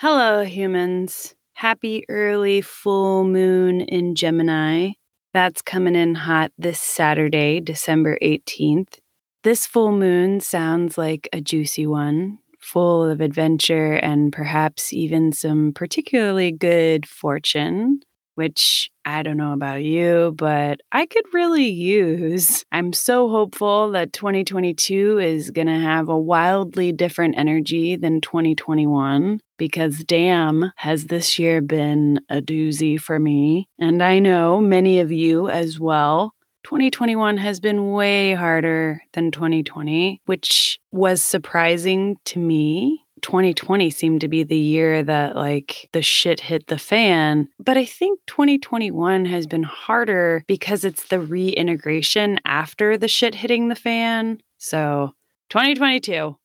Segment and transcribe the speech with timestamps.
[0.00, 1.34] Hello, humans.
[1.54, 4.92] Happy early full moon in Gemini.
[5.34, 9.00] That's coming in hot this Saturday, December 18th.
[9.42, 15.72] This full moon sounds like a juicy one, full of adventure and perhaps even some
[15.72, 17.98] particularly good fortune
[18.38, 22.64] which I don't know about you, but I could really use.
[22.72, 29.40] I'm so hopeful that 2022 is going to have a wildly different energy than 2021
[29.56, 33.66] because damn, has this year been a doozy for me.
[33.80, 36.32] And I know many of you as well.
[36.62, 44.28] 2021 has been way harder than 2020, which was surprising to me 2020 seemed to
[44.28, 47.48] be the year that like the shit hit the fan.
[47.58, 53.68] But I think 2021 has been harder because it's the reintegration after the shit hitting
[53.68, 54.40] the fan.
[54.58, 55.14] So
[55.50, 56.36] 2022,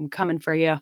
[0.00, 0.78] I'm coming for you.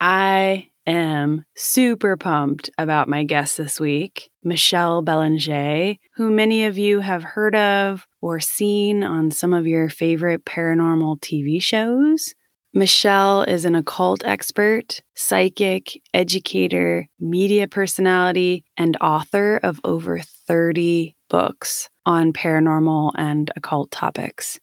[0.00, 7.00] I am super pumped about my guest this week, Michelle Belanger, who many of you
[7.00, 12.34] have heard of or seen on some of your favorite paranormal TV shows.
[12.76, 21.88] Michelle is an occult expert, psychic, educator, media personality, and author of over 30 books
[22.04, 24.58] on paranormal and occult topics.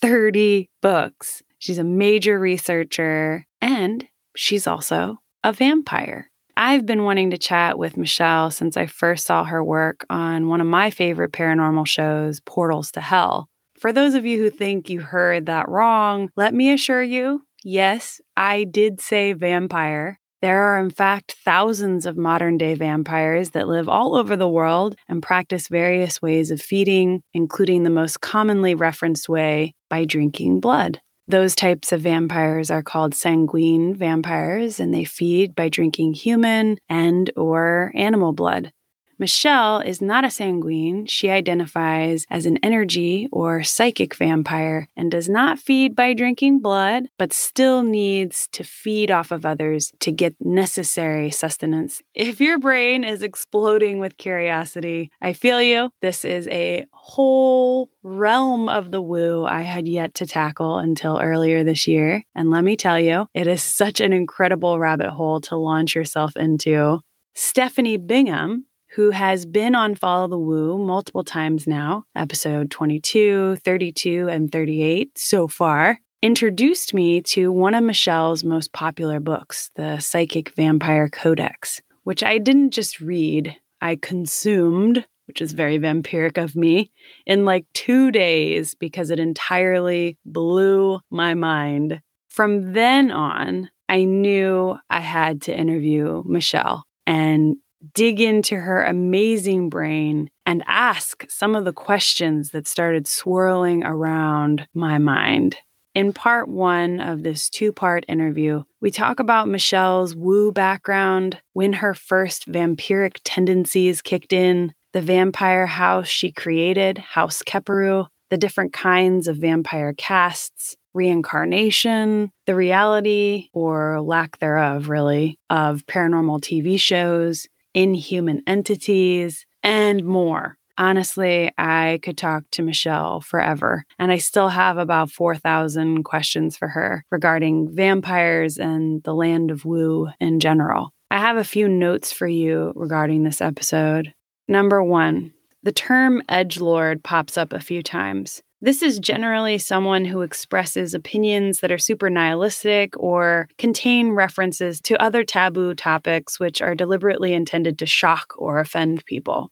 [0.00, 1.42] 30 books.
[1.58, 6.30] She's a major researcher and she's also a vampire.
[6.56, 10.60] I've been wanting to chat with Michelle since I first saw her work on one
[10.60, 13.48] of my favorite paranormal shows, Portals to Hell.
[13.76, 18.20] For those of you who think you heard that wrong, let me assure you Yes,
[18.36, 20.20] I did say vampire.
[20.40, 24.94] There are, in fact, thousands of modern day vampires that live all over the world
[25.08, 31.00] and practice various ways of feeding, including the most commonly referenced way by drinking blood.
[31.26, 37.32] Those types of vampires are called sanguine vampires and they feed by drinking human and
[37.34, 38.70] or animal blood.
[39.18, 41.06] Michelle is not a sanguine.
[41.06, 47.08] She identifies as an energy or psychic vampire and does not feed by drinking blood,
[47.18, 52.02] but still needs to feed off of others to get necessary sustenance.
[52.14, 55.90] If your brain is exploding with curiosity, I feel you.
[56.02, 61.64] This is a whole realm of the woo I had yet to tackle until earlier
[61.64, 62.22] this year.
[62.34, 66.36] And let me tell you, it is such an incredible rabbit hole to launch yourself
[66.36, 67.00] into.
[67.34, 68.66] Stephanie Bingham
[68.96, 75.18] who has been on Follow the Woo multiple times now, episode 22, 32, and 38
[75.18, 81.82] so far, introduced me to one of Michelle's most popular books, The Psychic Vampire Codex,
[82.04, 86.90] which I didn't just read, I consumed, which is very vampiric of me,
[87.26, 92.00] in like two days because it entirely blew my mind.
[92.30, 97.56] From then on, I knew I had to interview Michelle and
[97.92, 104.66] dig into her amazing brain and ask some of the questions that started swirling around
[104.74, 105.56] my mind.
[105.94, 111.72] In part one of this two part interview, we talk about Michelle's woo background, when
[111.72, 118.72] her first vampiric tendencies kicked in, the vampire house she created, House Kheperu, the different
[118.72, 127.46] kinds of vampire castes, reincarnation, the reality or lack thereof, really, of paranormal TV shows,
[127.76, 130.56] inhuman entities, and more.
[130.78, 136.68] Honestly, I could talk to Michelle forever, and I still have about 4,000 questions for
[136.68, 140.90] her regarding vampires and the land of woo in general.
[141.10, 144.12] I have a few notes for you regarding this episode.
[144.48, 145.32] Number one,
[145.62, 148.42] the term edge lord pops up a few times.
[148.62, 155.00] This is generally someone who expresses opinions that are super nihilistic or contain references to
[155.02, 159.50] other taboo topics which are deliberately intended to shock or offend people.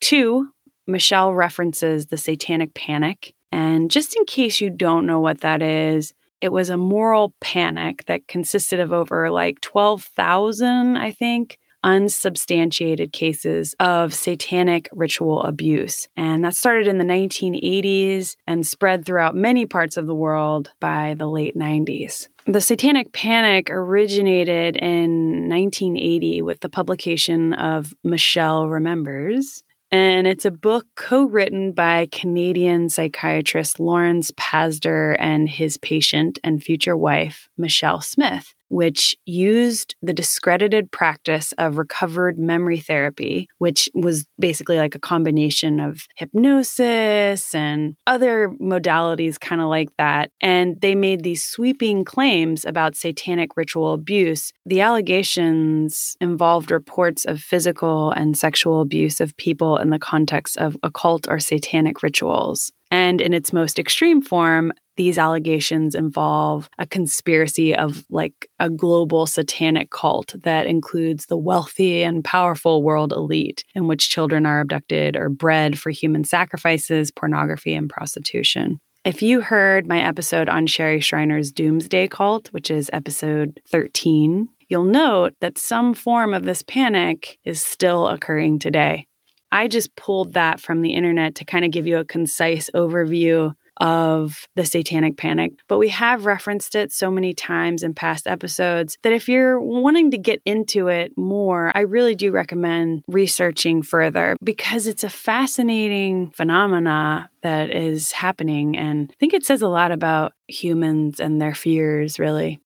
[0.00, 0.48] Two,
[0.86, 3.34] Michelle references the satanic panic.
[3.52, 8.04] And just in case you don't know what that is, it was a moral panic
[8.06, 16.08] that consisted of over like 12,000, I think, unsubstantiated cases of satanic ritual abuse.
[16.16, 21.14] And that started in the 1980s and spread throughout many parts of the world by
[21.16, 22.28] the late 90s.
[22.46, 29.62] The Satanic Panic originated in 1980 with the publication of Michelle Remembers,
[29.92, 36.62] and it's a book co written by Canadian psychiatrist Lawrence Pazder and his patient and
[36.62, 44.26] future wife, Michelle Smith which used the discredited practice of recovered memory therapy, which was
[44.38, 50.30] basically like a combination of hypnosis and other modalities, kind of like that.
[50.40, 54.52] And they made these sweeping claims about satanic ritual abuse.
[54.64, 60.76] The allegations involved reports of physical and sexual abuse of people in the context of
[60.82, 62.72] occult or satanic rituals.
[62.90, 69.26] And in its most extreme form, these allegations involve a conspiracy of like a global
[69.26, 75.16] satanic cult that includes the wealthy and powerful world elite, in which children are abducted
[75.16, 78.80] or bred for human sacrifices, pornography, and prostitution.
[79.04, 84.84] If you heard my episode on Sherry Shriner's Doomsday Cult, which is episode 13, you'll
[84.84, 89.06] note that some form of this panic is still occurring today.
[89.52, 93.54] I just pulled that from the internet to kind of give you a concise overview
[93.78, 98.96] of the satanic panic, but we have referenced it so many times in past episodes
[99.02, 104.36] that if you're wanting to get into it more, I really do recommend researching further
[104.42, 108.76] because it's a fascinating phenomena that is happening.
[108.76, 112.60] And I think it says a lot about humans and their fears, really.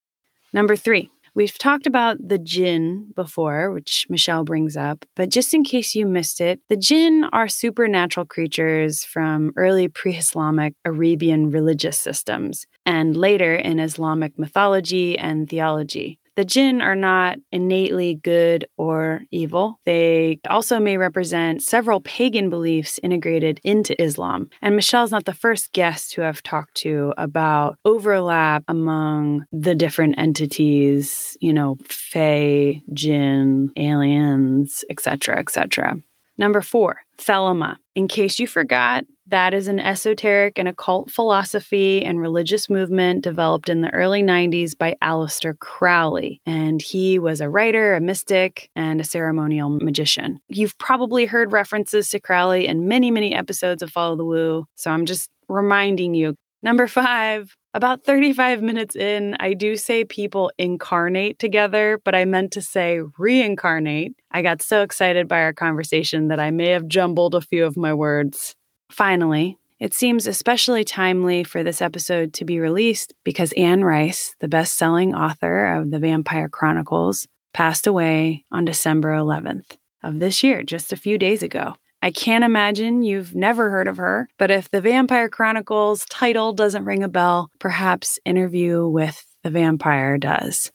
[0.52, 5.62] Number three, We've talked about the jinn before, which Michelle brings up, but just in
[5.62, 11.98] case you missed it, the jinn are supernatural creatures from early pre Islamic Arabian religious
[11.98, 16.18] systems and later in Islamic mythology and theology.
[16.40, 19.78] The jinn are not innately good or evil.
[19.84, 24.48] They also may represent several pagan beliefs integrated into Islam.
[24.62, 30.14] And Michelle's not the first guest who I've talked to about overlap among the different
[30.16, 35.98] entities, you know, fae, jinn, aliens, etc., etc.
[36.40, 37.76] Number four, Thelema.
[37.94, 43.68] In case you forgot, that is an esoteric and occult philosophy and religious movement developed
[43.68, 46.40] in the early 90s by Aleister Crowley.
[46.46, 50.40] And he was a writer, a mystic, and a ceremonial magician.
[50.48, 54.64] You've probably heard references to Crowley in many, many episodes of Follow the Woo.
[54.76, 56.36] So I'm just reminding you.
[56.62, 62.52] Number five, about 35 minutes in, I do say people incarnate together, but I meant
[62.52, 64.14] to say reincarnate.
[64.30, 67.76] I got so excited by our conversation that I may have jumbled a few of
[67.76, 68.56] my words.
[68.90, 74.48] Finally, it seems especially timely for this episode to be released because Anne Rice, the
[74.48, 80.62] best selling author of The Vampire Chronicles, passed away on December 11th of this year,
[80.62, 81.74] just a few days ago.
[82.02, 86.86] I can't imagine you've never heard of her, but if the Vampire Chronicles title doesn't
[86.86, 90.72] ring a bell, perhaps Interview with the Vampire does.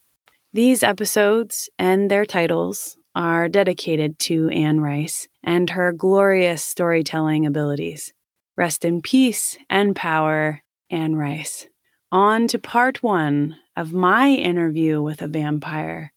[0.53, 8.13] These episodes and their titles are dedicated to Anne Rice and her glorious storytelling abilities.
[8.55, 10.61] Rest in peace and power,
[10.91, 11.65] Anne Rice.
[12.11, 16.13] On to part one of my interview with a vampire,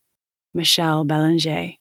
[0.53, 1.78] Michelle Belanger.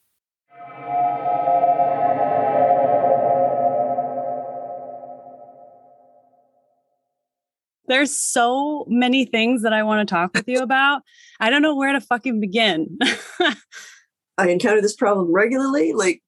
[7.87, 11.01] There's so many things that I want to talk with you about.
[11.39, 12.97] I don't know where to fucking begin.
[14.37, 15.93] I encounter this problem regularly.
[15.93, 16.21] Like,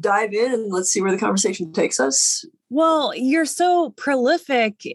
[0.00, 2.44] dive in and let's see where the conversation takes us.
[2.70, 4.74] Well, you're so prolific.
[4.86, 4.90] Eh,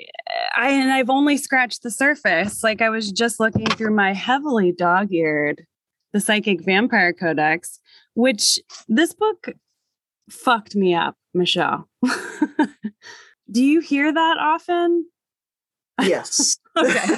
[0.56, 2.64] I and I've only scratched the surface.
[2.64, 5.66] Like I was just looking through my heavily dog-eared
[6.14, 7.80] The Psychic Vampire Codex,
[8.14, 9.50] which this book
[10.30, 11.88] fucked me up, Michelle.
[13.52, 15.06] Do you hear that often?
[16.02, 16.58] Yes.
[16.78, 17.16] okay.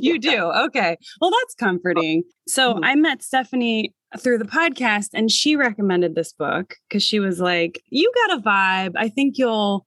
[0.00, 0.50] you do.
[0.66, 0.96] Okay.
[1.20, 2.24] Well, that's comforting.
[2.48, 2.84] So mm-hmm.
[2.84, 7.82] I met Stephanie through the podcast and she recommended this book because she was like,
[7.90, 8.92] You got a vibe.
[8.96, 9.86] I think you'll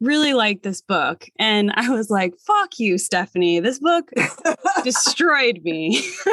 [0.00, 1.26] really like this book.
[1.38, 3.60] And I was like, Fuck you, Stephanie.
[3.60, 4.10] This book
[4.84, 6.04] destroyed me.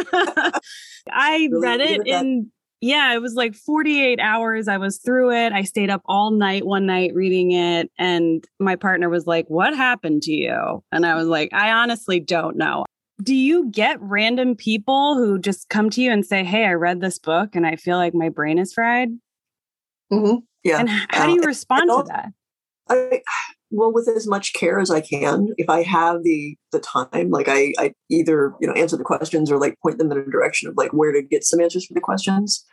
[1.11, 4.67] I really read it in yeah, it was like 48 hours.
[4.67, 5.51] I was through it.
[5.51, 7.91] I stayed up all night one night reading it.
[7.97, 10.83] And my partner was like, What happened to you?
[10.91, 12.85] And I was like, I honestly don't know.
[13.21, 17.01] Do you get random people who just come to you and say, Hey, I read
[17.01, 19.09] this book and I feel like my brain is fried?
[20.11, 20.37] Mm-hmm.
[20.63, 20.79] Yeah.
[20.79, 22.29] And how do you respond to that?
[22.89, 23.21] I,
[23.71, 25.49] well with as much care as I can.
[25.57, 29.51] If I have the the time, like I, I either you know answer the questions
[29.51, 31.93] or like point them in a direction of like where to get some answers for
[31.93, 32.65] the questions.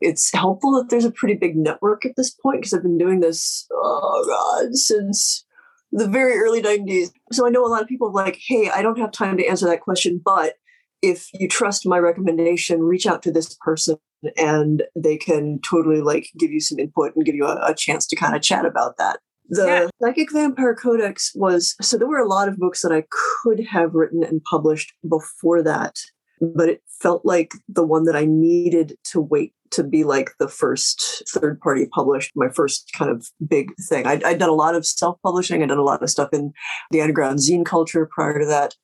[0.00, 3.20] It's helpful that there's a pretty big network at this point because I've been doing
[3.20, 5.44] this oh god since
[5.92, 7.10] the very early 90s.
[7.32, 9.66] So I know a lot of people like, hey, I don't have time to answer
[9.66, 10.54] that question, but
[11.02, 13.96] if you trust my recommendation, reach out to this person
[14.36, 18.06] and they can totally like give you some input and give you a, a chance
[18.06, 19.18] to kind of chat about that.
[19.50, 19.88] The yeah.
[20.00, 23.94] Psychic Vampire Codex was so there were a lot of books that I could have
[23.94, 25.96] written and published before that,
[26.40, 30.48] but it felt like the one that I needed to wait to be like the
[30.48, 34.06] first third party published, my first kind of big thing.
[34.06, 36.52] I'd, I'd done a lot of self publishing, I'd done a lot of stuff in
[36.90, 38.76] the underground zine culture prior to that,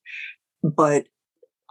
[0.62, 1.06] but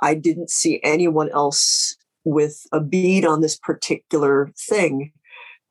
[0.01, 5.11] I didn't see anyone else with a bead on this particular thing.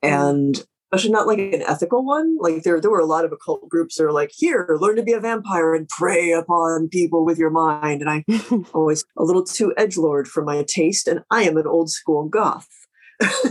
[0.02, 0.08] Mm.
[0.08, 2.36] And especially not like an ethical one.
[2.38, 5.02] Like there, there were a lot of occult groups that are like, here, learn to
[5.02, 8.02] be a vampire and prey upon people with your mind.
[8.02, 8.24] And I
[8.74, 11.08] always a little too edge lord for my taste.
[11.08, 12.68] And I am an old school goth.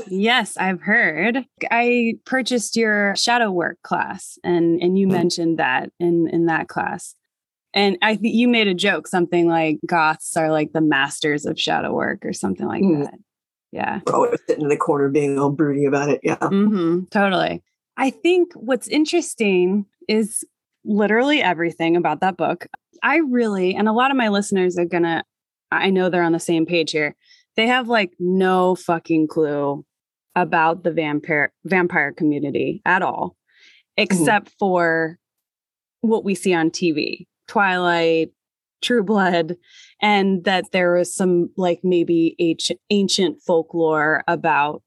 [0.07, 1.45] yes, I've heard.
[1.71, 5.11] I purchased your shadow work class and and you mm.
[5.11, 7.15] mentioned that in in that class.
[7.73, 11.59] And I think you made a joke, something like goths are like the masters of
[11.59, 13.05] shadow work or something like mm.
[13.05, 13.15] that.
[13.73, 14.01] Yeah.
[14.05, 16.19] We're always sitting in the corner being all broody about it.
[16.21, 16.37] Yeah.
[16.37, 17.63] Mm-hmm, totally.
[17.97, 20.45] I think what's interesting is
[20.85, 22.67] literally everything about that book.
[23.01, 25.23] I really, and a lot of my listeners are going to,
[25.71, 27.15] I know they're on the same page here.
[27.55, 29.83] They have like no fucking clue
[30.35, 34.03] about the vampire vampire community at all, mm-hmm.
[34.03, 34.59] except mm-hmm.
[34.59, 35.19] for
[36.01, 37.25] what we see on TV.
[37.47, 38.31] Twilight,
[38.83, 39.55] True Blood,
[40.01, 44.83] and that there was some like maybe ancient, ancient folklore about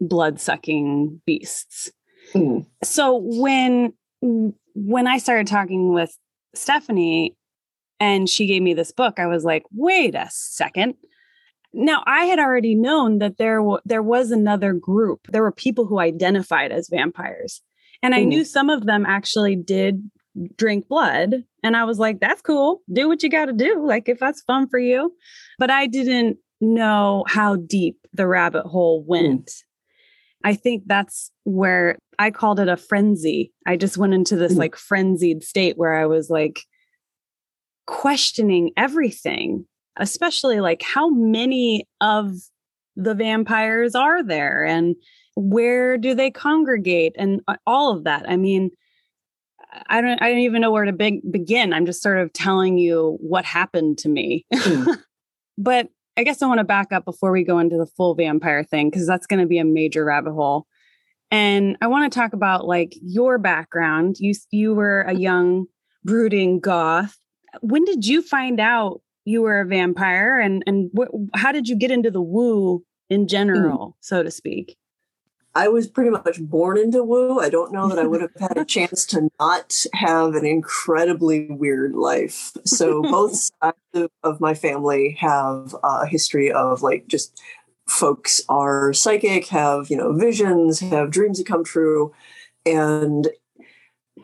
[0.00, 1.90] blood sucking beasts.
[2.34, 2.66] Mm.
[2.84, 6.16] So when when I started talking with
[6.54, 7.36] Stephanie
[7.98, 10.94] and she gave me this book, I was like, wait a second.
[11.72, 15.26] Now I had already known that there w- there was another group.
[15.28, 17.62] There were people who identified as vampires.
[18.02, 18.28] And I mm.
[18.28, 20.08] knew some of them actually did
[20.56, 21.44] drink blood.
[21.62, 22.82] And I was like, that's cool.
[22.92, 23.84] Do what you got to do.
[23.86, 25.12] Like, if that's fun for you.
[25.58, 29.08] But I didn't know how deep the rabbit hole hmm.
[29.08, 29.46] went.
[29.46, 29.62] Mm.
[30.44, 33.52] I think that's where I called it a frenzy.
[33.66, 34.58] I just went into this mm.
[34.58, 36.62] like frenzied state where I was like
[37.86, 39.66] questioning everything,
[39.96, 42.32] especially like how many of
[42.96, 44.96] the vampires are there and
[45.36, 48.28] where do they congregate and uh, all of that.
[48.28, 48.70] I mean,
[49.86, 51.72] I don't I don't even know where to be- begin.
[51.72, 54.46] I'm just sort of telling you what happened to me.
[54.52, 54.98] Mm.
[55.58, 58.64] but I guess I want to back up before we go into the full vampire
[58.64, 60.66] thing because that's going to be a major rabbit hole.
[61.30, 64.16] And I want to talk about like your background.
[64.18, 65.66] You you were a young
[66.04, 67.18] brooding goth.
[67.60, 71.76] When did you find out you were a vampire and and wh- how did you
[71.76, 73.28] get into the woo in mm.
[73.28, 73.94] general, mm.
[74.00, 74.76] so to speak?
[75.58, 77.40] I was pretty much born into woo.
[77.40, 81.48] I don't know that I would have had a chance to not have an incredibly
[81.50, 82.52] weird life.
[82.64, 87.42] So both sides of my family have a history of like just
[87.88, 92.14] folks are psychic, have, you know, visions, have dreams that come true.
[92.64, 93.26] And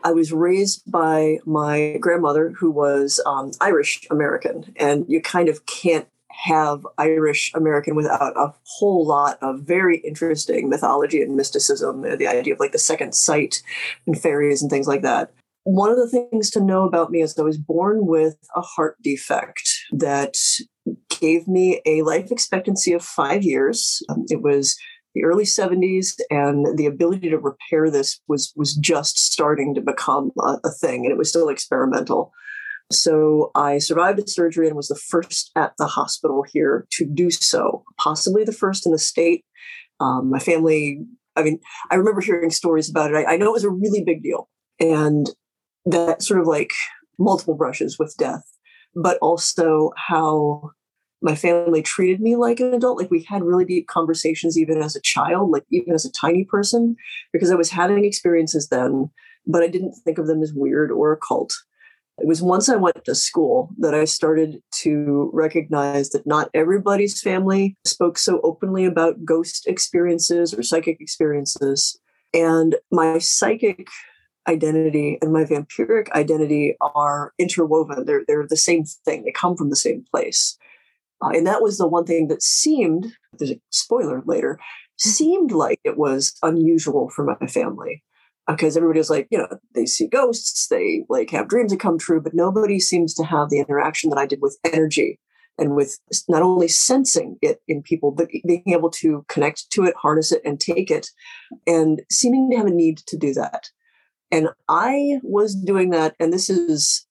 [0.05, 5.65] I was raised by my grandmother, who was um, Irish American, and you kind of
[5.65, 6.07] can't
[6.43, 12.53] have Irish American without a whole lot of very interesting mythology and mysticism, the idea
[12.53, 13.61] of like the second sight
[14.05, 15.31] and fairies and things like that.
[15.63, 18.97] One of the things to know about me is I was born with a heart
[19.01, 20.35] defect that
[21.19, 24.03] gave me a life expectancy of five years.
[24.09, 24.77] Um, it was
[25.15, 30.31] the early 70s and the ability to repair this was was just starting to become
[30.39, 32.31] a, a thing and it was still experimental
[32.91, 37.31] so I survived the surgery and was the first at the hospital here to do
[37.31, 39.43] so, possibly the first in the state.
[39.99, 40.99] Um, my family,
[41.35, 43.17] I mean, I remember hearing stories about it.
[43.17, 44.49] I, I know it was a really big deal.
[44.79, 45.29] And
[45.85, 46.71] that sort of like
[47.17, 48.43] multiple brushes with death,
[48.93, 50.71] but also how
[51.21, 52.99] my family treated me like an adult.
[52.99, 56.43] Like we had really deep conversations, even as a child, like even as a tiny
[56.43, 56.95] person,
[57.33, 59.09] because I was having experiences then,
[59.47, 61.53] but I didn't think of them as weird or occult.
[62.17, 67.21] It was once I went to school that I started to recognize that not everybody's
[67.21, 71.99] family spoke so openly about ghost experiences or psychic experiences.
[72.33, 73.87] And my psychic
[74.47, 78.05] identity and my vampiric identity are interwoven.
[78.05, 80.57] They're, they're the same thing, they come from the same place.
[81.21, 84.59] Uh, and that was the one thing that seemed, there's a spoiler later,
[84.97, 88.03] seemed like it was unusual for my family.
[88.47, 92.21] Because everybody's like, you know, they see ghosts, they like have dreams that come true,
[92.21, 95.19] but nobody seems to have the interaction that I did with energy
[95.57, 95.97] and with
[96.27, 100.41] not only sensing it in people, but being able to connect to it, harness it,
[100.45, 101.09] and take it,
[101.65, 103.69] and seeming to have a need to do that.
[104.31, 107.07] And I was doing that, and this is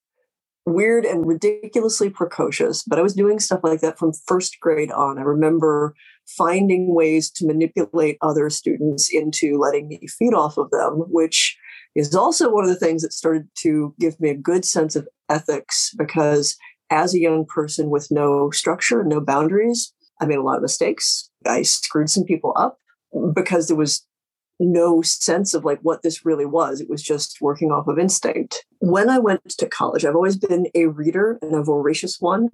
[0.67, 5.19] weird and ridiculously precocious, but I was doing stuff like that from first grade on.
[5.19, 5.95] I remember
[6.27, 11.57] finding ways to manipulate other students into letting me feed off of them, which
[11.95, 15.07] is also one of the things that started to give me a good sense of
[15.29, 16.57] ethics because
[16.91, 21.31] as a young person with no structure, no boundaries, I made a lot of mistakes.
[21.47, 22.79] I screwed some people up
[23.35, 24.07] because there was
[24.61, 26.81] no sense of like what this really was.
[26.81, 28.65] It was just working off of instinct.
[28.79, 32.51] When I went to college, I've always been a reader and a voracious one.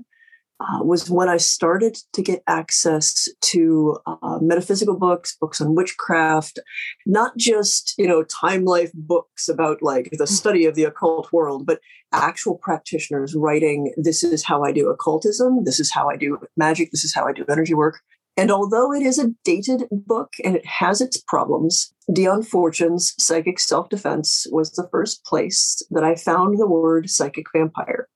[0.60, 6.58] Uh, was when I started to get access to uh, metaphysical books, books on witchcraft,
[7.06, 11.64] not just you know time life books about like the study of the occult world,
[11.64, 11.80] but
[12.12, 13.94] actual practitioners writing.
[13.96, 15.64] This is how I do occultism.
[15.64, 16.90] This is how I do magic.
[16.90, 18.00] This is how I do energy work.
[18.36, 23.58] And although it is a dated book and it has its problems, Dion Fortune's Psychic
[23.58, 28.08] Self Defense was the first place that I found the word psychic vampire.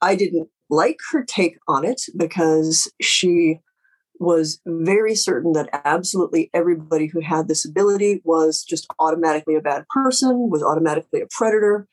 [0.00, 3.60] I didn't like her take on it because she
[4.20, 9.84] was very certain that absolutely everybody who had this ability was just automatically a bad
[9.88, 11.88] person, was automatically a predator,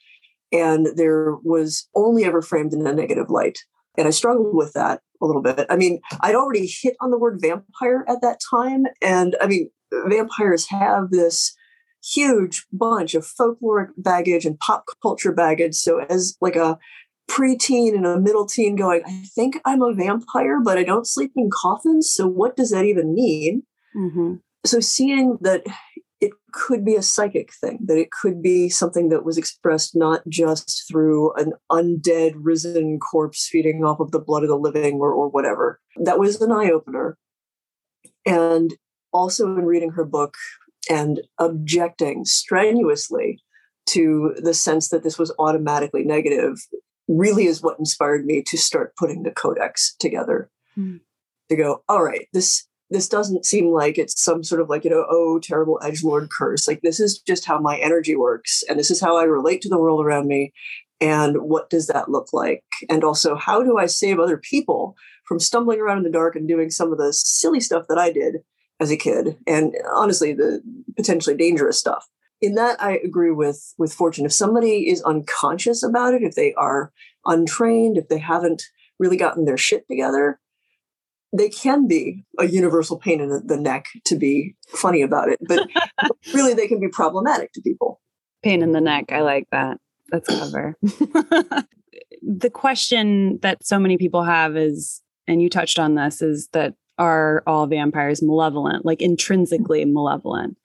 [0.52, 3.60] and there was only ever framed in a negative light.
[3.98, 5.66] And I struggled with that a little bit.
[5.70, 8.86] I mean, I'd already hit on the word vampire at that time.
[9.02, 9.70] And I mean,
[10.08, 11.56] vampires have this
[12.04, 15.76] huge bunch of folkloric baggage and pop culture baggage.
[15.76, 16.80] So, as like a
[17.30, 21.32] preteen and a middle teen going, I think I'm a vampire, but I don't sleep
[21.36, 22.12] in coffins.
[22.12, 23.64] So, what does that even mean?
[23.96, 24.36] Mm-hmm.
[24.66, 25.64] So, seeing that
[26.22, 30.22] it could be a psychic thing, that it could be something that was expressed not
[30.30, 35.12] just through an undead, risen corpse feeding off of the blood of the living or,
[35.12, 35.80] or whatever.
[35.98, 37.18] That was an eye opener.
[38.24, 38.76] And
[39.12, 40.36] also in reading her book
[40.90, 43.40] and objecting strenuously
[43.88, 46.60] to the sense that this was automatically negative
[47.08, 50.50] really is what inspired me to start putting the codex together.
[50.78, 51.02] Mm.
[51.50, 54.90] To go, all right, this this doesn't seem like it's some sort of like, you
[54.90, 56.68] know, oh, terrible edge lord curse.
[56.68, 58.64] Like, this is just how my energy works.
[58.70, 60.52] And this is how I relate to the world around me.
[61.00, 62.64] And what does that look like?
[62.90, 66.48] And also, how do I save other people from stumbling around in the dark and
[66.48, 68.40] doing some of the silly stuff that I did
[68.80, 69.38] as a kid?
[69.48, 70.62] And honestly, the
[70.98, 72.08] potentially dangerous stuff.
[72.42, 74.26] In that, I agree with, with Fortune.
[74.26, 76.92] If somebody is unconscious about it, if they are
[77.26, 78.64] untrained, if they haven't
[79.00, 80.40] really gotten their shit together,
[81.34, 85.68] they can be a universal pain in the neck to be funny about it, but
[86.34, 88.02] really they can be problematic to people.
[88.44, 89.12] Pain in the neck.
[89.12, 89.78] I like that.
[90.10, 90.76] That's clever.
[92.22, 96.74] the question that so many people have is, and you touched on this, is that
[96.98, 100.58] are all vampires malevolent, like intrinsically malevolent?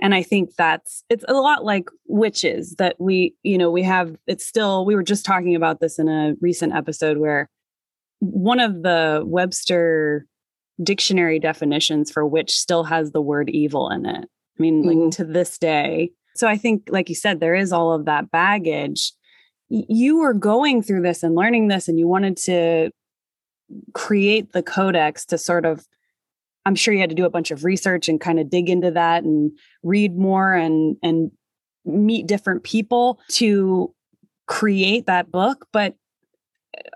[0.00, 4.16] And I think that's it's a lot like witches that we, you know, we have
[4.26, 7.48] it's still we were just talking about this in a recent episode where
[8.22, 10.26] one of the Webster
[10.80, 14.24] dictionary definitions for witch still has the word evil in it.
[14.24, 15.10] I mean, like mm-hmm.
[15.10, 16.12] to this day.
[16.36, 19.12] So I think, like you said, there is all of that baggage.
[19.68, 22.90] You were going through this and learning this, and you wanted to
[23.92, 25.84] create the codex to sort of,
[26.64, 28.92] I'm sure you had to do a bunch of research and kind of dig into
[28.92, 29.50] that and
[29.82, 31.32] read more and and
[31.84, 33.92] meet different people to
[34.46, 35.66] create that book.
[35.72, 35.96] But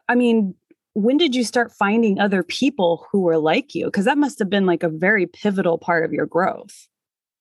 [0.08, 0.54] I mean,
[0.96, 3.84] when did you start finding other people who were like you?
[3.84, 6.88] Because that must have been like a very pivotal part of your growth.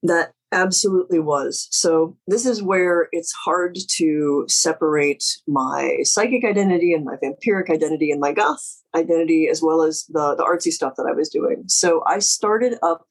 [0.04, 1.70] That absolutely was.
[1.72, 8.12] So, this is where it's hard to separate my psychic identity and my vampiric identity
[8.12, 11.64] and my goth identity, as well as the, the artsy stuff that I was doing.
[11.68, 13.08] So, I started up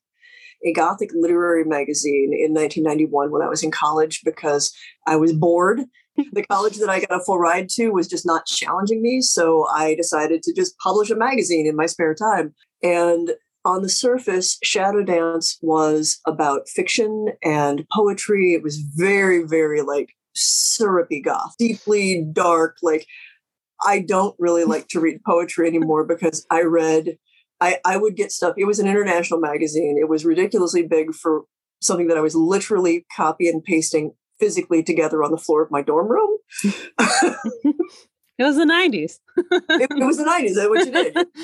[0.63, 4.75] a Gothic literary magazine in 1991 when I was in college because
[5.07, 5.81] I was bored
[6.33, 9.21] the college that I got a full ride to was just not challenging me.
[9.21, 12.55] So I decided to just publish a magazine in my spare time.
[12.83, 13.31] And
[13.65, 18.53] on the surface, Shadow Dance was about fiction and poetry.
[18.53, 22.77] It was very, very like syrupy goth, deeply dark.
[22.83, 23.07] Like,
[23.83, 27.17] I don't really like to read poetry anymore because I read,
[27.61, 28.55] I, I would get stuff.
[28.59, 29.97] It was an international magazine.
[29.99, 31.45] It was ridiculously big for
[31.81, 35.83] something that I was literally copy and pasting physically together on the floor of my
[35.83, 36.39] dorm room.
[36.65, 37.75] it
[38.39, 39.19] was the 90s.
[39.37, 40.55] it, it, was the 90s.
[40.55, 41.27] That's what you did.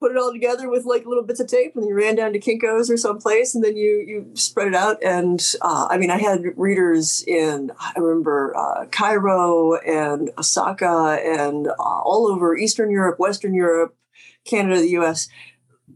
[0.00, 2.38] put it all together with like little bits of tape, and you ran down to
[2.38, 5.02] Kinko's or someplace, and then you you spread it out.
[5.02, 11.68] And uh, I mean, I had readers in I remember uh, Cairo and Osaka and
[11.68, 13.96] uh, all over Eastern Europe, Western Europe,
[14.44, 15.28] Canada, the U.S.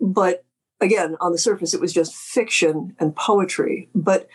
[0.00, 0.44] But
[0.80, 3.88] again, on the surface, it was just fiction and poetry.
[3.94, 4.28] But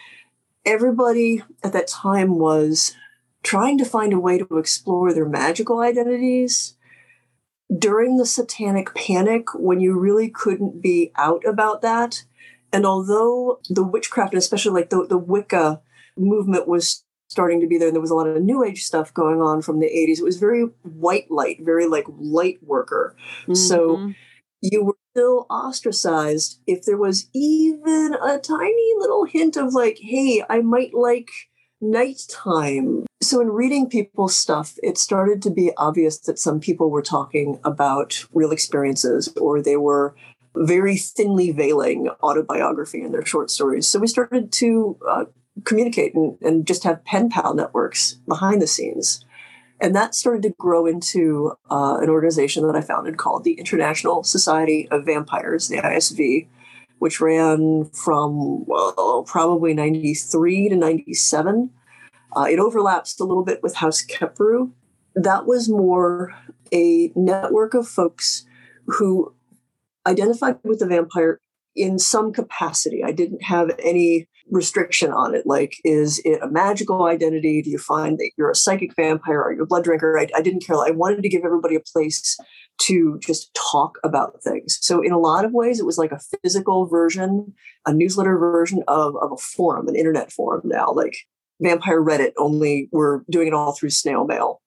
[0.67, 2.93] everybody at that time was
[3.41, 6.75] trying to find a way to explore their magical identities
[7.75, 12.25] during the satanic panic when you really couldn't be out about that.
[12.73, 15.81] And although the witchcraft, and especially like the, the Wicca
[16.17, 19.13] movement was starting to be there, and there was a lot of new age stuff
[19.13, 23.15] going on from the 80s, it was very white light, very like light worker.
[23.43, 23.53] Mm-hmm.
[23.53, 24.13] So
[24.61, 30.43] you were still ostracized if there was even a tiny little hint of like, hey,
[30.47, 31.31] I might like
[31.81, 33.07] nighttime.
[33.23, 37.59] So, in reading people's stuff, it started to be obvious that some people were talking
[37.63, 40.15] about real experiences or they were
[40.55, 43.87] very thinly veiling autobiography in their short stories.
[43.87, 45.25] So, we started to uh,
[45.63, 49.25] communicate and, and just have pen pal networks behind the scenes.
[49.79, 54.23] And that started to grow into uh, an organization that I founded called the International
[54.23, 56.47] Society of Vampires, the ISV,
[56.99, 61.69] which ran from well, probably 93 to 97.
[62.35, 64.71] Uh, it overlaps a little bit with House Kheperu.
[65.15, 66.35] That was more
[66.73, 68.45] a network of folks
[68.87, 69.33] who
[70.07, 71.39] identified with the vampire
[71.75, 73.03] in some capacity.
[73.03, 75.45] I didn't have any restriction on it.
[75.45, 77.61] Like, is it a magical identity?
[77.61, 79.41] Do you find that you're a psychic vampire?
[79.41, 80.17] Are you a blood drinker?
[80.17, 80.77] I, I didn't care.
[80.77, 82.37] I wanted to give everybody a place
[82.81, 84.77] to just talk about things.
[84.81, 87.53] So, in a lot of ways, it was like a physical version,
[87.85, 91.17] a newsletter version of, of a forum, an internet forum now, like
[91.59, 94.61] Vampire Reddit, only we're doing it all through snail mail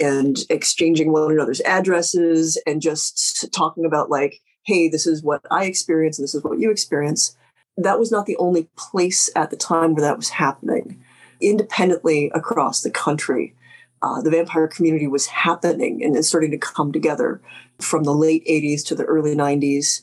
[0.00, 5.64] and exchanging one another's addresses and just talking about, like, hey, this is what I
[5.64, 7.36] experience and this is what you experience.
[7.76, 11.02] That was not the only place at the time where that was happening.
[11.40, 13.54] Independently across the country,
[14.02, 17.40] uh, the vampire community was happening and starting to come together
[17.80, 20.02] from the late 80s to the early 90s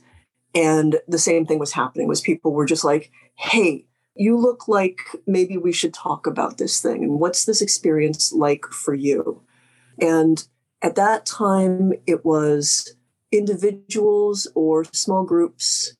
[0.56, 3.86] and the same thing was happening was people were just like hey
[4.20, 7.04] you look like maybe we should talk about this thing.
[7.04, 9.42] And what's this experience like for you?
[10.02, 10.46] And
[10.82, 12.96] at that time it was
[13.32, 15.96] individuals or small groups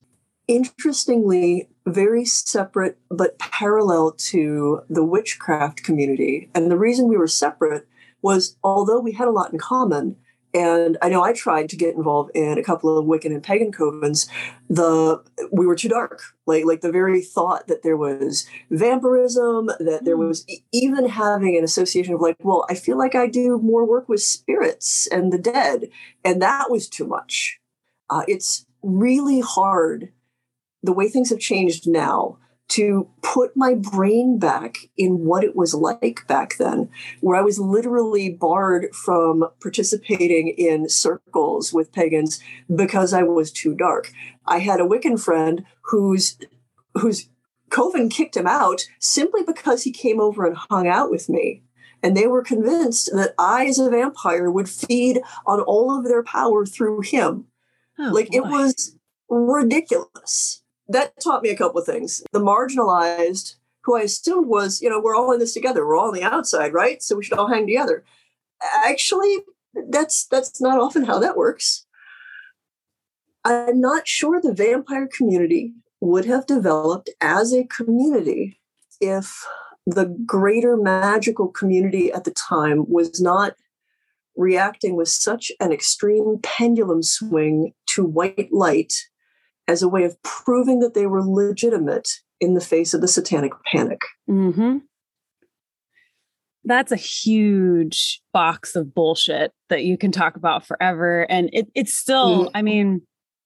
[0.50, 7.88] interestingly very separate but parallel to the witchcraft community and the reason we were separate
[8.22, 10.16] was although we had a lot in common,
[10.54, 13.72] and I know I tried to get involved in a couple of Wiccan and pagan
[13.72, 14.28] covens.
[14.70, 16.22] The we were too dark.
[16.46, 20.28] Like like the very thought that there was vampirism, that there hmm.
[20.28, 24.10] was even having an association of like, well, I feel like I do more work
[24.10, 25.90] with spirits and the dead,
[26.24, 27.60] and that was too much.
[28.10, 30.12] Uh, it's really hard
[30.84, 32.38] the way things have changed now
[32.70, 36.90] to put my brain back in what it was like back then,
[37.20, 42.40] where I was literally barred from participating in circles with pagans
[42.74, 44.12] because I was too dark.
[44.46, 46.38] I had a Wiccan friend whose
[46.94, 47.30] whose
[47.70, 51.64] coven kicked him out simply because he came over and hung out with me.
[52.02, 56.24] And they were convinced that I, as a vampire, would feed on all of their
[56.24, 57.46] power through him.
[57.98, 58.38] Oh, like boy.
[58.38, 58.96] it was
[59.28, 62.22] ridiculous that taught me a couple of things.
[62.34, 65.86] The marginalized, who I assumed was, you know, we're all in this together.
[65.86, 67.02] We're all on the outside, right?
[67.02, 68.04] So we should all hang together.
[68.84, 69.38] Actually,
[69.90, 71.86] that's that's not often how that works.
[73.46, 78.60] I'm not sure the vampire community would have developed as a community
[79.00, 79.46] if
[79.86, 83.54] the greater magical community at the time was not
[84.36, 88.94] reacting with such an extreme pendulum swing to white light
[89.70, 92.10] as a way of proving that they were legitimate
[92.42, 94.02] in the face of the satanic panic.
[94.28, 94.78] Mm-hmm.
[96.66, 101.28] That's a huge box of bullshit that you can talk about forever.
[101.30, 102.58] And it, it's still, mm-hmm.
[102.58, 103.02] I mean,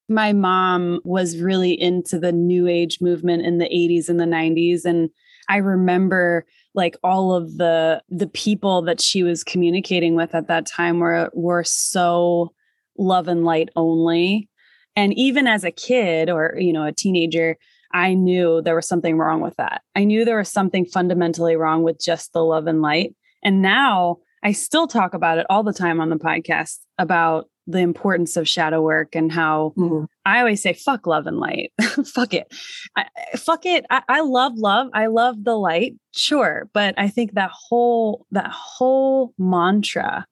[0.07, 4.85] my mom was really into the new age movement in the 80s and the 90s.
[4.85, 5.09] And
[5.49, 10.65] I remember like all of the the people that she was communicating with at that
[10.65, 12.51] time were were so
[12.97, 14.49] love and light only
[14.95, 17.57] and even as a kid or, you know, a teenager,
[17.93, 19.81] I knew there was something wrong with that.
[19.95, 23.15] I knew there was something fundamentally wrong with just the love and light.
[23.43, 27.79] And now I still talk about it all the time on the podcast about the
[27.79, 30.05] importance of shadow work and how mm-hmm.
[30.25, 31.71] I always say, fuck love and light.
[32.05, 32.53] fuck it.
[32.97, 33.05] I,
[33.37, 33.85] fuck it.
[33.89, 34.89] I, I love love.
[34.93, 35.93] I love the light.
[36.13, 36.69] Sure.
[36.73, 40.25] But I think that whole, that whole mantra,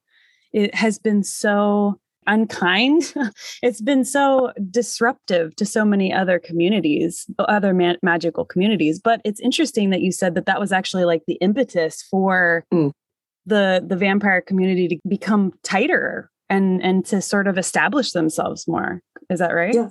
[0.52, 3.14] it has been so unkind.
[3.64, 9.00] it's been so disruptive to so many other communities, other ma- magical communities.
[9.00, 12.92] But it's interesting that you said that that was actually like the impetus for mm.
[13.46, 19.02] the the vampire community to become tighter and and to sort of establish themselves more.
[19.30, 19.74] Is that right?
[19.74, 19.90] Yeah.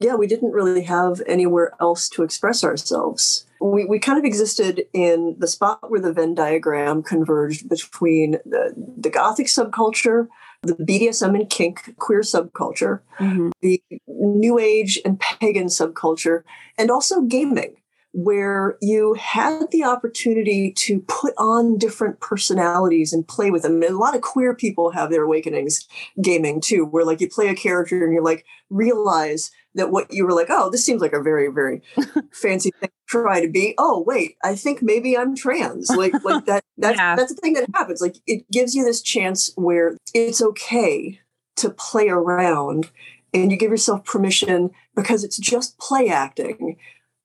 [0.00, 3.44] Yeah, we didn't really have anywhere else to express ourselves.
[3.60, 8.72] We, we kind of existed in the spot where the Venn diagram converged between the,
[8.96, 10.28] the Gothic subculture,
[10.62, 13.50] the BDSM and kink queer subculture, mm-hmm.
[13.62, 16.42] the New Age and pagan subculture,
[16.76, 17.76] and also gaming
[18.12, 23.74] where you had the opportunity to put on different personalities and play with them.
[23.74, 25.86] And a lot of queer people have their awakenings
[26.20, 30.24] gaming too, where like you play a character and you're like, realize that what you
[30.24, 31.82] were like, oh, this seems like a very, very
[32.32, 33.74] fancy thing to try to be.
[33.78, 35.90] Oh, wait, I think maybe I'm trans.
[35.90, 37.16] Like, like that, that's, yeah.
[37.16, 38.00] that's the thing that happens.
[38.00, 41.20] Like it gives you this chance where it's okay
[41.56, 42.90] to play around
[43.32, 46.76] and you give yourself permission because it's just play acting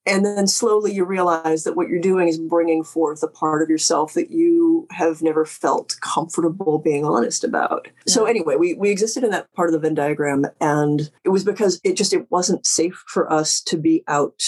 [0.05, 3.69] and then slowly you realize that what you're doing is bringing forth a part of
[3.69, 8.13] yourself that you have never felt comfortable being honest about yeah.
[8.13, 11.43] so anyway we, we existed in that part of the venn diagram and it was
[11.43, 14.41] because it just it wasn't safe for us to be out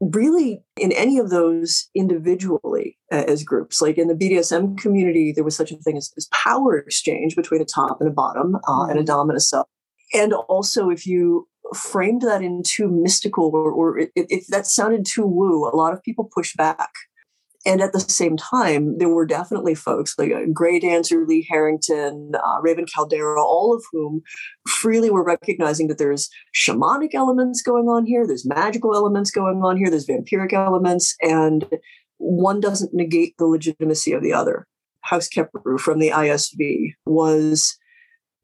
[0.00, 5.44] really in any of those individually uh, as groups like in the bdsm community there
[5.44, 8.58] was such a thing as, as power exchange between a top and a bottom uh,
[8.58, 8.90] mm-hmm.
[8.90, 9.66] and a dom and a sub
[10.12, 15.26] and also if you framed that in too mystical or, or if that sounded too
[15.26, 16.90] woo, a lot of people push back.
[17.66, 22.60] And at the same time, there were definitely folks like uh, Graydancer, Lee Harrington, uh,
[22.62, 24.22] Raven Kaldera, all of whom
[24.68, 29.76] freely were recognizing that there's shamanic elements going on here, there's magical elements going on
[29.76, 31.66] here, there's vampiric elements, and
[32.18, 34.68] one doesn't negate the legitimacy of the other.
[35.00, 37.76] House Kheperu from the ISV was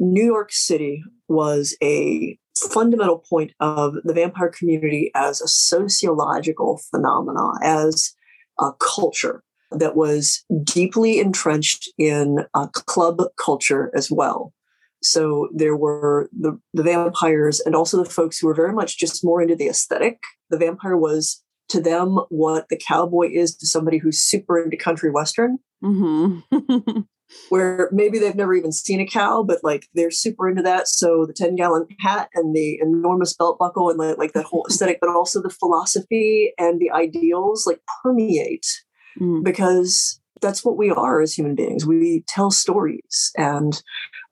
[0.00, 7.52] New York City was a fundamental point of the vampire community as a sociological phenomena,
[7.62, 8.14] as
[8.58, 14.52] a culture that was deeply entrenched in a club culture as well.
[15.02, 19.24] So there were the, the vampires and also the folks who were very much just
[19.24, 20.20] more into the aesthetic.
[20.50, 25.10] The vampire was to them what the cowboy is to somebody who's super into country
[25.10, 25.58] western.
[25.82, 27.00] Mm-hmm.
[27.48, 30.88] where maybe they've never even seen a cow, but like they're super into that.
[30.88, 34.66] So the 10 gallon hat and the enormous belt buckle and like, like that whole
[34.68, 38.66] aesthetic, but also the philosophy and the ideals like permeate
[39.20, 39.42] mm.
[39.44, 41.86] because that's what we are as human beings.
[41.86, 43.82] We tell stories and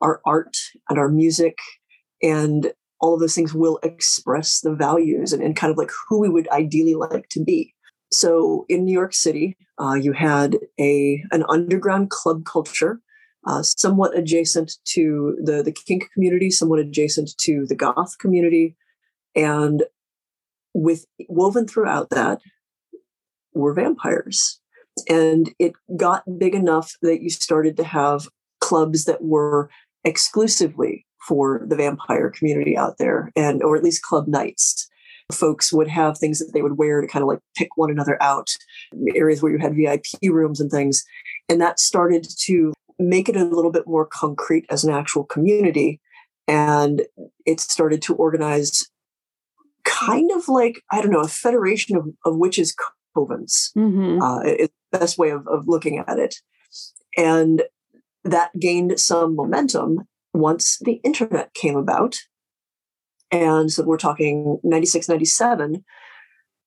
[0.00, 0.56] our art
[0.88, 1.58] and our music
[2.22, 6.20] and all of those things will express the values and, and kind of like who
[6.20, 7.74] we would ideally like to be.
[8.12, 13.00] So in New York City, uh, you had a an underground club culture,
[13.46, 18.76] uh, somewhat adjacent to the the kink community, somewhat adjacent to the goth community,
[19.36, 19.84] and
[20.74, 22.40] with woven throughout that
[23.54, 24.60] were vampires.
[25.08, 28.28] And it got big enough that you started to have
[28.60, 29.70] clubs that were
[30.04, 34.89] exclusively for the vampire community out there, and or at least club nights
[35.30, 38.20] folks would have things that they would wear to kind of like pick one another
[38.22, 38.50] out,
[39.14, 41.04] areas where you had VIP rooms and things.
[41.48, 46.00] And that started to make it a little bit more concrete as an actual community.
[46.46, 47.02] And
[47.46, 48.88] it started to organize
[49.84, 52.74] kind of like, I don't know, a federation of, of witches'
[53.16, 54.20] covens mm-hmm.
[54.22, 56.36] uh, is the best way of, of looking at it.
[57.16, 57.62] And
[58.24, 62.20] that gained some momentum once the internet came about
[63.30, 65.84] and so we're talking 96, 97,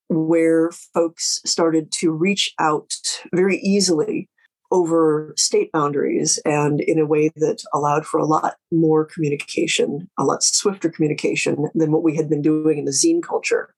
[0.10, 2.94] where folks started to reach out
[3.34, 4.30] very easily
[4.72, 10.24] over state boundaries and in a way that allowed for a lot more communication, a
[10.24, 13.76] lot swifter communication than what we had been doing in the zine culture.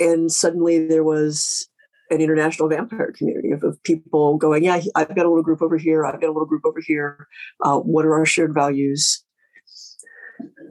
[0.00, 1.68] And suddenly there was
[2.10, 5.76] an international vampire community of, of, people going, Yeah, I've got a little group over
[5.76, 7.26] here, I've got a little group over here.
[7.62, 9.24] Uh, what are our shared values?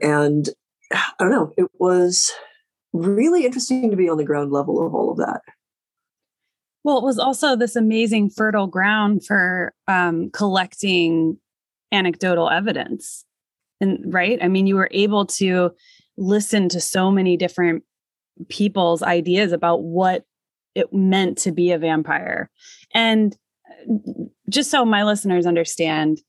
[0.02, 0.48] And
[0.92, 2.32] I don't know, it was
[2.92, 5.40] really interesting to be on the ground level of all of that.
[6.84, 11.38] Well, it was also this amazing fertile ground for um, collecting
[11.90, 13.24] anecdotal evidence.
[13.80, 15.72] And right, I mean, you were able to
[16.16, 17.82] listen to so many different
[18.48, 20.24] people's ideas about what
[20.74, 22.50] it meant to be a vampire.
[22.94, 23.36] And
[23.68, 23.94] uh,
[24.48, 26.20] just so my listeners understand,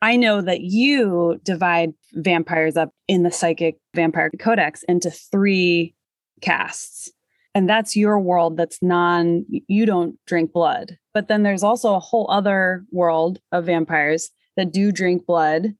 [0.00, 5.94] I know that you divide vampires up in the psychic vampire codex into three
[6.40, 7.10] castes.
[7.54, 10.98] And that's your world that's non, you don't drink blood.
[11.14, 15.74] But then there's also a whole other world of vampires that do drink blood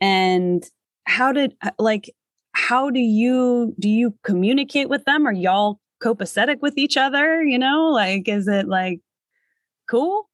[0.00, 0.64] And
[1.06, 2.14] how did uh, like
[2.52, 5.26] how do you do you communicate with them?
[5.26, 7.42] Are y'all copacetic with each other?
[7.42, 9.00] You know, like is it like
[9.88, 10.28] cool?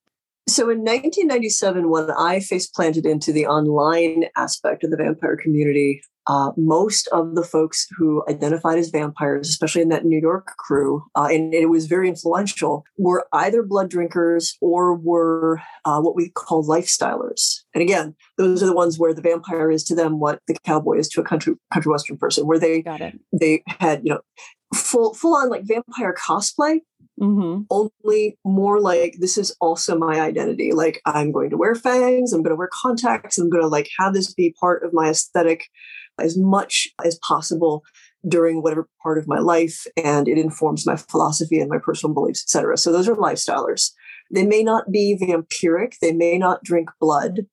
[0.48, 6.02] So in 1997, when I face planted into the online aspect of the vampire community,
[6.26, 11.05] uh, most of the folks who identified as vampires, especially in that New York crew,
[11.16, 16.31] uh, and it was very influential, were either blood drinkers or were uh, what we
[16.31, 17.61] call lifestylers.
[17.74, 20.98] And again, those are the ones where the vampire is to them what the cowboy
[20.98, 22.83] is to a country country western person, where they
[23.33, 24.20] they had you know
[24.74, 26.81] full full on like vampire cosplay.
[27.22, 27.62] Mm-hmm.
[27.70, 30.72] Only more like this is also my identity.
[30.72, 33.88] Like I'm going to wear fangs, I'm going to wear contacts, I'm going to like
[33.98, 35.68] have this be part of my aesthetic
[36.18, 37.85] as much as possible
[38.26, 42.44] during whatever part of my life and it informs my philosophy and my personal beliefs
[42.44, 43.90] etc so those are lifestylers
[44.30, 47.46] they may not be vampiric they may not drink blood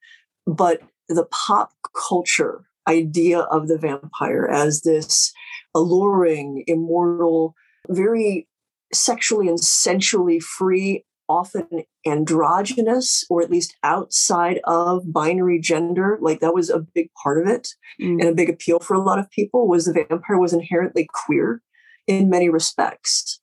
[0.46, 1.72] but the pop
[2.10, 5.32] culture idea of the vampire as this
[5.74, 7.56] alluring immortal
[7.88, 8.48] very
[8.94, 11.68] sexually and sensually free often
[12.08, 17.48] androgynous or at least outside of binary gender like that was a big part of
[17.48, 17.70] it
[18.02, 18.20] mm.
[18.20, 21.62] and a big appeal for a lot of people was the vampire was inherently queer
[22.08, 23.40] in many respects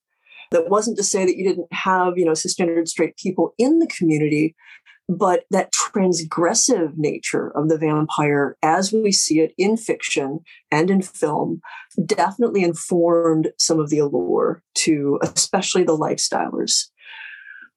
[0.51, 3.87] that wasn't to say that you didn't have you know cisgendered straight people in the
[3.87, 4.57] community
[5.09, 10.41] but that transgressive nature of the vampire as we see it in fiction
[10.71, 11.61] and in film
[12.05, 16.87] definitely informed some of the allure to especially the lifestylers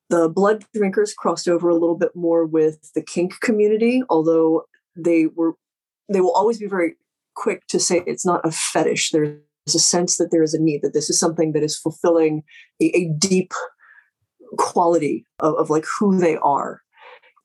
[0.10, 4.64] the blood drinkers crossed over a little bit more with the kink community, although
[4.96, 5.54] they were
[6.12, 6.96] they will always be very
[7.36, 9.12] quick to say it's not a fetish.
[9.12, 12.44] There's a sense that there is a need, that this is something that is fulfilling
[12.82, 13.54] a, a deep
[14.58, 16.82] quality of, of like who they are.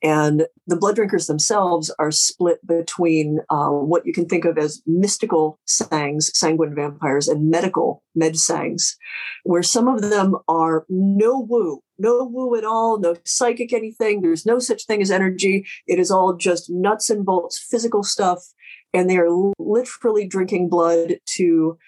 [0.04, 4.82] And the blood drinkers themselves are split between uh, what you can think of as
[4.86, 8.98] mystical sangs, sanguine vampires, and medical med sangs,
[9.44, 14.20] where some of them are no woo, no woo at all, no psychic anything.
[14.20, 15.66] There's no such thing as energy.
[15.86, 18.44] It is all just nuts and bolts, physical stuff.
[18.92, 21.78] And they are literally drinking blood to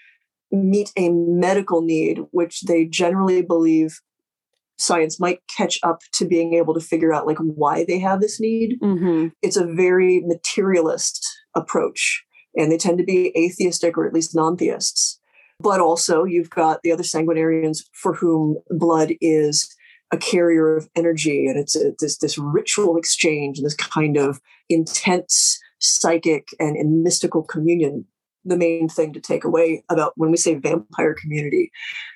[0.50, 4.00] meet a medical need, which they generally believe
[4.79, 8.41] science might catch up to being able to figure out like why they have this
[8.41, 8.79] need.
[8.81, 9.29] Mm-hmm.
[9.43, 15.21] It's a very materialist approach, and they tend to be atheistic or at least non-theists.
[15.59, 19.75] But also, you've got the other sanguinarians for whom blood is
[20.12, 24.41] a carrier of energy, and it's a, this this ritual exchange and this kind of
[24.69, 28.07] intense psychic and, and mystical communion
[28.47, 31.71] the main thing to take away about when we say vampire community.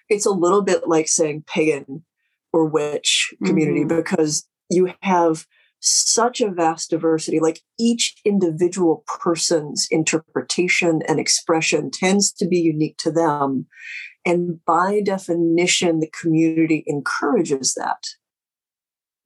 [0.09, 2.05] It's a little bit like saying pagan
[2.53, 3.97] or which community mm-hmm.
[3.97, 5.47] because you have
[5.81, 7.41] such a vast diversity.
[7.41, 13.67] Like each individual person's interpretation and expression tends to be unique to them.
[14.27, 18.05] And by definition, the community encourages that.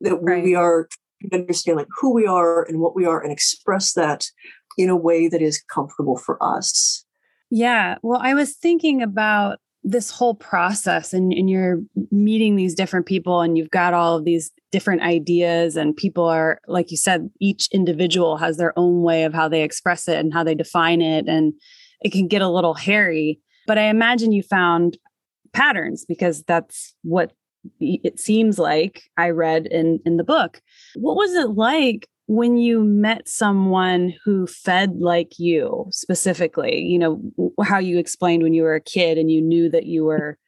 [0.00, 0.44] That right.
[0.44, 0.88] we are
[1.32, 4.26] understand like who we are and what we are and express that
[4.76, 7.04] in a way that is comfortable for us.
[7.50, 7.96] Yeah.
[8.02, 11.79] Well, I was thinking about this whole process and, and you're
[12.11, 16.59] meeting these different people and you've got all of these different ideas and people are
[16.66, 20.33] like you said each individual has their own way of how they express it and
[20.33, 21.53] how they define it and
[22.01, 23.38] it can get a little hairy.
[23.66, 24.97] But i imagine you found
[25.53, 27.33] patterns because that's what
[27.79, 30.62] it seems like i read in in the book.
[30.94, 37.20] What was it like when you met someone who fed like you specifically you know
[37.62, 40.38] how you explained when you were a kid and you knew that you were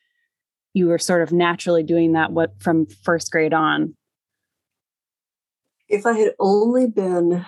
[0.72, 3.94] you were sort of naturally doing that what from first grade on
[5.88, 7.44] if i had only been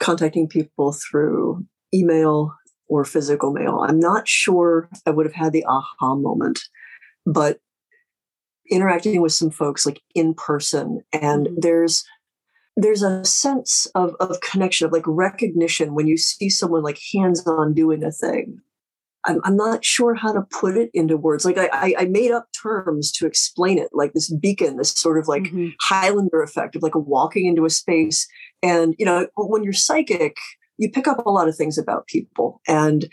[0.00, 1.64] contacting people through
[1.94, 2.52] email
[2.88, 6.60] or physical mail i'm not sure i would have had the aha moment
[7.26, 7.58] but
[8.70, 11.60] interacting with some folks like in person and mm-hmm.
[11.60, 12.04] there's
[12.80, 17.74] there's a sense of, of connection of like recognition when you see someone like hands-on
[17.74, 18.60] doing a thing.
[19.24, 21.44] I'm, I'm not sure how to put it into words.
[21.44, 25.26] Like I, I made up terms to explain it like this beacon this sort of
[25.26, 25.70] like mm-hmm.
[25.80, 28.28] highlander effect of like walking into a space
[28.62, 30.36] and you know when you're psychic
[30.78, 32.60] you pick up a lot of things about people.
[32.68, 33.08] And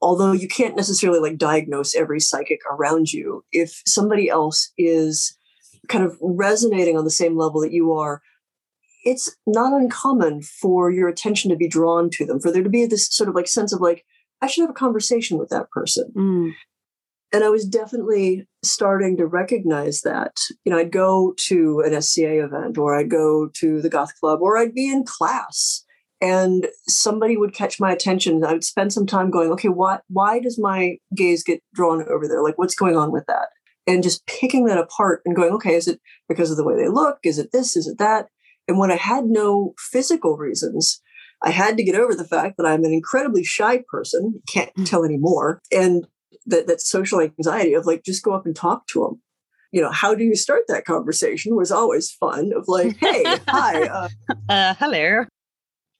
[0.00, 5.36] although you can't necessarily like diagnose every psychic around you if somebody else is
[5.88, 8.22] kind of resonating on the same level that you are
[9.08, 12.84] it's not uncommon for your attention to be drawn to them, for there to be
[12.84, 14.04] this sort of like sense of like,
[14.42, 16.12] I should have a conversation with that person.
[16.14, 16.52] Mm.
[17.32, 20.36] And I was definitely starting to recognize that.
[20.64, 24.40] You know, I'd go to an SCA event or I'd go to the Goth Club
[24.42, 25.84] or I'd be in class
[26.20, 28.44] and somebody would catch my attention.
[28.44, 32.28] I would spend some time going, okay, why why does my gaze get drawn over
[32.28, 32.42] there?
[32.42, 33.48] Like what's going on with that?
[33.86, 36.88] And just picking that apart and going, okay, is it because of the way they
[36.88, 37.18] look?
[37.24, 37.74] Is it this?
[37.74, 38.28] Is it that?
[38.68, 41.00] And when I had no physical reasons,
[41.42, 44.88] I had to get over the fact that I'm an incredibly shy person, can't mm.
[44.88, 46.06] tell anymore, and
[46.46, 49.22] that that social anxiety of like just go up and talk to them.
[49.72, 52.52] You know, how do you start that conversation was always fun.
[52.56, 54.08] Of like, hey, hi, uh,
[54.48, 55.24] uh, hello.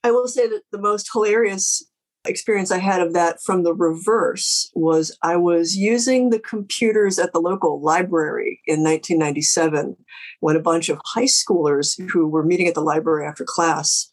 [0.05, 1.85] I will say that the most hilarious
[2.27, 7.33] experience I had of that from the reverse was I was using the computers at
[7.33, 9.97] the local library in 1997
[10.41, 14.13] when a bunch of high schoolers who were meeting at the library after class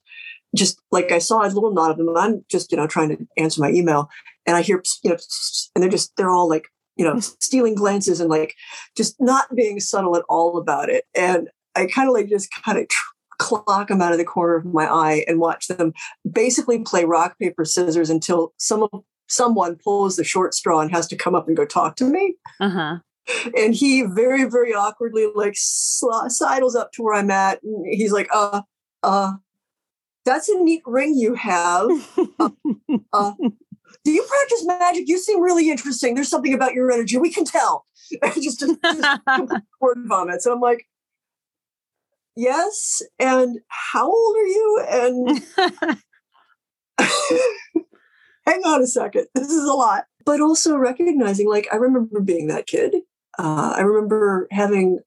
[0.56, 2.10] just like I saw a little nod of them.
[2.10, 4.10] And I'm just, you know, trying to answer my email.
[4.46, 5.18] And I hear, you know,
[5.76, 8.56] and they're just, they're all like, you know, stealing glances and like
[8.98, 11.06] just not being subtle at all about it.
[11.16, 12.88] And I kind of like just kind of
[13.38, 15.94] clock them out of the corner of my eye and watch them
[16.30, 18.88] basically play rock, paper, scissors until some
[19.28, 22.36] someone pulls the short straw and has to come up and go talk to me.
[22.60, 22.98] Uh-huh.
[23.58, 27.62] And he very, very awkwardly like sidles up to where I'm at.
[27.64, 28.62] And he's like, uh,
[29.02, 29.34] uh,
[30.26, 31.90] that's a neat ring you have.
[32.40, 32.50] uh,
[33.14, 33.34] uh,
[34.04, 35.08] do you practice magic?
[35.08, 36.14] You seem really interesting.
[36.14, 37.18] There's something about your energy.
[37.18, 37.86] We can tell.
[38.36, 39.20] just, just, just
[39.82, 40.46] word vomits.
[40.46, 40.88] And I'm like,
[42.36, 43.02] yes.
[43.20, 44.86] And how old are you?
[44.90, 45.44] And
[48.46, 49.28] hang on a second.
[49.34, 50.06] This is a lot.
[50.26, 52.96] But also recognizing, like, I remember being that kid.
[53.38, 55.00] Uh, I remember having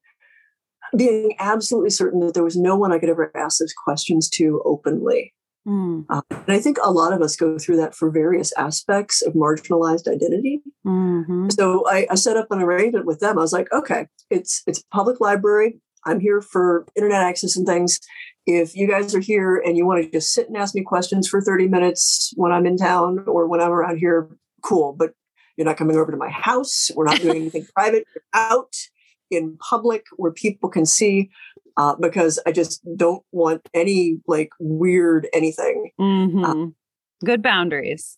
[0.97, 4.63] being absolutely certain that there was no one I could ever ask those questions to
[4.65, 5.35] openly.
[5.67, 6.07] Mm.
[6.09, 9.35] Uh, and I think a lot of us go through that for various aspects of
[9.35, 10.63] marginalized identity.
[10.87, 11.51] Mm-hmm.
[11.51, 13.39] So I, I, set up an arrangement with them.
[13.39, 15.79] I was like, okay, it's it's public library.
[16.09, 18.01] I'm here for internet access and things.
[18.47, 21.29] If you guys are here and you want to just sit and ask me questions
[21.29, 24.29] for 30 minutes when I'm in town or when I'm around here,
[24.63, 24.95] cool.
[24.99, 25.13] But
[25.57, 26.91] you're not coming over to my house.
[26.95, 28.05] We're not doing anything private.
[28.15, 28.75] You're out
[29.31, 31.31] in public where people can see
[31.77, 35.91] uh, because I just don't want any like weird anything.
[36.01, 36.45] Mm-hmm.
[36.45, 36.67] Uh,
[37.25, 38.17] Good boundaries.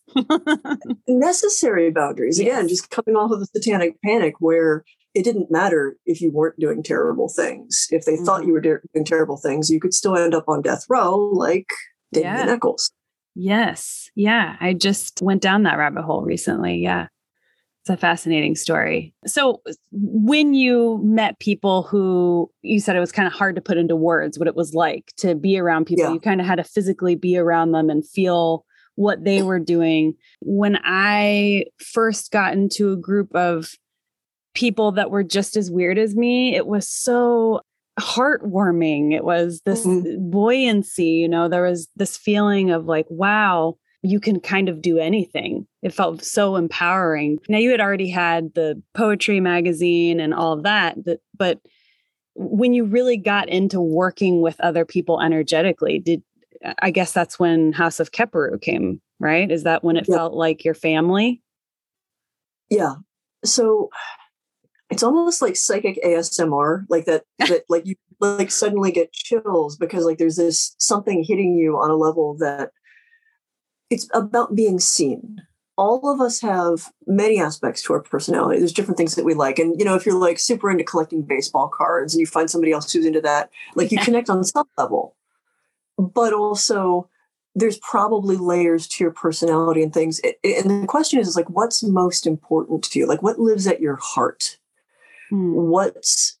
[1.07, 2.39] necessary boundaries.
[2.39, 2.47] Yes.
[2.47, 6.59] Again, just coming off of the satanic panic where it didn't matter if you weren't
[6.59, 7.87] doing terrible things.
[7.91, 8.25] If they mm-hmm.
[8.25, 11.67] thought you were doing terrible things, you could still end up on death row like
[12.13, 12.53] Damien yeah.
[12.53, 12.91] Echols.
[13.35, 14.09] Yes.
[14.15, 14.55] Yeah.
[14.59, 16.77] I just went down that rabbit hole recently.
[16.77, 17.07] Yeah.
[17.81, 19.15] It's a fascinating story.
[19.25, 23.77] So, when you met people who you said it was kind of hard to put
[23.77, 26.13] into words what it was like to be around people, yeah.
[26.13, 30.13] you kind of had to physically be around them and feel what they were doing.
[30.41, 33.71] When I first got into a group of
[34.53, 37.61] people that were just as weird as me, it was so
[37.99, 39.13] heartwarming.
[39.13, 40.29] It was this mm-hmm.
[40.29, 44.97] buoyancy, you know, there was this feeling of like, wow, you can kind of do
[44.97, 45.67] anything.
[45.83, 47.39] It felt so empowering.
[47.47, 50.97] Now you had already had the poetry magazine and all of that,
[51.37, 51.59] but
[52.33, 56.23] when you really got into working with other people energetically, did
[56.81, 59.51] I guess that's when House of Kheperu came, right?
[59.51, 60.15] Is that when it yeah.
[60.15, 61.41] felt like your family?
[62.69, 62.95] Yeah.
[63.43, 63.89] So
[64.91, 70.05] it's almost like psychic ASMR, like that, that like you like suddenly get chills because
[70.05, 72.71] like there's this something hitting you on a level that
[73.89, 75.41] it's about being seen
[75.81, 78.59] all of us have many aspects to our personality.
[78.59, 79.57] There's different things that we like.
[79.57, 82.71] And, you know, if you're like super into collecting baseball cards and you find somebody
[82.71, 85.15] else who's into that, like you connect on some level.
[85.97, 87.09] But also,
[87.55, 90.21] there's probably layers to your personality and things.
[90.43, 93.07] And the question is, is like, what's most important to you?
[93.07, 94.57] Like, what lives at your heart?
[95.31, 95.53] Hmm.
[95.53, 96.37] What's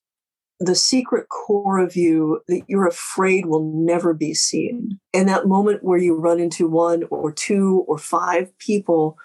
[0.61, 4.99] the secret core of you that you're afraid will never be seen.
[5.11, 9.17] And that moment where you run into one or two or five people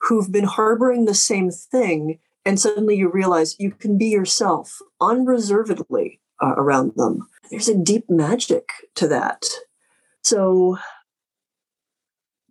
[0.00, 6.20] who've been harboring the same thing, and suddenly you realize you can be yourself unreservedly
[6.42, 7.28] uh, around them.
[7.52, 9.44] There's a deep magic to that.
[10.24, 10.78] So,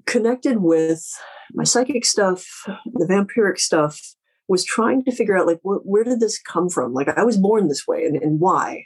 [0.05, 1.05] connected with
[1.53, 4.15] my psychic stuff, the vampiric stuff,
[4.50, 6.93] was trying to figure out like wh- where did this come from?
[6.93, 8.86] Like i was born this way and, and why?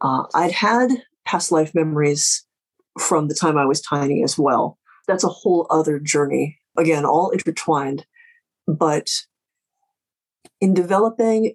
[0.00, 0.90] Uh, i'd had
[1.24, 2.44] past life memories
[2.98, 4.78] from the time i was tiny as well.
[5.06, 6.58] That's a whole other journey.
[6.76, 8.06] Again all intertwined.
[8.66, 9.10] But
[10.60, 11.54] in developing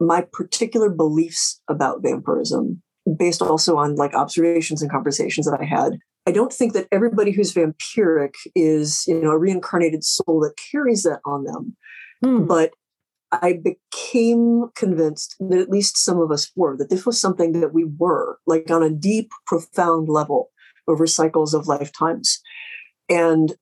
[0.00, 2.82] my particular beliefs about vampirism
[3.18, 7.30] based also on like observations and conversations that i had i don't think that everybody
[7.30, 11.76] who's vampiric is you know a reincarnated soul that carries that on them.
[12.22, 12.46] Hmm.
[12.46, 12.72] but
[13.42, 17.72] I became convinced that at least some of us were, that this was something that
[17.72, 20.50] we were, like on a deep, profound level.
[20.86, 22.40] over cycles of lifetimes.
[23.08, 23.54] And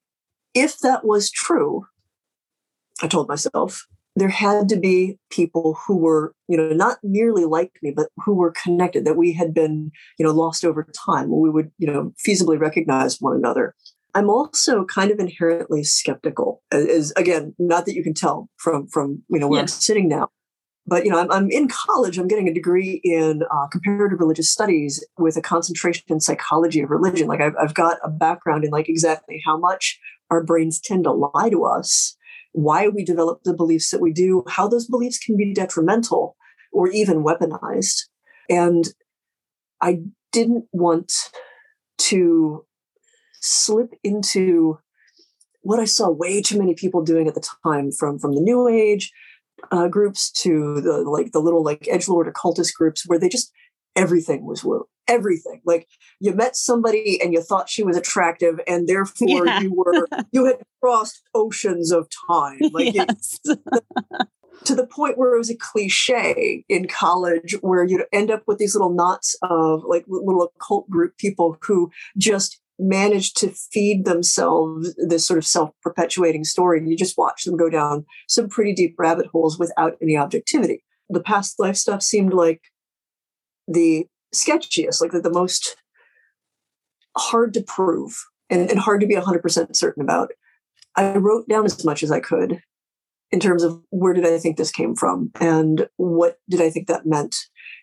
[0.55, 1.87] if that was true,
[3.03, 7.73] I told myself, there had to be people who were, you know, not merely like
[7.83, 11.49] me, but who were connected, that we had been, you know, lost over time, we
[11.49, 13.75] would, you know, feasibly recognize one another.
[14.15, 16.63] I'm also kind of inherently skeptical.
[16.71, 19.75] Is again, not that you can tell from from you know where yes.
[19.75, 20.29] I'm sitting now,
[20.87, 22.19] but you know, I'm, I'm, in college.
[22.19, 26.91] I'm getting a degree in uh, comparative religious studies with a concentration in psychology of
[26.91, 27.27] religion.
[27.29, 29.99] Like I've, I've got a background in like exactly how much
[30.31, 32.17] our brains tend to lie to us
[32.53, 36.37] why we develop the beliefs that we do, how those beliefs can be detrimental
[36.73, 38.03] or even weaponized.
[38.49, 38.89] And
[39.81, 40.01] I
[40.33, 41.13] didn't want
[41.99, 42.65] to
[43.43, 44.79] slip into
[45.63, 48.69] what I saw way too many people doing at the time from, from the New
[48.69, 49.13] Age
[49.71, 53.53] uh, groups to the like the little like edge lord occultist groups where they just
[53.95, 55.87] everything was woo everything like
[56.21, 59.61] you met somebody and you thought she was attractive and therefore yeah.
[59.61, 63.39] you were you had crossed oceans of time like yes.
[64.65, 68.59] to the point where it was a cliche in college where you'd end up with
[68.59, 74.95] these little knots of like little occult group people who just managed to feed themselves
[74.97, 78.95] this sort of self-perpetuating story and you just watch them go down some pretty deep
[78.99, 82.63] rabbit holes without any objectivity the past life stuff seemed like
[83.69, 85.77] the sketchiest, like the, the most
[87.17, 88.17] hard to prove
[88.51, 90.33] and, and hard to be 100% certain about.
[90.97, 92.61] I wrote down as much as I could
[93.31, 96.89] in terms of where did I think this came from and what did I think
[96.89, 97.35] that meant.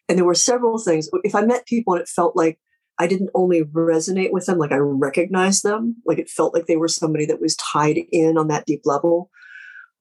[0.08, 1.10] And there were several things.
[1.24, 2.60] If I met people and it felt like
[3.00, 6.76] I didn't only resonate with them, like I recognized them, like it felt like they
[6.76, 9.32] were somebody that was tied in on that deep level,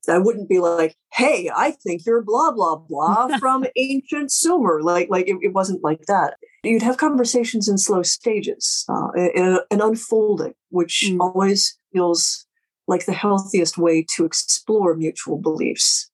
[0.09, 5.09] I wouldn't be like, "Hey, I think you're blah blah blah from ancient Sumer." Like,
[5.11, 6.37] like it, it, wasn't like that.
[6.63, 11.19] You'd have conversations in slow stages, uh, and unfolding, which mm.
[11.21, 12.47] always feels
[12.87, 16.11] like the healthiest way to explore mutual beliefs.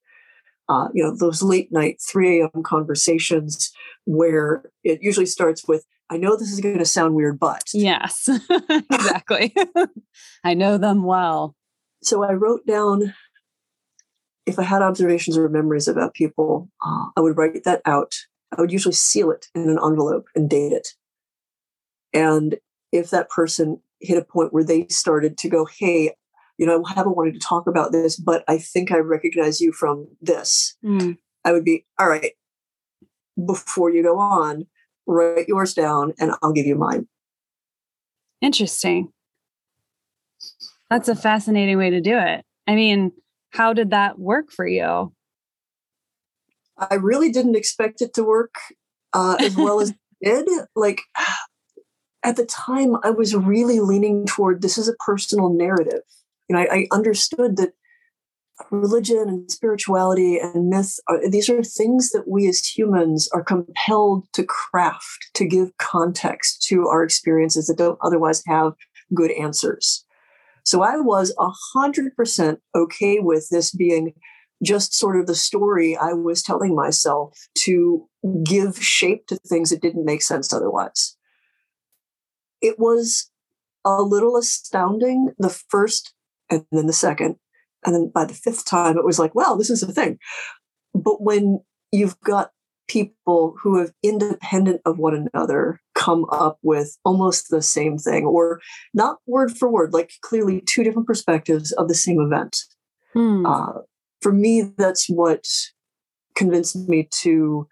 [0.69, 2.63] Uh, you know, those late night 3 a.m.
[2.63, 3.71] conversations
[4.07, 7.65] where it usually starts with, I know this is going to sound weird, but.
[7.75, 8.29] Yes,
[8.91, 9.53] exactly.
[10.45, 11.57] I know them well.
[12.05, 13.13] So I wrote down
[14.47, 18.15] if I had observations or memories about people, uh, I would write that out.
[18.57, 20.89] I would usually seal it in an envelope and date it.
[22.13, 22.59] And
[22.93, 26.15] if that person hit a point where they started to go, hey,
[26.59, 29.73] you know, I haven't wanted to talk about this, but I think I recognize you
[29.73, 31.19] from this, mm.
[31.45, 32.35] I would be, all right,
[33.45, 34.67] before you go on,
[35.07, 37.09] write yours down and I'll give you mine.
[38.41, 39.13] Interesting.
[40.91, 42.45] That's a fascinating way to do it.
[42.67, 43.13] I mean,
[43.51, 45.13] how did that work for you?
[46.77, 48.55] I really didn't expect it to work
[49.13, 49.91] uh, as well as
[50.21, 50.67] it did.
[50.75, 51.01] Like
[52.23, 56.03] at the time, I was really leaning toward this is a personal narrative.
[56.49, 57.73] You know, I, I understood that
[58.71, 63.43] religion and spirituality and myth are, uh, these are things that we as humans are
[63.43, 68.75] compelled to craft to give context to our experiences that don't otherwise have
[69.13, 70.05] good answers
[70.65, 71.35] so I was
[71.77, 74.15] 100% okay with this being
[74.63, 78.09] just sort of the story I was telling myself to
[78.45, 81.17] give shape to things that didn't make sense otherwise.
[82.63, 83.31] It was
[83.85, 86.15] a little astounding the first
[86.51, 87.37] and then the second.
[87.85, 90.19] And then by the fifth time, it was like, well, this is a thing.
[90.95, 91.61] But when
[91.93, 92.51] you've got
[92.89, 98.61] people who have independent of one another come up with almost the same thing or
[98.93, 102.59] not word for word like clearly two different perspectives of the same event
[103.15, 103.47] hmm.
[103.47, 103.73] uh,
[104.21, 105.45] for me that's what
[106.35, 107.67] convinced me to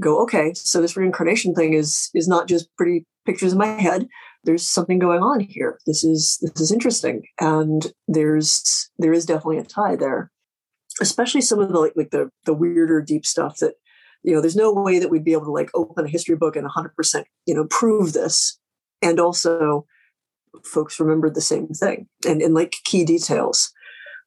[0.00, 4.08] go okay so this reincarnation thing is is not just pretty pictures in my head
[4.44, 5.78] there's something going on here.
[5.86, 7.22] This is this is interesting.
[7.40, 10.30] And there's there is definitely a tie there.
[11.00, 13.74] Especially some of the like, like the the weirder deep stuff that
[14.22, 16.56] you know there's no way that we'd be able to like open a history book
[16.56, 18.58] and 100% you know prove this.
[19.02, 19.86] And also
[20.64, 22.06] folks remembered the same thing.
[22.26, 23.72] And in like key details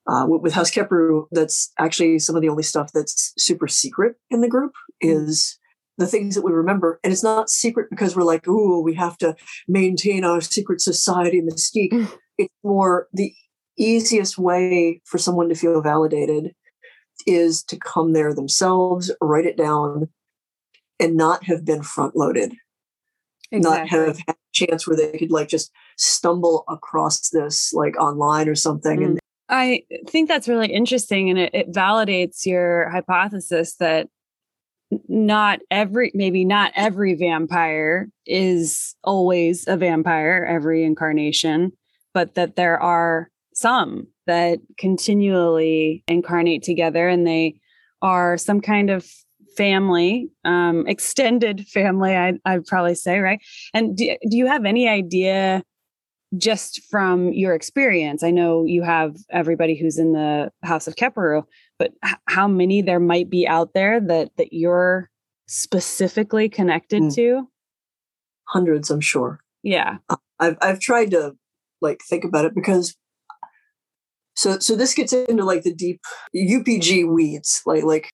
[0.07, 4.41] uh, with house Kheperu, that's actually some of the only stuff that's super secret in
[4.41, 5.28] the group mm.
[5.28, 5.59] is
[5.97, 9.17] the things that we remember and it's not secret because we're like oh we have
[9.17, 9.35] to
[9.67, 12.11] maintain our secret society mystique mm.
[12.37, 13.33] it's more the
[13.77, 16.53] easiest way for someone to feel validated
[17.25, 20.09] is to come there themselves, write it down,
[20.99, 22.55] and not have been front loaded.
[23.51, 23.59] Exactly.
[23.61, 28.49] Not have had a chance where they could like just stumble across this like online
[28.49, 28.99] or something.
[28.99, 29.05] Mm.
[29.05, 29.19] And
[29.49, 34.07] I think that's really interesting and it, it validates your hypothesis that
[35.07, 41.71] not every maybe not every vampire is always a vampire every incarnation
[42.13, 47.55] but that there are some that continually incarnate together and they
[48.01, 49.05] are some kind of
[49.55, 53.39] family um extended family I, i'd probably say right?
[53.73, 55.63] And do, do you have any idea
[56.37, 58.23] just from your experience?
[58.23, 61.43] I know you have everybody who's in the house of Kheperu
[61.80, 65.09] but h- how many there might be out there that that you're
[65.47, 67.15] specifically connected mm.
[67.15, 67.47] to?
[68.49, 69.39] Hundreds i'm sure.
[69.63, 69.97] Yeah.
[70.39, 71.34] I've i've tried to
[71.82, 72.95] like think about it because
[74.36, 76.01] so so this gets into like the deep
[76.36, 78.09] upg weeds like like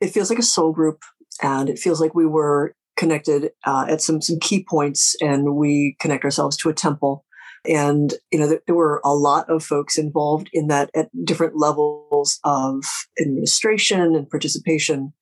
[0.00, 1.02] it feels like a soul group
[1.42, 5.96] and it feels like we were connected uh, at some some key points and we
[6.00, 7.24] connect ourselves to a temple
[7.64, 12.38] and you know there, were a lot of folks involved in that at different levels
[12.44, 12.84] of
[13.20, 15.12] administration and participation.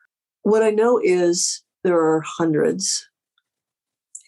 [0.42, 3.08] What i know is there are hundreds.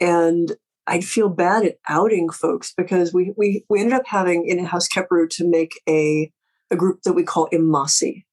[0.01, 0.57] And
[0.87, 4.89] i'd feel bad at outing folks because we we, we ended up having in house
[4.89, 6.33] Kheperu to make a
[6.71, 8.25] a group that we call imasi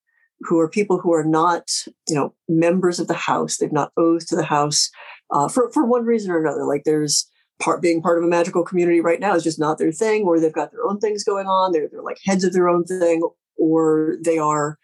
[0.42, 1.70] who are people who are not
[2.08, 3.58] you know members of the house.
[3.58, 4.90] They've not oathed to the house
[5.32, 6.66] uh, for, for one reason or another.
[6.66, 7.30] Like there's
[7.60, 10.40] part being part of a magical community right now is just not their thing, or
[10.40, 11.72] they've got their own things going on.
[11.72, 13.28] They're they're like heads of their own thing,
[13.58, 14.78] or they are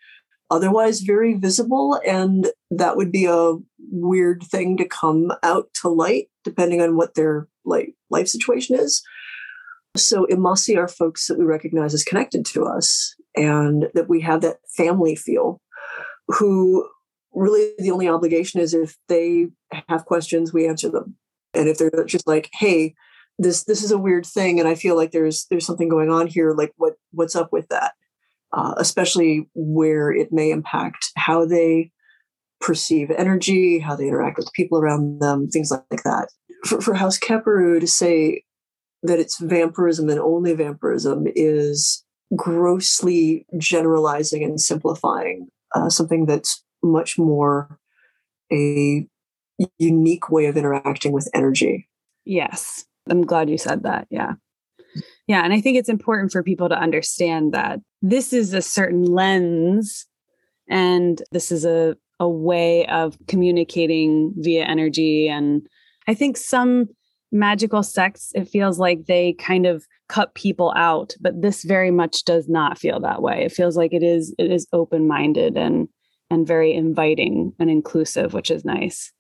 [0.50, 3.56] otherwise very visible, and that would be a
[3.92, 9.02] weird thing to come out to light, depending on what their like life situation is.
[9.98, 14.42] So Imasi are folks that we recognize as connected to us, and that we have
[14.42, 15.62] that family feel.
[16.28, 16.88] Who
[17.34, 19.48] really the only obligation is if they
[19.90, 21.18] have questions, we answer them
[21.54, 22.94] and if they're just like hey
[23.40, 26.28] this this is a weird thing and i feel like there's there's something going on
[26.28, 27.94] here like what what's up with that?
[28.54, 31.90] Uh, especially where it may impact how they
[32.60, 36.28] perceive energy how they interact with people around them things like, that.
[36.66, 38.44] For, for house Kheperu to say
[39.04, 42.04] that it's vampirism and only vampirism is
[42.36, 47.80] grossly generalizing and simplifying uh, something that's much more
[48.52, 49.08] a
[49.78, 51.88] unique way of interacting with energy.
[52.26, 52.86] Yes.
[53.10, 54.08] I'm glad you said that.
[54.10, 54.34] Yeah.
[55.28, 55.44] Yeah.
[55.44, 60.06] And I think it's important for people to understand that this is a certain lens
[60.70, 65.28] and this is a, a way of communicating via energy.
[65.28, 65.66] And
[66.08, 66.88] I think some
[67.32, 72.26] magical sects, it feels like they kind of cut people out, but this very much
[72.26, 73.46] does not feel that way.
[73.46, 75.88] It feels like it is it is open-minded and
[76.30, 79.12] and very inviting and inclusive, which is nice.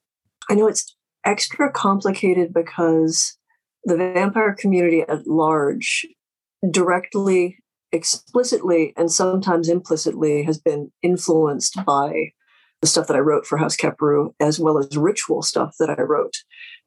[0.52, 0.93] I know it's
[1.26, 3.38] extra complicated because
[3.86, 6.06] the vampire community at large
[6.70, 7.58] directly,
[7.93, 12.32] explicitly, and sometimes implicitly has been influenced by
[12.82, 16.02] the stuff that I wrote for House Kheperu, as well as ritual stuff that I
[16.02, 16.36] wrote.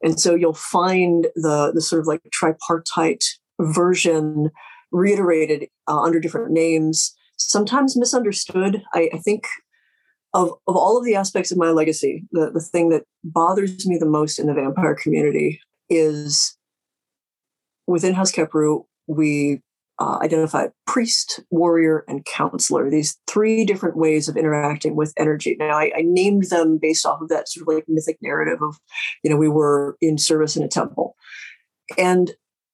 [0.03, 3.23] And so you'll find the, the sort of like tripartite
[3.59, 4.51] version
[4.91, 8.83] reiterated uh, under different names, sometimes misunderstood.
[8.93, 9.47] I, I think
[10.35, 13.97] of, of all of the aspects of my legacy, the, the thing that bothers me
[13.97, 16.57] the most in the vampire community is
[17.87, 19.61] within House Kheperu, we
[19.97, 25.55] uh, identify priest, warrior, and counselor, these three different ways of interacting with energy.
[25.57, 28.77] Now, I, I, named them based off of that sort of like mythic narrative of,
[29.23, 31.15] you know, we were in service in a temple.
[31.97, 32.31] And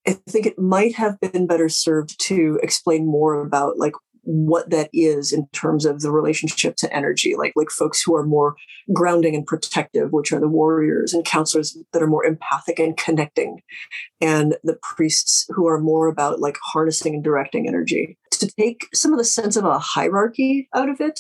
[0.07, 3.93] I think it might have been better served to explain more about like
[4.23, 8.25] what that is in terms of the relationship to energy like like folks who are
[8.25, 8.55] more
[8.93, 13.61] grounding and protective which are the warriors and counselors that are more empathic and connecting
[14.19, 19.11] and the priests who are more about like harnessing and directing energy to take some
[19.11, 21.19] of the sense of a hierarchy out of it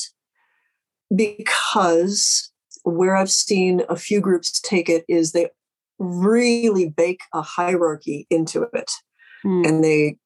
[1.15, 2.51] because
[2.83, 5.49] where i've seen a few groups take it is they
[5.97, 8.91] really bake a hierarchy into it
[9.45, 9.67] mm.
[9.67, 10.17] and they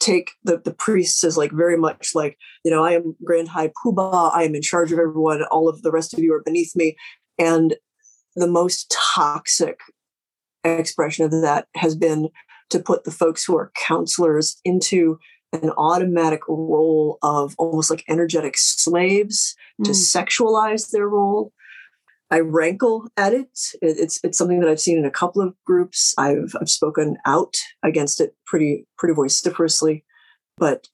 [0.00, 3.70] take the, the priests as like very much like, you know, I am Grand High
[3.82, 6.74] Poobah, I am in charge of everyone, all of the rest of you are beneath
[6.76, 6.96] me.
[7.38, 7.74] And
[8.36, 9.80] the most toxic
[10.64, 12.28] expression of that has been
[12.70, 15.18] to put the folks who are counselors into
[15.52, 19.84] an automatic role of almost like energetic slaves mm.
[19.84, 21.52] to sexualize their role
[22.30, 23.58] I rankle at it.
[23.80, 26.14] It's it's something that I've seen in a couple of groups.
[26.18, 30.04] I've I've spoken out against it pretty pretty vociferously,
[30.56, 30.88] but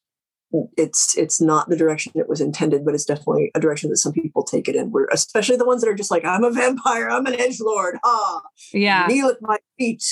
[0.76, 2.84] it's it's not the direction it was intended.
[2.84, 4.92] But it's definitely a direction that some people take it in.
[4.92, 7.98] Where especially the ones that are just like, I'm a vampire, I'm an edge lord,
[8.04, 10.04] ah, yeah, kneel at my feet.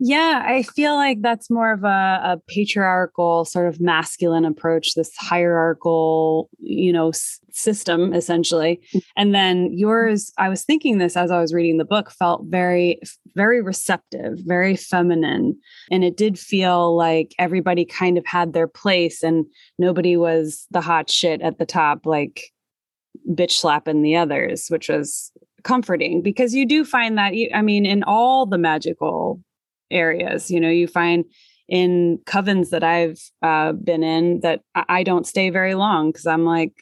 [0.00, 5.14] Yeah, I feel like that's more of a, a patriarchal, sort of masculine approach, this
[5.16, 8.80] hierarchical, you know, s- system essentially.
[8.92, 9.02] Mm.
[9.16, 13.00] And then yours, I was thinking this as I was reading the book, felt very,
[13.36, 15.56] very receptive, very feminine.
[15.92, 19.46] And it did feel like everybody kind of had their place and
[19.78, 22.50] nobody was the hot shit at the top, like
[23.30, 25.30] bitch slapping the others, which was
[25.62, 29.40] comforting because you do find that, I mean, in all the magical
[29.94, 30.50] areas.
[30.50, 31.24] You know, you find
[31.68, 36.44] in covens that I've uh, been in that I don't stay very long because I'm
[36.44, 36.72] like,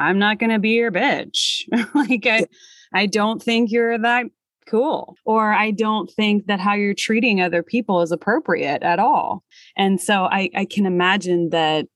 [0.00, 1.62] I'm not going to be your bitch.
[1.94, 2.46] like, I,
[2.94, 4.26] I don't think you're that
[4.68, 5.16] cool.
[5.24, 9.44] Or I don't think that how you're treating other people is appropriate at all.
[9.76, 11.86] And so I, I can imagine that,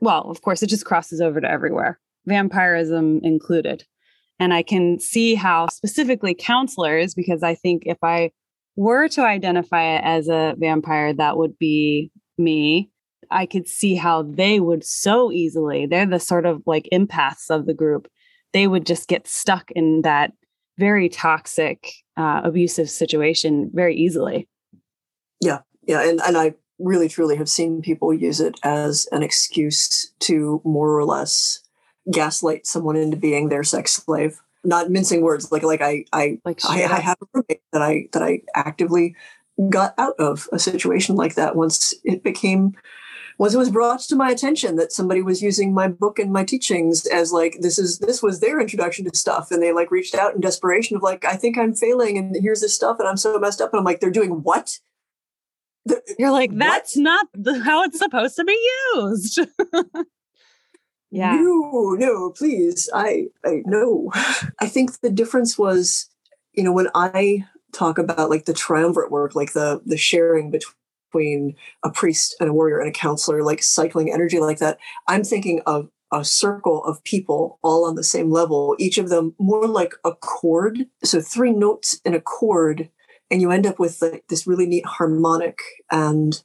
[0.00, 3.84] well, of course, it just crosses over to everywhere, vampirism included.
[4.38, 8.30] And I can see how specifically counselors, because I think if I
[8.80, 12.90] were to identify it as a vampire, that would be me.
[13.30, 17.66] I could see how they would so easily, they're the sort of like empaths of
[17.66, 18.08] the group.
[18.54, 20.32] They would just get stuck in that
[20.78, 24.48] very toxic, uh, abusive situation very easily.
[25.42, 25.58] Yeah.
[25.86, 26.08] Yeah.
[26.08, 30.98] And, and I really truly have seen people use it as an excuse to more
[30.98, 31.60] or less
[32.10, 36.60] gaslight someone into being their sex slave not mincing words like like i i like
[36.64, 39.16] I, I, have a roommate that i that i actively
[39.68, 42.74] got out of a situation like that once it became
[43.38, 46.44] once it was brought to my attention that somebody was using my book and my
[46.44, 50.14] teachings as like this is this was their introduction to stuff and they like reached
[50.14, 53.16] out in desperation of like i think i'm failing and here's this stuff and i'm
[53.16, 54.78] so messed up and i'm like they're doing what?
[56.18, 57.02] You're like that's what?
[57.02, 59.40] not the, how it's supposed to be used
[61.10, 61.34] yeah.
[61.34, 64.10] No no please i i no.
[64.60, 66.08] I think the difference was
[66.52, 71.54] you know when i talk about like the triumvirate work like the the sharing between
[71.84, 75.60] a priest and a warrior and a counselor like cycling energy like that i'm thinking
[75.66, 79.94] of a circle of people all on the same level each of them more like
[80.04, 82.90] a chord so three notes in a chord
[83.30, 85.58] and you end up with like this really neat harmonic
[85.90, 86.42] and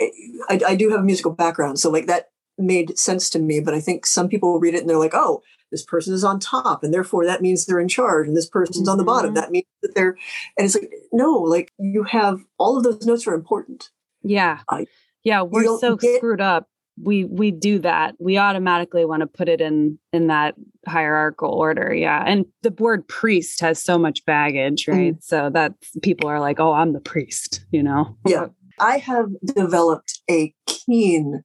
[0.00, 0.10] eh,
[0.48, 3.74] I, I do have a musical background so like that made sense to me, but
[3.74, 5.42] I think some people read it and they're like, oh,
[5.72, 8.86] this person is on top and therefore that means they're in charge and this person's
[8.86, 8.92] mm-hmm.
[8.92, 9.30] on the bottom.
[9.30, 9.40] Mm-hmm.
[9.40, 10.16] That means that they're,
[10.56, 13.90] and it's like, no, like you have all of those notes are important.
[14.22, 14.60] Yeah.
[14.68, 14.84] Uh,
[15.24, 15.42] yeah.
[15.42, 16.68] We're so get, screwed up.
[17.02, 18.14] We, we do that.
[18.18, 20.54] We automatically want to put it in, in that
[20.86, 21.92] hierarchical order.
[21.92, 22.22] Yeah.
[22.24, 25.14] And the word priest has so much baggage, right?
[25.14, 25.20] Mm-hmm.
[25.20, 28.16] So that people are like, oh, I'm the priest, you know?
[28.26, 28.46] Yeah.
[28.78, 31.42] I have developed a keen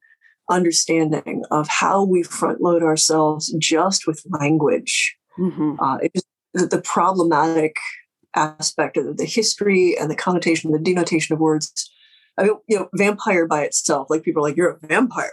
[0.52, 5.16] understanding of how we front load ourselves just with language.
[5.40, 5.76] Mm-hmm.
[5.80, 5.98] Uh,
[6.54, 7.78] the problematic
[8.36, 11.90] aspect of the history and the connotation, the denotation of words.
[12.38, 15.32] I mean, you know, vampire by itself, like people are like, you're a vampire.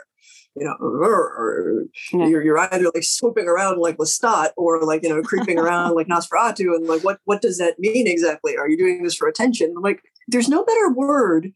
[0.56, 2.26] You know, yeah.
[2.26, 6.08] you're, you're either like swooping around like Lestat or like, you know, creeping around like
[6.08, 6.74] Nosferatu.
[6.74, 8.56] And like, what, what does that mean exactly?
[8.56, 9.72] Are you doing this for attention?
[9.76, 11.52] I'm like, there's no better word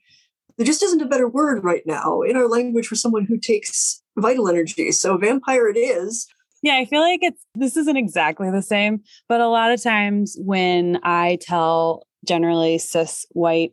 [0.56, 4.02] there just isn't a better word right now in our language for someone who takes
[4.16, 4.92] vital energy.
[4.92, 6.26] So vampire it is.
[6.62, 10.36] Yeah, I feel like it's this isn't exactly the same, but a lot of times
[10.38, 13.72] when I tell generally cis white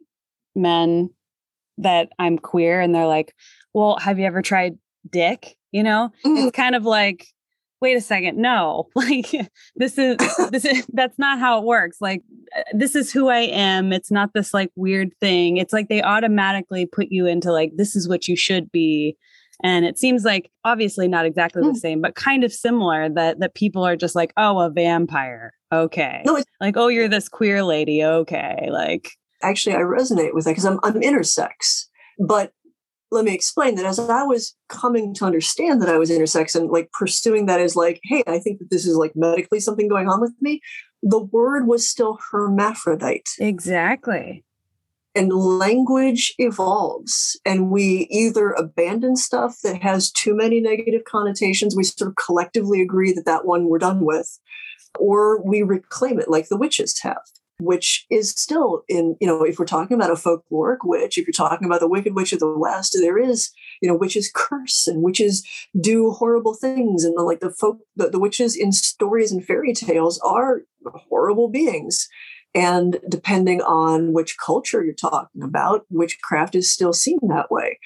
[0.56, 1.12] men
[1.78, 3.34] that I'm queer and they're like,
[3.74, 6.12] "Well, have you ever tried dick?" You know?
[6.26, 6.48] Mm-hmm.
[6.48, 7.28] It's kind of like
[7.82, 9.32] wait a second no like
[9.76, 10.18] this is
[10.52, 12.22] this is that's not how it works like
[12.58, 16.02] uh, this is who i am it's not this like weird thing it's like they
[16.02, 19.16] automatically put you into like this is what you should be
[19.62, 21.74] and it seems like obviously not exactly mm.
[21.74, 25.54] the same but kind of similar that that people are just like oh a vampire
[25.72, 29.12] okay no, like oh you're this queer lady okay like
[29.42, 31.86] actually i resonate with that because i'm i'm intersex
[32.20, 32.52] but
[33.12, 36.70] let me explain that as I was coming to understand that I was intersex and
[36.70, 40.08] like pursuing that as like, hey, I think that this is like medically something going
[40.08, 40.62] on with me,
[41.02, 43.30] the word was still hermaphrodite.
[43.40, 44.44] Exactly.
[45.16, 51.84] And language evolves, and we either abandon stuff that has too many negative connotations, we
[51.84, 54.40] sort of collectively agree that that one we're done with,
[55.00, 57.22] or we reclaim it like the witches have
[57.60, 61.34] which is still in, you know, if we're talking about a folkloric witch, if you're
[61.34, 63.52] talking about the Wicked Witch of the West, there is,
[63.82, 65.46] you know, witches curse and witches
[65.80, 67.04] do horrible things.
[67.04, 71.50] And the, like the folk, the, the witches in stories and fairy tales are horrible
[71.50, 72.08] beings.
[72.56, 77.78] And depending on which culture you're talking about, witchcraft is still seen that way.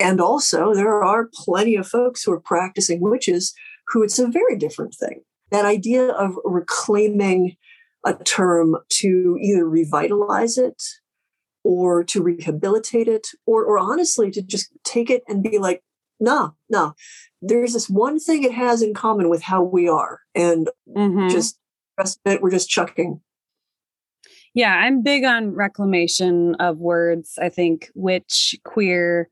[0.00, 3.54] And also, there are plenty of folks who are practicing witches
[3.88, 5.22] who it's a very different thing.
[5.50, 7.56] That idea of reclaiming
[8.04, 10.82] a term to either revitalize it
[11.64, 15.82] or to rehabilitate it or or honestly to just take it and be like
[16.20, 16.94] no no
[17.42, 21.28] there's this one thing it has in common with how we are and mm-hmm.
[21.28, 21.58] just
[21.98, 23.20] rest of it we're just chucking
[24.54, 29.28] yeah i'm big on reclamation of words i think witch queer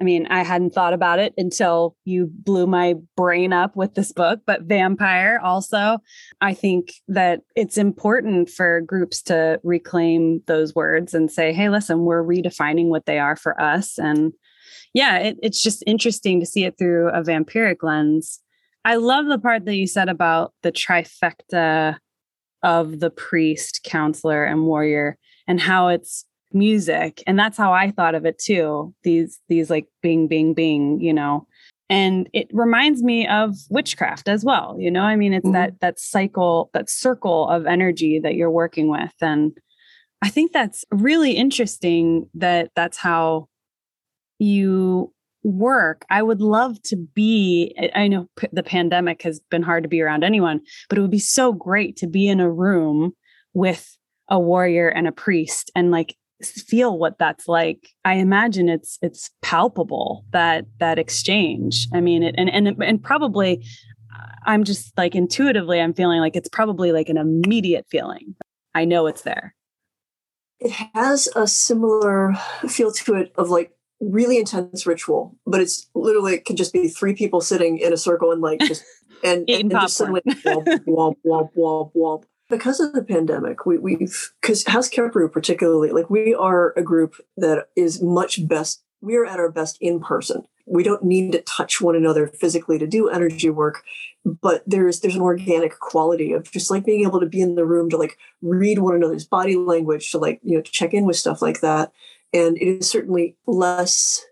[0.00, 4.12] I mean, I hadn't thought about it until you blew my brain up with this
[4.12, 5.98] book, but vampire also.
[6.40, 12.04] I think that it's important for groups to reclaim those words and say, hey, listen,
[12.04, 13.98] we're redefining what they are for us.
[13.98, 14.32] And
[14.94, 18.40] yeah, it, it's just interesting to see it through a vampiric lens.
[18.84, 21.96] I love the part that you said about the trifecta
[22.62, 27.22] of the priest, counselor, and warrior, and how it's music.
[27.26, 31.12] And that's how i thought of it too these these like bing bing bing you
[31.12, 31.46] know?
[31.90, 35.02] And it reminds me of witchcraft as well you know?
[35.02, 35.52] I mean it's mm-hmm.
[35.52, 39.12] that that cycle that circle of energy that you're working with.
[39.20, 39.56] And
[40.22, 43.48] i think that's really interesting that that's how
[44.38, 45.12] you
[45.44, 46.04] work.
[46.10, 50.00] I would love to be i know p- the pandemic has been hard to be
[50.00, 53.12] around anyone but it would be so great to be in a room
[53.54, 53.96] with
[54.28, 59.30] a warrior and a priest and like feel what that's like i imagine it's it's
[59.42, 61.88] palpable that that exchange.
[61.92, 63.64] I mean it, and and and probably
[64.46, 68.34] i'm just like intuitively i'm feeling like it's probably like an immediate feeling.
[68.74, 69.54] I know it's there.
[70.60, 72.34] It has a similar
[72.68, 76.86] feel to it of like really intense ritual but it's literally it can just be
[76.86, 78.84] three people sitting in a circle and like just
[79.24, 83.78] and, and, and just suddenly womp, womp, womp, womp, womp because of the pandemic, we,
[83.78, 88.82] we've because House Kheperu particularly, like we are a group that is much best.
[89.00, 90.44] We are at our best in person.
[90.66, 93.82] We don't need to touch one another physically to do energy work,
[94.24, 97.66] but there's there's an organic quality of just like being able to be in the
[97.66, 101.16] room to like read one another's body language, to like you know check in with
[101.16, 101.92] stuff like that.
[102.32, 104.24] And it is certainly less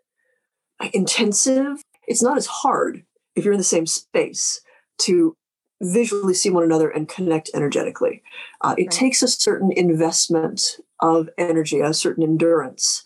[0.93, 1.83] intensive.
[2.07, 3.05] It's not as hard
[3.35, 4.61] if you're in the same space
[4.99, 5.37] to
[5.83, 8.23] visually see one another and connect energetically.
[8.61, 8.91] Uh, it right.
[8.91, 13.05] takes a certain investment of energy, a certain endurance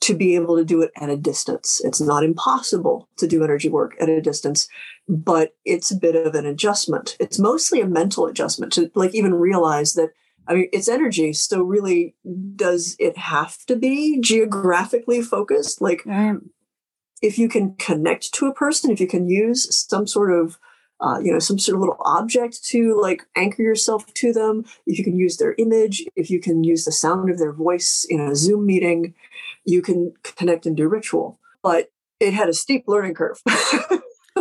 [0.00, 1.80] to be able to do it at a distance.
[1.84, 4.68] It's not impossible to do energy work at a distance,
[5.08, 7.16] but it's a bit of an adjustment.
[7.18, 10.10] It's mostly a mental adjustment to like even realize that
[10.46, 12.14] I mean it's energy, so really
[12.54, 15.80] does it have to be geographically focused?
[15.80, 16.36] Like right.
[17.22, 20.58] if you can connect to a person, if you can use some sort of
[21.00, 24.64] uh, you know, some sort of little object to like anchor yourself to them.
[24.86, 28.06] If you can use their image, if you can use the sound of their voice
[28.08, 29.14] in a Zoom meeting,
[29.64, 31.38] you can connect and do ritual.
[31.62, 31.88] But
[32.18, 33.40] it had a steep learning curve.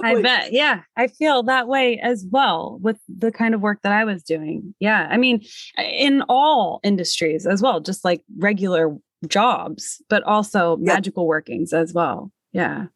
[0.03, 0.51] I bet.
[0.51, 0.82] Yeah.
[0.97, 4.76] I feel that way as well with the kind of work that I was doing.
[4.80, 5.08] Yeah.
[5.10, 5.41] I mean,
[5.78, 8.95] in all industries as well, just like regular
[9.28, 10.93] jobs, but also yeah.
[10.93, 12.32] magical workings as well.
[12.51, 12.88] Yeah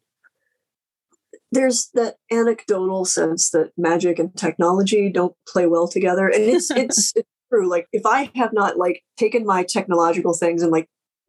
[1.52, 6.28] there's that anecdotal sense that magic and technology don't play well together.
[6.28, 7.68] And it's it's, it's true.
[7.68, 10.88] Like if i have not like taken my technological things and like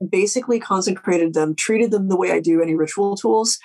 [0.10, 3.60] basically consecrated them treated them the way i do any ritual tools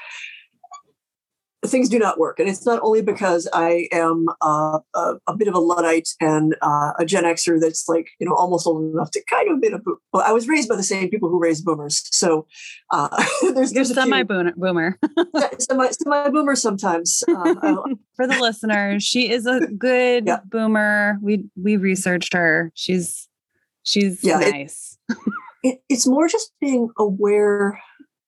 [1.65, 2.39] things do not work.
[2.39, 6.55] And it's not only because I am uh, a, a, bit of a Luddite and
[6.63, 9.69] uh, a Gen Xer that's like, you know, almost old enough to kind of be
[9.69, 9.97] a boom.
[10.13, 12.03] Well, I was raised by the same people who raised boomers.
[12.13, 12.47] So
[12.91, 13.09] uh,
[13.55, 14.99] there's, there's semi boomer.
[15.59, 17.23] semi, semi boomer sometimes.
[17.29, 17.55] Uh,
[18.17, 20.41] For the listeners, she is a good yeah.
[20.45, 21.19] boomer.
[21.23, 22.71] We, we researched her.
[22.75, 23.29] She's,
[23.83, 24.99] she's yeah, nice.
[25.09, 25.17] It,
[25.63, 27.81] it, it's more just being aware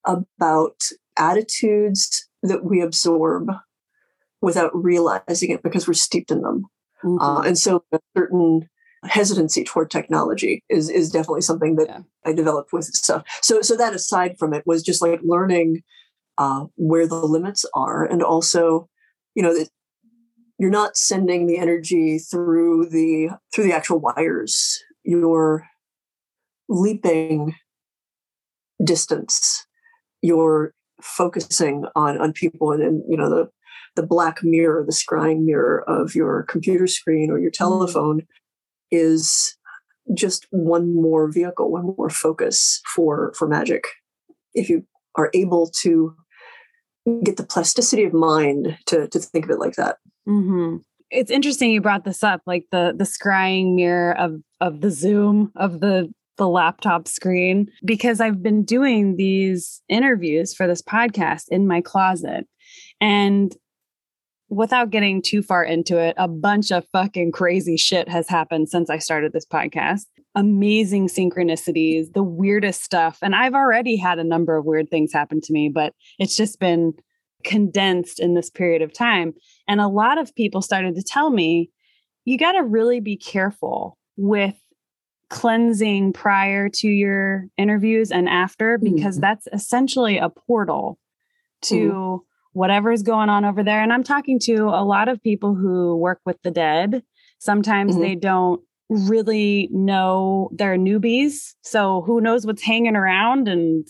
[0.05, 0.81] about
[1.17, 3.51] attitudes that we absorb
[4.41, 6.67] without realizing it because we're steeped in them.
[7.03, 7.21] Uh, mm-hmm.
[7.21, 8.69] Uh, and so a certain
[9.05, 12.01] hesitancy toward technology is is definitely something that yeah.
[12.25, 13.25] I developed with stuff.
[13.43, 15.83] So so that aside from it was just like learning
[16.39, 18.89] uh, where the limits are, and also,
[19.35, 19.69] you know, that
[20.59, 24.83] you're not sending the energy through the through the actual wires.
[25.05, 25.67] You're
[26.69, 27.55] leaping
[28.85, 29.67] distance.
[30.23, 33.49] You're focusing on on people and, and you know the
[33.97, 37.65] the black mirror, the scrying mirror of your computer screen or your mm-hmm.
[37.65, 38.23] telephone
[38.91, 39.57] is
[40.15, 43.85] just one more vehicle, one more focus for for magic.
[44.55, 44.87] If you
[45.17, 46.15] are able to
[47.25, 49.97] get the plasticity of mind to to think of it like that.
[50.29, 50.77] Mm-hmm.
[51.11, 55.51] It's interesting you brought this up, like the the scrying mirror of of the Zoom
[55.57, 61.67] of the the laptop screen because I've been doing these interviews for this podcast in
[61.67, 62.47] my closet.
[63.01, 63.55] And
[64.49, 68.89] without getting too far into it, a bunch of fucking crazy shit has happened since
[68.89, 70.07] I started this podcast.
[70.35, 73.19] amazing synchronicities, the weirdest stuff.
[73.23, 76.61] And I've already had a number of weird things happen to me, but it's just
[76.61, 76.93] been
[77.45, 79.35] condensed in this period of time.
[79.67, 81.71] And a lot of people started to tell me,
[82.25, 84.55] you got to really be careful with
[85.31, 89.23] cleansing prior to your interviews and after, because mm-hmm.
[89.23, 90.99] that's essentially a portal
[91.63, 92.25] to mm-hmm.
[92.53, 93.83] whatever's going on over there.
[93.83, 97.03] And I'm talking to a lot of people who work with the dead.
[97.39, 98.03] Sometimes mm-hmm.
[98.03, 101.55] they don't really know they're newbies.
[101.63, 103.87] So who knows what's hanging around and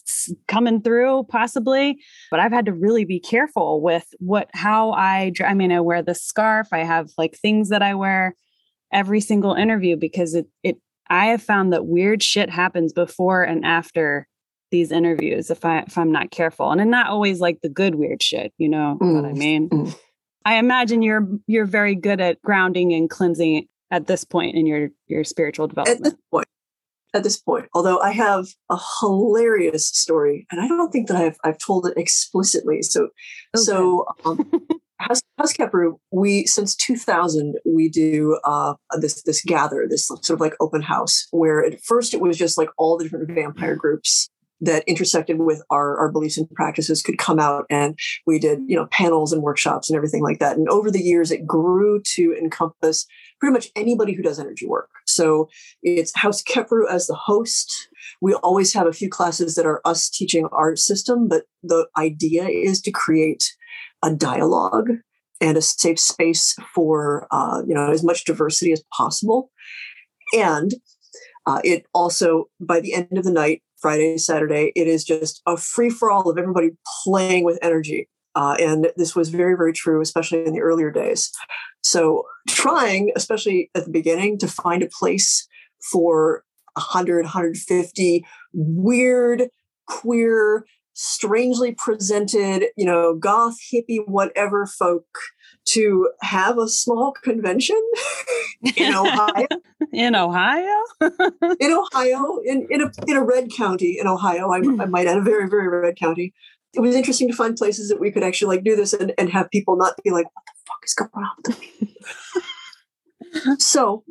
[0.49, 1.99] coming through possibly.
[2.31, 6.03] But I've had to really be careful with what, how I, I mean, I wear
[6.03, 8.35] the scarf, I have like things that I wear
[8.93, 10.79] every single interview because it, it,
[11.11, 14.27] I have found that weird shit happens before and after
[14.71, 16.71] these interviews if I if I'm not careful.
[16.71, 19.15] And not always like the good weird shit, you know mm.
[19.15, 19.69] what I mean?
[19.71, 19.99] Mm.
[20.45, 24.91] I imagine you're you're very good at grounding and cleansing at this point in your
[25.07, 25.99] your spiritual development?
[25.99, 26.49] At this point,
[27.15, 31.39] at this point, although I have a hilarious story, and I don't think that I've
[31.45, 32.83] I've told it explicitly.
[32.83, 33.63] So, okay.
[33.63, 34.51] so um,
[34.99, 35.55] House, House
[36.11, 41.27] we since 2000 we do uh, this this gather this sort of like open house
[41.31, 44.29] where at first it was just like all the different vampire groups
[44.61, 47.97] that intersected with our, our beliefs and practices could come out and
[48.27, 50.57] we did you know panels and workshops and everything like that.
[50.57, 53.07] And over the years it grew to encompass
[53.41, 54.91] pretty much anybody who does energy work.
[55.07, 55.49] So
[55.83, 57.89] it's house Kheperu as the host.
[58.21, 62.49] We always have a few classes that are us teaching our system but the idea
[62.49, 63.55] is to create
[64.03, 64.91] a dialogue
[65.41, 69.51] and a safe space for uh, you know as much diversity as possible
[70.37, 70.73] and
[71.47, 75.57] uh, it also by the end of the night Friday, Saturday, it is just a
[75.57, 76.71] free for all of everybody
[77.05, 78.09] playing with energy.
[78.35, 81.31] Uh, and this was very, very true, especially in the earlier days.
[81.83, 85.47] So, trying, especially at the beginning, to find a place
[85.91, 86.45] for
[86.75, 89.49] 100, 150 weird,
[89.87, 90.65] queer,
[91.01, 95.07] strangely presented, you know, goth, hippie, whatever folk
[95.65, 97.81] to have a small convention
[98.77, 99.47] in Ohio.
[99.93, 100.83] in Ohio?
[101.61, 105.19] in Ohio, in, in, a, in a red county in Ohio, I, I might add
[105.19, 106.35] a very, very red county.
[106.75, 109.31] It was interesting to find places that we could actually like do this and, and
[109.31, 111.61] have people not be like, what the fuck is going on with
[113.47, 113.57] me?
[113.61, 114.03] so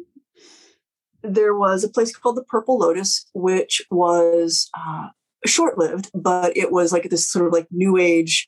[1.21, 5.09] there was a place called the Purple Lotus, which was uh,
[5.47, 8.47] short lived, but it was like this sort of like new age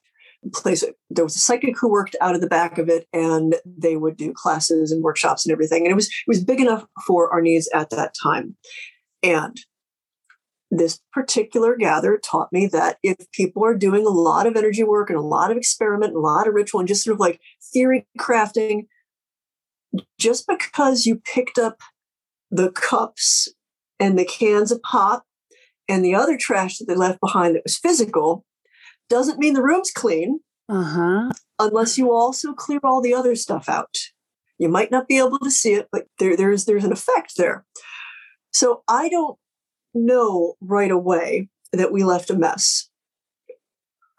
[0.53, 0.83] place.
[1.09, 4.17] There was a psychic who worked out of the back of it and they would
[4.17, 7.41] do classes and workshops and everything and it was it was big enough for our
[7.41, 8.55] needs at that time.
[9.21, 9.57] And
[10.71, 15.09] this particular gather taught me that if people are doing a lot of energy work
[15.09, 17.39] and a lot of experiment and a lot of ritual and just sort of like
[17.73, 18.85] theory crafting
[20.19, 21.79] just because you picked up
[22.51, 23.47] the cups
[23.99, 25.23] and the cans of pop
[25.89, 28.45] and the other trash that they left behind that was physical
[29.09, 31.31] doesn't mean the room's clean uh-huh.
[31.57, 33.95] unless you also clear all the other stuff out.
[34.59, 37.65] You might not be able to see it, but there, there's there's an effect there.
[38.51, 39.37] So I don't
[39.93, 42.89] know right away that we left a mess.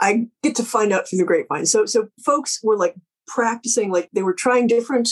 [0.01, 1.67] I get to find out through the grapevine.
[1.67, 2.97] So so folks were like
[3.27, 5.11] practicing, like they were trying different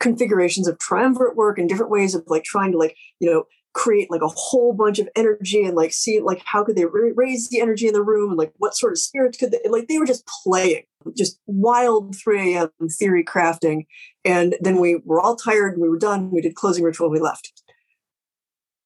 [0.00, 3.44] configurations of triumvirate work and different ways of like trying to like you know
[3.74, 7.48] create like a whole bunch of energy and like see like how could they raise
[7.48, 8.30] the energy in the room?
[8.30, 10.84] And like what sort of spirits could they like they were just playing
[11.16, 13.86] just wild 3 a.m theory crafting.
[14.24, 15.78] And then we were all tired.
[15.78, 16.30] We were done.
[16.30, 17.08] We did closing ritual.
[17.08, 17.52] And we left.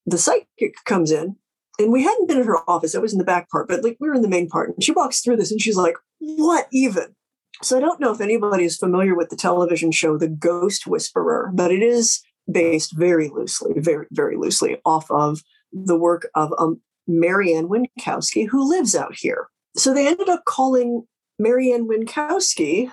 [0.07, 1.36] The psychic comes in
[1.78, 2.95] and we hadn't been in her office.
[2.95, 4.70] It was in the back part but like we were in the main part.
[4.70, 7.14] And she walks through this and she's like what even?
[7.62, 11.51] So i don't know if anybody is familiar with the television show the ghost whisperer
[11.53, 15.42] but it is based very loosely, very, very loosely off of
[15.72, 19.49] the work of um, Mary Ann Winkowski, who lives out here.
[19.76, 21.07] So they ended up calling
[21.38, 22.90] Mary Ann Winkowski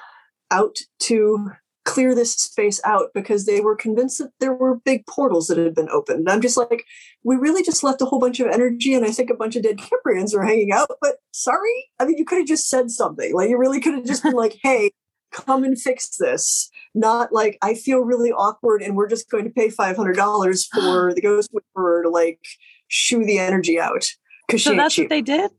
[0.52, 1.52] out to
[1.86, 5.76] clear this space out because they were convinced that there were big portals that had
[5.76, 6.20] been opened.
[6.20, 6.84] And I'm just like,
[7.24, 9.64] we really just left a whole bunch of energy, and I think a bunch of
[9.64, 10.90] dead Kheprians are hanging out.
[11.00, 13.34] But sorry, I mean, you could have just said something.
[13.34, 14.92] Like you really could have just been like, "Hey,
[15.32, 19.50] come and fix this." not like I feel really awkward and we're just going to
[19.50, 22.40] pay five hundred dollars for the ghost whisperer to like
[22.88, 24.06] shoo the energy out.
[24.48, 25.52] Because so that's what they did.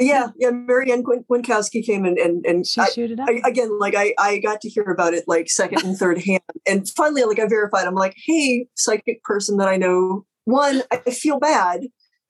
[0.00, 0.50] Yeah, yeah.
[0.50, 4.38] Mary Ann Winkowski came in and and she I, it I, again, like I I
[4.38, 7.86] got to hear about it like second and third hand, and finally, like I verified.
[7.86, 10.24] I'm like, hey, psychic person that I know.
[10.46, 11.84] One, I feel bad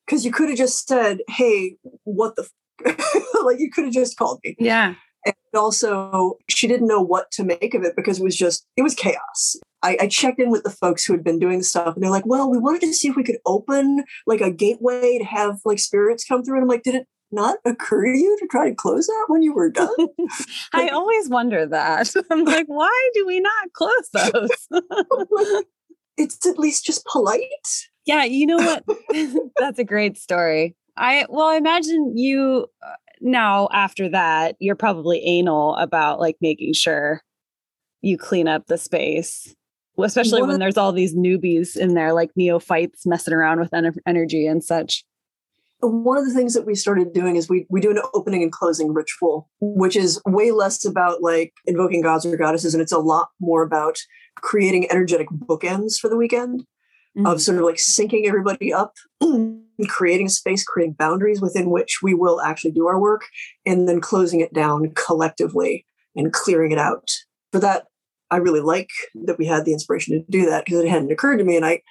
[0.06, 2.48] because you could have just said, hey, what the,
[2.84, 3.24] f-?
[3.44, 4.56] like you could have just called me.
[4.58, 4.94] Yeah.
[5.26, 8.82] And also, she didn't know what to make of it because it was just, it
[8.82, 9.56] was chaos.
[9.82, 12.10] I, I, checked in with the folks who had been doing the stuff and they're
[12.10, 15.60] like, well, we wanted to see if we could open like a gateway to have
[15.64, 16.56] like spirits come through.
[16.56, 19.42] And I'm like, did it not occur to you to try to close that when
[19.42, 19.88] you were done?
[20.72, 22.14] I always wonder that.
[22.30, 24.68] I'm like, why do we not close those?
[26.16, 27.48] it's at least just polite.
[28.06, 28.84] Yeah, you know what?
[29.56, 30.76] That's a great story.
[30.96, 32.92] I well, I imagine you uh,
[33.24, 37.22] now after that, you're probably anal about like making sure
[38.02, 39.54] you clean up the space
[40.02, 44.46] especially when there's all these newbies in there, like neophytes messing around with en- energy
[44.46, 45.04] and such.
[45.80, 48.50] One of the things that we started doing is we we do an opening and
[48.50, 52.98] closing ritual, which is way less about like invoking gods or goddesses, and it's a
[52.98, 53.98] lot more about
[54.36, 56.64] creating energetic bookends for the weekend
[57.16, 57.26] mm-hmm.
[57.26, 58.94] of sort of like syncing everybody up,
[59.88, 63.26] creating space, creating boundaries within which we will actually do our work,
[63.66, 65.86] and then closing it down collectively
[66.16, 67.10] and clearing it out.
[67.52, 67.86] For that
[68.30, 68.90] I really like
[69.26, 71.56] that we had the inspiration to do that because it hadn't occurred to me.
[71.56, 71.82] And I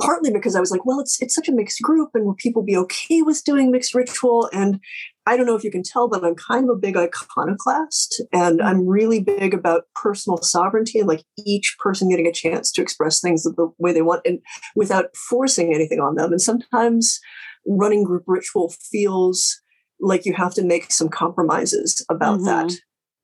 [0.00, 2.62] partly because I was like, well, it's it's such a mixed group, and will people
[2.62, 4.50] be okay with doing mixed ritual?
[4.52, 4.80] And
[5.24, 8.60] I don't know if you can tell, but I'm kind of a big iconoclast, and
[8.60, 8.88] I'm mm-hmm.
[8.88, 13.44] really big about personal sovereignty and like each person getting a chance to express things
[13.44, 14.40] the way they want, and
[14.74, 16.32] without forcing anything on them.
[16.32, 17.20] And sometimes
[17.66, 19.60] running group ritual feels
[20.00, 22.46] like you have to make some compromises about mm-hmm.
[22.46, 22.72] that.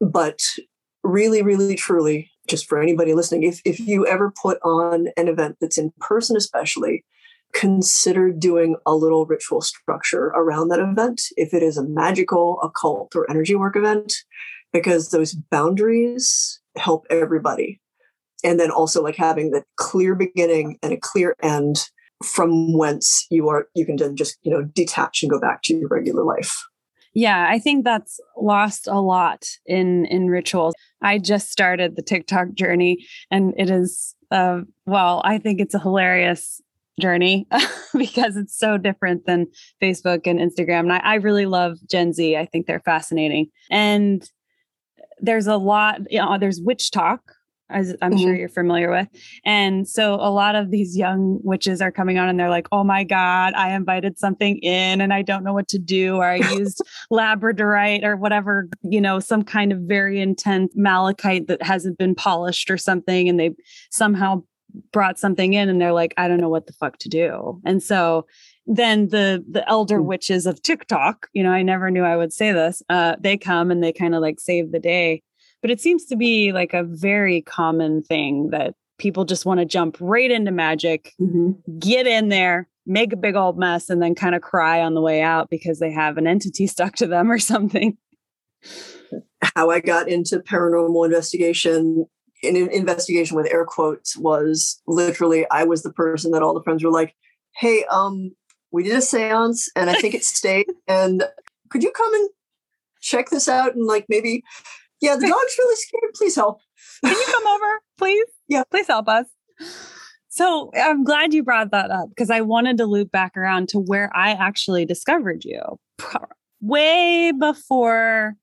[0.01, 0.41] But
[1.03, 5.57] really, really, truly, just for anybody listening, if, if you ever put on an event
[5.61, 7.05] that's in person, especially,
[7.55, 11.23] consider doing a little ritual structure around that event.
[11.37, 14.13] If it is a magical, occult, or energy work event,
[14.73, 17.81] because those boundaries help everybody.
[18.45, 21.89] And then also like having the clear beginning and a clear end
[22.25, 25.77] from whence you are you can then just you know detach and go back to
[25.77, 26.65] your regular life
[27.15, 30.75] yeah, I think that's lost a lot in in rituals.
[31.03, 35.81] I just started the TikTok journey and it is uh well, I think it's a
[35.81, 36.61] hilarious
[36.99, 37.47] journey
[37.97, 39.47] because it's so different than
[39.83, 40.81] Facebook and Instagram.
[40.81, 42.37] And I, I really love Gen Z.
[42.37, 43.49] I think they're fascinating.
[43.71, 44.29] And
[45.21, 47.21] there's a lot, you know, there's witch talk,
[47.71, 48.23] as I'm mm-hmm.
[48.23, 49.09] sure you're familiar with.
[49.45, 52.83] And so a lot of these young witches are coming on and they're like, oh
[52.83, 56.17] my God, I invited something in and I don't know what to do.
[56.17, 56.83] Or I used
[57.13, 62.71] labradorite or whatever, you know, some kind of very intense malachite that hasn't been polished
[62.71, 63.29] or something.
[63.29, 63.51] And they
[63.91, 64.45] somehow
[64.93, 67.61] brought something in and they're like, I don't know what the fuck to do.
[67.65, 68.27] And so
[68.67, 70.05] then the the elder mm.
[70.05, 72.83] witches of TikTok, you know, I never knew I would say this.
[72.89, 75.23] Uh, they come and they kind of like save the day
[75.61, 79.67] but it seems to be like a very common thing that people just want to
[79.67, 81.53] jump right into magic, mm-hmm.
[81.79, 85.01] get in there, make a big old mess, and then kind of cry on the
[85.01, 87.97] way out because they have an entity stuck to them or something.
[89.55, 92.07] How I got into paranormal investigation
[92.43, 96.63] in an investigation with air quotes was literally I was the person that all the
[96.63, 97.15] friends were like,
[97.57, 98.33] "Hey, um,
[98.71, 101.25] we did a séance and I think it stayed and
[101.71, 102.31] could you come and
[103.01, 104.43] check this out and like maybe
[105.01, 106.15] yeah, the dog's really scared.
[106.15, 106.61] Please help.
[107.05, 108.27] Can you come over, please?
[108.51, 108.63] Yeah.
[108.71, 109.27] Please help us.
[110.31, 113.79] So I'm glad you brought that up because I wanted to loop back around to
[113.79, 115.61] where I actually discovered you
[116.63, 118.37] way before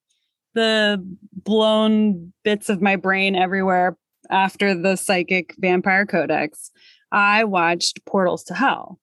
[0.55, 3.97] the blown bits of my brain everywhere
[4.31, 6.71] after the psychic vampire codex.
[7.11, 8.99] I watched Portals to Hell.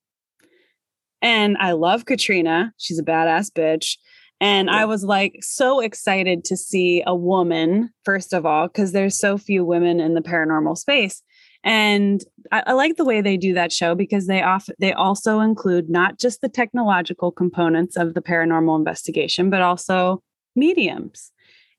[1.23, 2.73] And I love Katrina.
[2.79, 3.97] She's a badass bitch.
[4.41, 4.79] And yeah.
[4.79, 9.39] I was like so excited to see a woman, first of all, because there's so
[9.39, 11.23] few women in the paranormal space.
[11.63, 15.39] And I, I, like the way they do that show because they off they also
[15.39, 20.25] include not just the technological components of the paranormal investigation, but also
[20.57, 21.31] mediums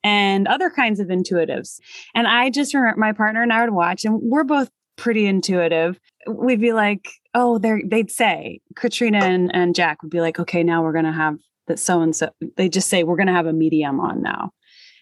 [0.04, 1.80] and other kinds of intuitives.
[2.14, 6.00] And I just remember my partner and I would watch, and we're both pretty intuitive.
[6.28, 10.64] We'd be like, oh, they they'd say Katrina and, and Jack would be like, okay,
[10.64, 11.38] now we're gonna have
[11.68, 14.52] that so and so they just say we're to have a medium on now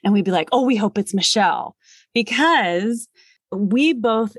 [0.04, 1.76] and we'd be like oh we hope it's michelle
[2.14, 3.08] because
[3.52, 4.36] we both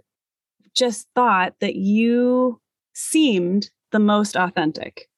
[0.74, 2.60] just thought that you
[2.94, 5.08] seemed the most authentic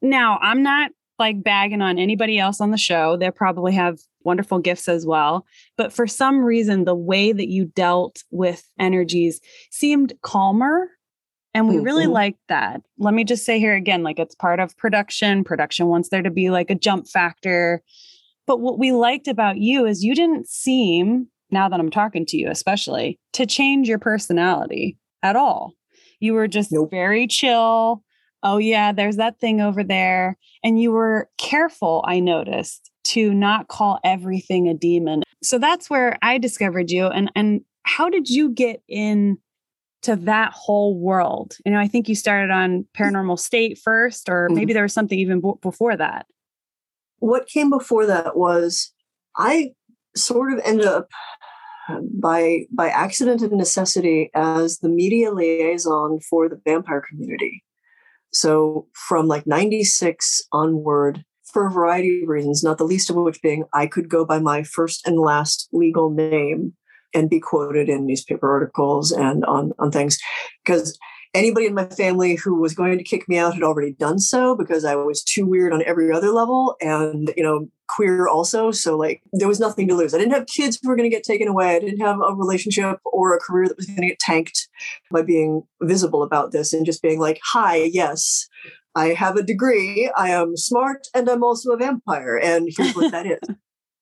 [0.00, 4.58] now i'm not like bagging on anybody else on the show they probably have wonderful
[4.58, 5.46] gifts as well
[5.76, 9.40] but for some reason the way that you dealt with energies
[9.70, 10.88] seemed calmer
[11.54, 11.84] and we mm-hmm.
[11.84, 12.82] really liked that.
[12.98, 15.44] Let me just say here again like it's part of production.
[15.44, 17.80] Production wants there to be like a jump factor.
[18.46, 22.36] But what we liked about you is you didn't seem, now that I'm talking to
[22.36, 25.72] you, especially, to change your personality at all.
[26.18, 26.90] You were just nope.
[26.90, 28.02] very chill.
[28.42, 30.36] Oh, yeah, there's that thing over there.
[30.62, 35.22] And you were careful, I noticed, to not call everything a demon.
[35.42, 37.06] So that's where I discovered you.
[37.06, 39.38] And and how did you get in
[40.02, 41.56] to that whole world?
[41.64, 44.74] You know, I think you started on paranormal state first, or maybe mm-hmm.
[44.74, 46.26] there was something even b- before that.
[47.18, 48.92] What came before that was
[49.36, 49.72] I
[50.16, 51.08] sort of ended up
[52.20, 57.62] by by accident and necessity as the media liaison for the vampire community.
[58.32, 61.24] So from like 96 onward,
[61.54, 64.40] for a variety of reasons, not the least of which being I could go by
[64.40, 66.74] my first and last legal name
[67.14, 70.18] and be quoted in newspaper articles and on, on things.
[70.64, 70.98] Because
[71.32, 74.56] anybody in my family who was going to kick me out had already done so
[74.56, 78.72] because I was too weird on every other level and, you know, queer also.
[78.72, 80.12] So, like, there was nothing to lose.
[80.12, 81.76] I didn't have kids who were going to get taken away.
[81.76, 84.68] I didn't have a relationship or a career that was going to get tanked
[85.12, 88.48] by being visible about this and just being like, hi, yes,
[88.94, 90.10] I have a degree.
[90.16, 92.36] I am smart and I'm also a vampire.
[92.36, 93.38] And here's what that is.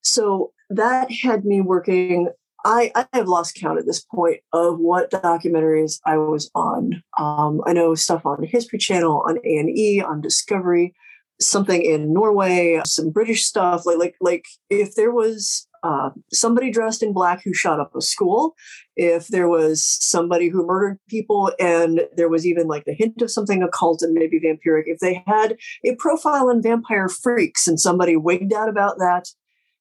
[0.05, 2.29] So that had me working
[2.65, 7.03] I, I have lost count at this point of what documentaries I was on.
[7.19, 10.95] Um, I know stuff on History Channel, on A and E, on Discovery,
[11.41, 13.85] something in Norway, some British stuff.
[13.85, 18.01] Like like like if there was uh, somebody dressed in black who shot up a
[18.01, 18.55] school,
[18.97, 23.31] if there was somebody who murdered people, and there was even like the hint of
[23.31, 28.17] something occult and maybe vampiric, if they had a profile on vampire freaks and somebody
[28.17, 29.29] wigged out about that,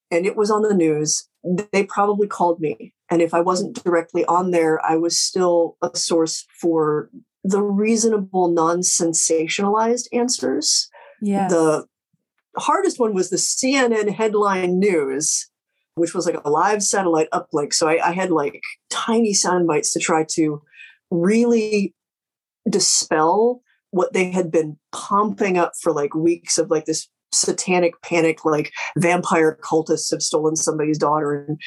[0.09, 1.27] and it was on the news,
[1.71, 2.93] they probably called me.
[3.09, 7.09] And if I wasn't directly on there, I was still a source for
[7.43, 10.89] the reasonable, non sensationalized answers.
[11.21, 11.47] Yeah.
[11.47, 11.85] The
[12.57, 15.49] hardest one was the CNN headline news,
[15.95, 17.73] which was like a live satellite uplink.
[17.73, 20.61] So I, I had like tiny sound bites to try to
[21.09, 21.93] really
[22.69, 23.61] dispel
[23.91, 28.71] what they had been pumping up for like weeks of like this satanic panic like
[28.97, 31.45] vampire cultists have stolen somebody's daughter.
[31.47, 31.59] And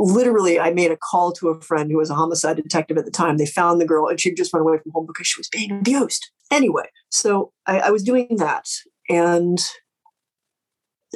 [0.00, 3.10] literally i made a call to a friend who was a homicide detective at the
[3.10, 3.36] time.
[3.36, 5.70] They found the girl and she'd just run away from home because she was being
[5.70, 6.30] abused.
[6.50, 8.66] Anyway so I, I was doing that.
[9.08, 9.60] And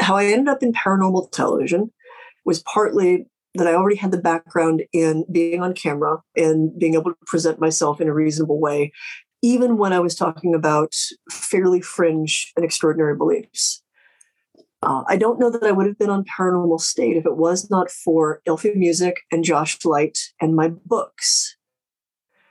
[0.01, 1.91] how i ended up in paranormal television
[2.49, 7.13] was partly that I already had the background in being on camera and being able
[7.13, 8.91] to present myself in a reasonable way,
[9.43, 10.95] even when I was talking about
[11.31, 13.83] fairly fringe and extraordinary beliefs.
[14.83, 17.69] Uh, I don't know that I would have been on Paranormal State if it was
[17.69, 21.55] not for Eilfie Music and Josh Light and my books.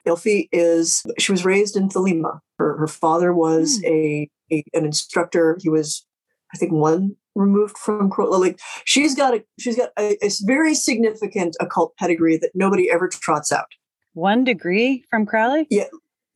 [0.05, 2.39] Eilfie is, she was raised in Thelema.
[2.59, 3.87] Her, her father was mm.
[3.87, 5.57] a, a, an instructor.
[5.59, 6.05] He was,
[6.53, 10.73] I think, one removed from Crowley, like she's got a she's got a, a very
[10.73, 13.67] significant occult pedigree that nobody ever trots out.
[14.13, 15.67] One degree from Crowley?
[15.69, 15.85] Yeah,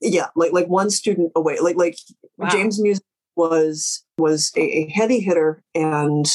[0.02, 1.60] yeah, like like one student away.
[1.60, 1.98] Like like
[2.38, 2.50] wow.
[2.50, 3.04] James Music
[3.36, 6.28] was was a, a heavy hitter and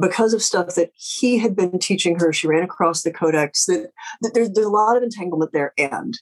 [0.00, 3.64] because of stuff that he had been teaching her, she ran across the codex.
[3.66, 3.90] That,
[4.20, 5.72] that there's, there's a lot of entanglement there.
[5.78, 6.18] And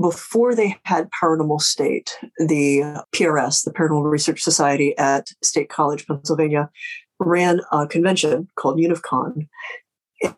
[0.00, 6.70] before they had Paranormal State, the PRS, the Paranormal Research Society at State College, Pennsylvania,
[7.18, 9.48] ran a convention called UNIVCon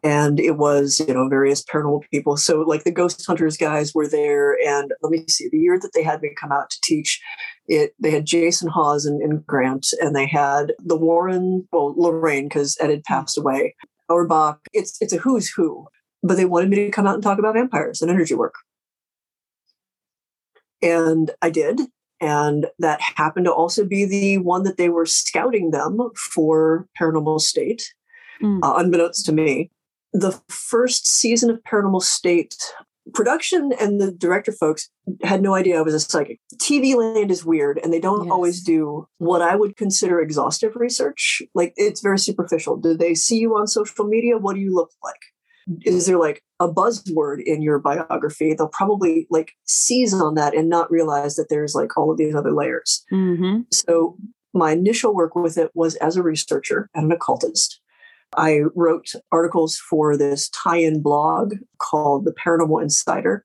[0.02, 2.36] and it was you know various paranormal people.
[2.36, 4.56] So like the ghost hunters guys were there.
[4.66, 7.20] And let me see the year that they had me come out to teach
[7.66, 12.44] it they had jason hawes and, and grant and they had the warren well lorraine
[12.44, 13.74] because ed had passed away
[14.10, 15.86] auerbach it's it's a who's who.
[16.22, 18.54] But they wanted me to come out and talk about vampires and energy work
[20.84, 21.80] and i did
[22.20, 25.98] and that happened to also be the one that they were scouting them
[26.32, 27.92] for paranormal state
[28.42, 28.60] mm.
[28.62, 29.70] uh, unbeknownst to me.
[30.12, 32.54] The first season of Paranormal State
[33.12, 34.88] production and the director folks
[35.22, 36.40] had no idea I was a psychic.
[36.56, 38.32] TV land is weird and they don't yes.
[38.32, 41.42] always do what I would consider exhaustive research.
[41.54, 42.76] Like it's very superficial.
[42.76, 44.38] Do they see you on social media?
[44.38, 45.20] What do you look like?
[45.82, 48.54] Is there like a buzzword in your biography?
[48.54, 52.34] They'll probably like seize on that and not realize that there's like all of these
[52.34, 53.04] other layers.
[53.12, 53.62] Mm-hmm.
[53.72, 54.16] So
[54.52, 57.80] my initial work with it was as a researcher and an occultist.
[58.36, 63.44] I wrote articles for this tie in blog called The Paranormal Insider.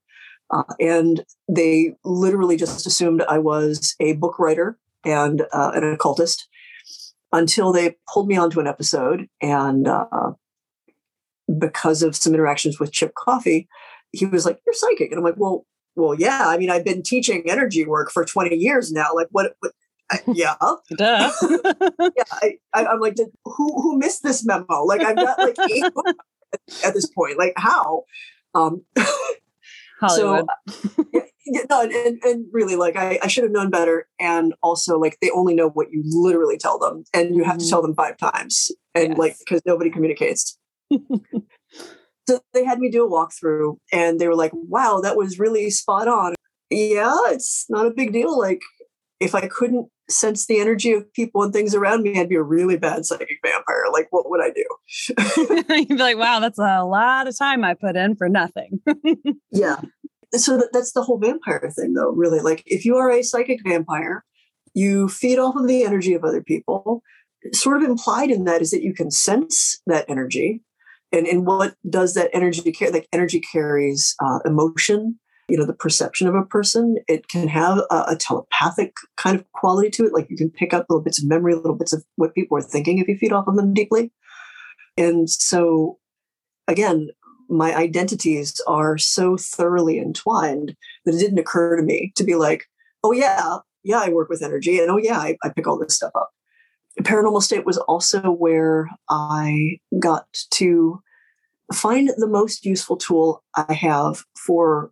[0.52, 6.48] Uh, and they literally just assumed I was a book writer and uh, an occultist
[7.32, 9.28] until they pulled me onto an episode.
[9.42, 10.32] And uh,
[11.58, 13.68] because of some interactions with Chip Coffey,
[14.12, 15.12] he was like, You're psychic.
[15.12, 15.66] And I'm like, Well,
[15.96, 16.48] well, yeah.
[16.48, 19.10] I mean, I've been teaching energy work for 20 years now.
[19.14, 19.74] Like, what, what
[20.28, 20.56] yeah.
[21.00, 21.30] Yeah.
[22.74, 24.84] I, am like, did, who who missed this memo?
[24.84, 26.16] Like, I've got like eight at,
[26.86, 27.38] at this point.
[27.38, 28.04] Like, how?
[28.56, 28.84] Um,
[30.00, 30.46] Hollywood.
[30.68, 31.06] So,
[31.70, 34.08] no, and, and really, like I, I should have known better.
[34.20, 37.66] And also, like they only know what you literally tell them, and you have mm-hmm.
[37.66, 39.18] to tell them five times, and yes.
[39.18, 40.58] like because nobody communicates.
[42.28, 45.70] So they had me do a walkthrough, and they were like, "Wow, that was really
[45.70, 46.36] spot on."
[46.70, 48.38] Yeah, it's not a big deal.
[48.38, 48.62] Like
[49.20, 52.42] if I couldn't sense the energy of people and things around me, I'd be a
[52.42, 53.86] really bad psychic vampire.
[53.92, 55.66] Like, what would I do?
[55.76, 58.80] You'd be like, wow, that's a lot of time I put in for nothing.
[59.52, 59.82] yeah.
[60.34, 62.40] So that's the whole vampire thing, though, really.
[62.40, 64.24] Like, if you are a psychic vampire,
[64.74, 67.02] you feed off of the energy of other people.
[67.54, 70.62] Sort of implied in that is that you can sense that energy.
[71.12, 72.92] And, and what does that energy carry?
[72.92, 75.20] Like, energy carries uh, emotion,
[75.50, 79.52] you know the perception of a person it can have a, a, telepathic kind of
[79.54, 82.04] quality to it like you can pick up little bits of memory little bits of
[82.16, 84.12] what people are thinking if you feed off of them deeply
[84.96, 85.98] and so
[86.68, 87.10] again
[87.50, 90.76] my identities are so thoroughly entwined
[91.06, 92.66] that it didn't occur to me to be like
[93.04, 95.96] oh yeah yeah i work with energy and oh yeah i, I pick all this
[95.96, 96.30] stuff up
[97.04, 101.02] paranormal state was also where i got to
[101.74, 104.92] find the most useful tool i have for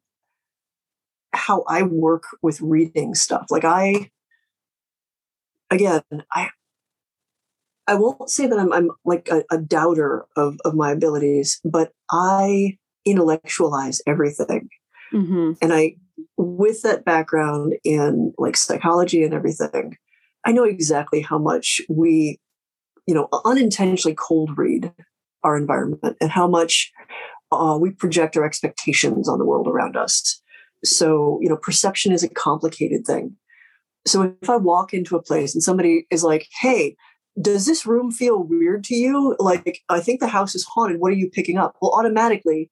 [1.37, 3.47] how I work with reading stuff.
[3.49, 4.09] Like I,
[5.69, 6.01] again,
[6.33, 6.49] I,
[7.87, 11.91] I won't say that I'm, I'm like a, a doubter of, of my abilities, but
[12.11, 14.69] I intellectualize everything.
[15.13, 15.53] Mm-hmm.
[15.61, 15.95] And I,
[16.35, 19.97] with that background in like psychology and everything,
[20.47, 22.39] I know exactly how much we,
[23.05, 24.93] you know, unintentionally cold read
[25.43, 26.89] our environment and how much
[27.51, 30.41] uh, we project our expectations on the world around us.
[30.85, 33.35] So, you know, perception is a complicated thing.
[34.07, 36.95] So if I walk into a place and somebody is like, hey,
[37.41, 39.35] does this room feel weird to you?
[39.39, 41.01] Like, I think the house is haunted.
[41.01, 41.75] What are you picking up?
[41.81, 42.71] Well, automatically,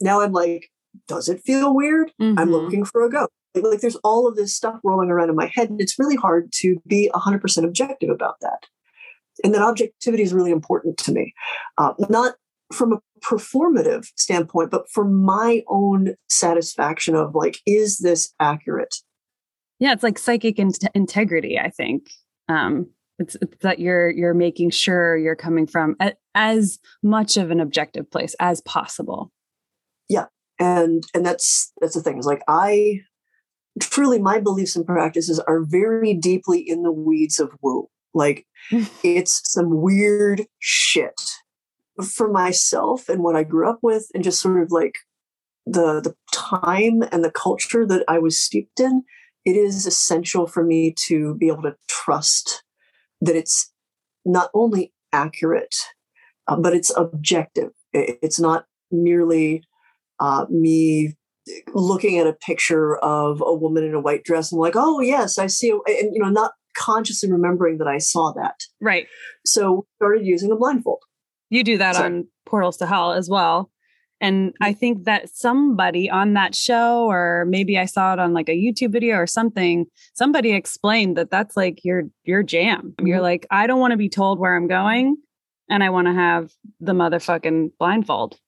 [0.00, 0.70] now I'm like,
[1.08, 2.12] does it feel weird?
[2.22, 2.38] Mm-hmm.
[2.38, 3.32] I'm looking for a ghost.
[3.60, 5.70] Like, there's all of this stuff rolling around in my head.
[5.70, 8.66] And it's really hard to be 100% objective about that.
[9.44, 11.32] And that objectivity is really important to me.
[11.76, 12.34] Uh, not
[12.72, 18.94] from a performative standpoint, but for my own satisfaction of like, is this accurate?
[19.78, 21.58] Yeah, it's like psychic in- integrity.
[21.58, 22.10] I think
[22.48, 27.50] um, it's, it's, that you're you're making sure you're coming from a, as much of
[27.50, 29.32] an objective place as possible.
[30.08, 30.26] Yeah,
[30.58, 32.18] and and that's that's the thing.
[32.18, 33.00] Is like I
[33.80, 37.88] truly my beliefs and practices are very deeply in the weeds of woo.
[38.14, 38.46] Like
[39.02, 41.20] it's some weird shit
[42.02, 44.96] for myself and what I grew up with, and just sort of like
[45.66, 49.02] the the time and the culture that I was steeped in,
[49.44, 52.62] it is essential for me to be able to trust
[53.20, 53.72] that it's
[54.24, 55.74] not only accurate,
[56.46, 57.70] uh, but it's objective.
[57.92, 59.62] It's not merely
[60.20, 61.16] uh, me
[61.74, 65.38] looking at a picture of a woman in a white dress and like, oh yes,
[65.38, 68.60] I see, and you know, not consciously remembering that I saw that.
[68.80, 69.06] Right.
[69.44, 71.02] So we started using a blindfold.
[71.50, 72.06] You do that Sorry.
[72.06, 73.70] on Portals to Hell as well.
[74.20, 78.48] And I think that somebody on that show, or maybe I saw it on like
[78.48, 82.94] a YouTube video or something, somebody explained that that's like your your jam.
[82.96, 83.06] Mm-hmm.
[83.06, 85.16] You're like, I don't want to be told where I'm going,
[85.70, 86.50] and I want to have
[86.80, 88.38] the motherfucking blindfold.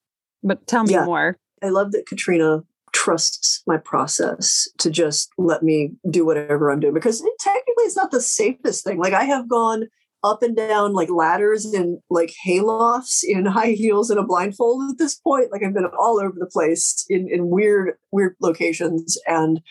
[0.43, 1.05] But tell me yeah.
[1.05, 1.37] more.
[1.63, 6.93] I love that Katrina trusts my process to just let me do whatever I'm doing
[6.93, 8.99] because it, technically it's not the safest thing.
[8.99, 9.87] Like I have gone
[10.23, 14.97] up and down like ladders and like haylofts in high heels and a blindfold at
[14.97, 15.51] this point.
[15.51, 19.17] Like I've been all over the place in, in weird, weird locations.
[19.25, 19.61] And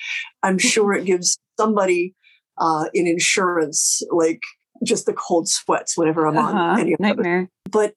[0.43, 2.15] I'm sure it gives somebody
[2.59, 4.41] uh, in insurance like
[4.85, 6.59] just the cold sweats whenever I'm uh-huh.
[6.59, 7.49] on any nightmare.
[7.71, 7.95] But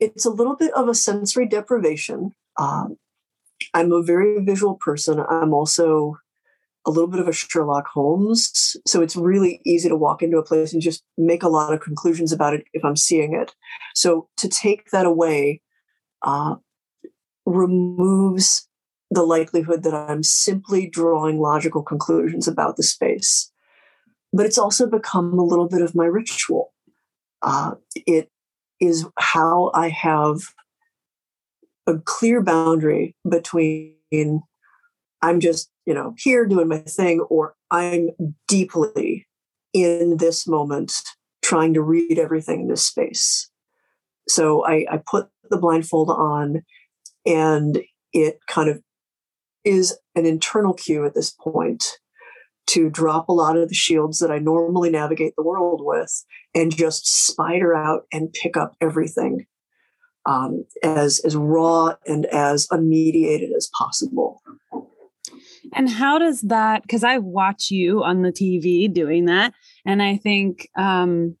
[0.00, 2.32] it's a little bit of a sensory deprivation.
[2.58, 2.96] Um,
[3.72, 5.20] I'm a very visual person.
[5.28, 6.16] I'm also
[6.86, 8.76] a little bit of a Sherlock Holmes.
[8.86, 11.80] So it's really easy to walk into a place and just make a lot of
[11.80, 13.54] conclusions about it if I'm seeing it.
[13.94, 15.62] So to take that away
[16.22, 16.56] uh,
[17.46, 18.68] removes
[19.10, 23.50] the likelihood that I'm simply drawing logical conclusions about the space.
[24.32, 26.72] But it's also become a little bit of my ritual.
[27.40, 28.30] Uh, it
[28.80, 30.40] is how I have
[31.86, 34.42] a clear boundary between
[35.22, 38.10] I'm just you know, here doing my thing, or I'm
[38.48, 39.26] deeply
[39.72, 40.92] in this moment
[41.42, 43.50] trying to read everything in this space.
[44.28, 46.62] So I, I put the blindfold on,
[47.26, 47.82] and
[48.12, 48.80] it kind of
[49.64, 51.98] is an internal cue at this point
[52.66, 56.24] to drop a lot of the shields that I normally navigate the world with
[56.54, 59.46] and just spider out and pick up everything
[60.26, 64.40] um, as as raw and as unmediated as possible
[65.72, 70.16] And how does that, because I watch you on the TV doing that, and I
[70.16, 71.36] think, um,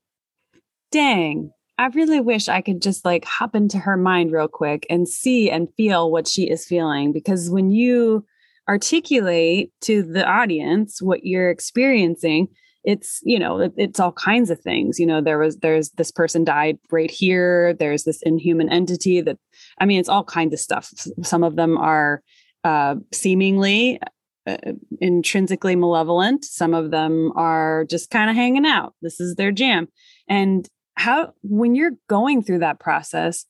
[0.90, 5.08] dang, I really wish I could just like hop into her mind real quick and
[5.08, 7.12] see and feel what she is feeling.
[7.12, 8.24] Because when you
[8.68, 12.48] articulate to the audience what you're experiencing,
[12.84, 16.10] it's you know it, it's all kinds of things you know there was there's this
[16.10, 19.38] person died right here there's this inhuman entity that
[19.78, 20.92] i mean it's all kinds of stuff.
[21.22, 22.22] Some of them are
[22.62, 24.00] uh, seemingly
[24.46, 24.56] uh,
[25.00, 29.88] intrinsically malevolent some of them are just kind of hanging out this is their jam.
[30.28, 33.46] And how when you're going through that process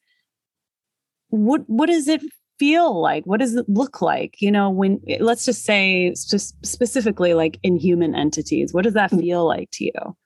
[1.28, 2.22] what what does it
[2.58, 3.24] feel like?
[3.24, 4.40] What does it look like?
[4.40, 9.10] You know when eh, let's just say just specifically like inhuman entities what does that
[9.10, 9.20] hmm.
[9.20, 10.16] feel like to you?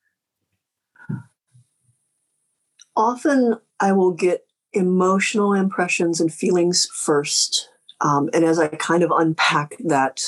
[2.96, 7.68] Often i will get emotional impressions and feelings first
[8.00, 10.20] um, and as i kind of unpack that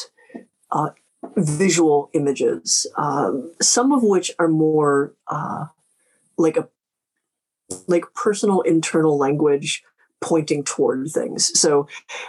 [0.71, 0.91] uh,
[1.37, 5.67] visual images um, some of which are more uh,
[6.39, 6.69] like a
[7.87, 9.85] like personal internal language
[10.21, 11.59] pointing toward things.
[11.59, 11.89] So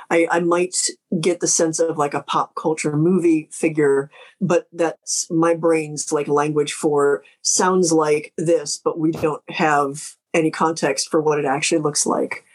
[0.09, 0.75] I, I, might
[1.19, 4.09] get the sense of like a pop culture movie figure,
[4.39, 10.51] but that's my brain's like language for sounds like this, but we don't have any
[10.51, 12.45] context for what it actually looks like.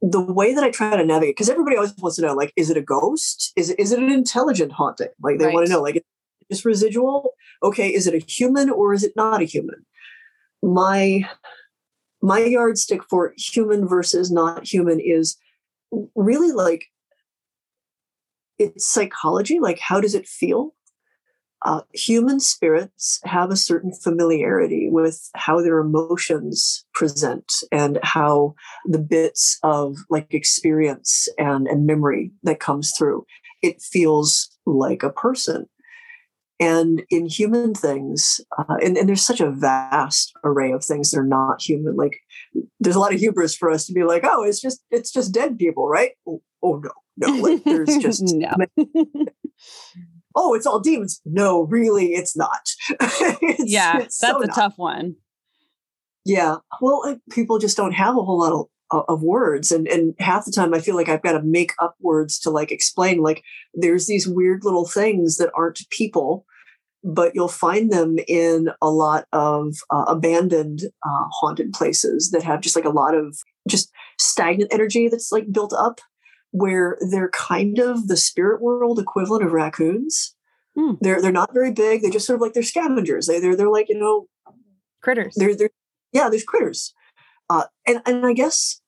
[0.00, 2.70] The way that I try to navigate, because everybody always wants to know, like, is
[2.70, 3.52] it a ghost?
[3.56, 5.08] Is it is it an intelligent haunting?
[5.20, 5.54] Like they right.
[5.54, 6.04] want to know, like,
[6.48, 7.32] is residual?
[7.64, 9.84] Okay, is it a human or is it not a human?
[10.62, 11.28] My
[12.22, 15.36] my yardstick for human versus not human is
[16.14, 16.86] really like
[18.58, 20.74] it's psychology like how does it feel?
[21.62, 28.54] Uh, human spirits have a certain familiarity with how their emotions present and how
[28.84, 33.26] the bits of like experience and, and memory that comes through
[33.62, 35.66] it feels like a person
[36.60, 41.20] and in human things uh, and, and there's such a vast array of things that
[41.20, 42.18] are not human like
[42.80, 45.32] there's a lot of hubris for us to be like oh it's just it's just
[45.32, 48.52] dead people right oh, oh no no like there's just no.
[50.34, 52.68] oh it's all demons no really it's not
[53.00, 54.54] it's, yeah it's that's so a not.
[54.54, 55.14] tough one
[56.24, 60.44] yeah well people just don't have a whole lot of of words and and half
[60.44, 63.42] the time i feel like i've got to make up words to like explain like
[63.74, 66.46] there's these weird little things that aren't people
[67.04, 72.60] but you'll find them in a lot of uh, abandoned uh, haunted places that have
[72.60, 73.38] just like a lot of
[73.68, 76.00] just stagnant energy that's like built up
[76.50, 80.34] where they're kind of the spirit world equivalent of raccoons.
[80.76, 80.94] Hmm.
[81.00, 83.26] they're they're not very big they just sort of like they're scavengers.
[83.26, 84.26] They, they're they're like you know
[85.02, 85.34] critters.
[85.36, 85.70] they're, they're
[86.12, 86.94] yeah there's critters
[87.50, 88.80] uh, and and I guess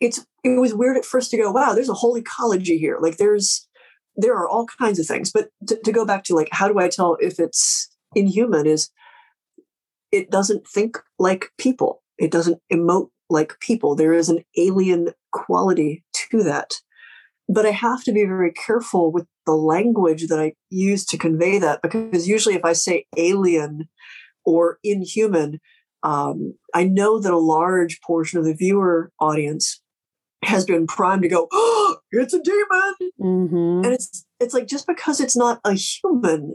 [0.00, 2.98] it's it was weird at first to go, wow, there's a whole ecology here.
[3.00, 3.66] Like there's
[4.16, 5.32] there are all kinds of things.
[5.32, 8.66] But to, to go back to like, how do I tell if it's inhuman?
[8.66, 8.90] Is
[10.12, 12.02] it doesn't think like people.
[12.18, 13.96] It doesn't emote like people.
[13.96, 16.74] There is an alien quality to that.
[17.48, 21.58] But I have to be very careful with the language that I use to convey
[21.58, 23.88] that because usually if I say alien
[24.44, 25.60] or inhuman,
[26.04, 29.80] um, I know that a large portion of the viewer audience
[30.44, 32.94] has been primed to go, oh, it's a demon.
[33.20, 33.84] Mm-hmm.
[33.84, 36.54] And it's it's like just because it's not a human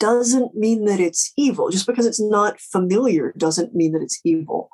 [0.00, 1.70] doesn't mean that it's evil.
[1.70, 4.68] Just because it's not familiar doesn't mean that it's evil.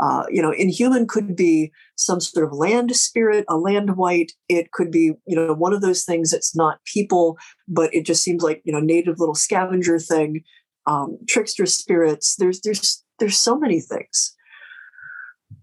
[0.00, 4.32] Uh, you know, inhuman could be some sort of land spirit, a land wight.
[4.48, 7.36] It could be, you know, one of those things that's not people,
[7.66, 10.42] but it just seems like, you know, native little scavenger thing,
[10.86, 12.36] um, trickster spirits.
[12.36, 14.34] There's there's there's so many things.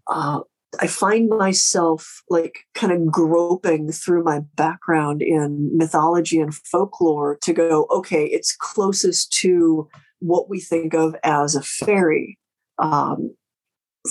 [0.07, 0.41] Uh,
[0.79, 7.53] I find myself like kind of groping through my background in mythology and folklore to
[7.53, 9.87] go, okay, it's closest to
[10.19, 12.37] what we think of as a fairy
[12.77, 13.35] um,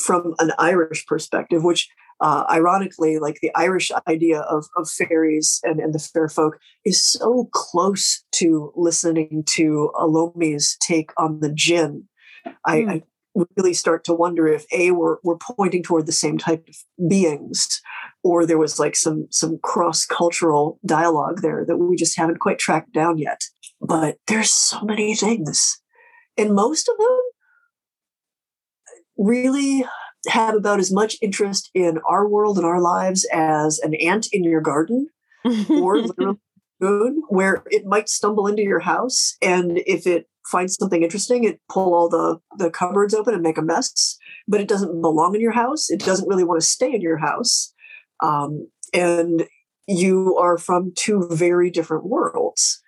[0.04, 1.88] from an Irish perspective, which
[2.20, 7.04] uh, ironically, like the Irish idea of, of fairies and, and the fair folk is
[7.04, 12.04] so close to listening to Olomi's take on the jinn.
[12.64, 12.90] I, mm.
[12.90, 13.02] I
[13.34, 17.80] really start to wonder if a we're, we're pointing toward the same type of beings
[18.22, 22.92] or there was like some some cross-cultural dialogue there that we just haven't quite tracked
[22.92, 23.42] down yet.
[23.80, 25.80] But there's so many things
[26.36, 27.20] and most of them
[29.16, 29.84] really
[30.28, 34.42] have about as much interest in our world and our lives as an ant in
[34.42, 35.08] your garden
[35.68, 35.98] or
[36.80, 41.60] literally where it might stumble into your house and if it find something interesting, it
[41.68, 44.16] pull all the the cupboards open and make a mess.
[44.46, 45.90] But it doesn't belong in your house.
[45.90, 47.72] It doesn't really want to stay in your house.
[48.20, 49.46] Um, and
[49.86, 52.80] you are from two very different worlds.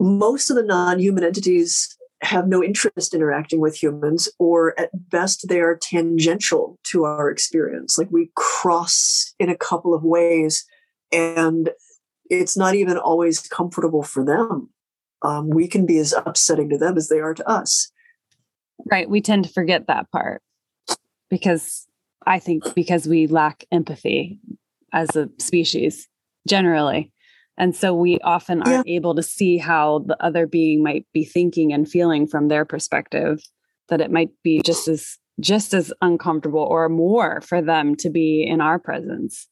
[0.00, 5.48] Most of the non human entities have no interest interacting with humans, or at best,
[5.48, 7.98] they are tangential to our experience.
[7.98, 10.64] Like we cross in a couple of ways,
[11.10, 11.70] and
[12.30, 14.70] it's not even always comfortable for them.
[15.24, 17.90] Um, we can be as upsetting to them as they are to us.
[18.90, 19.08] Right.
[19.08, 20.42] We tend to forget that part
[21.30, 21.86] because
[22.26, 24.40] I think because we lack empathy
[24.92, 26.08] as a species
[26.48, 27.12] generally.
[27.58, 28.96] And so we often aren't yeah.
[28.96, 33.40] able to see how the other being might be thinking and feeling from their perspective,
[33.88, 38.44] that it might be just as just as uncomfortable or more for them to be
[38.46, 39.48] in our presence.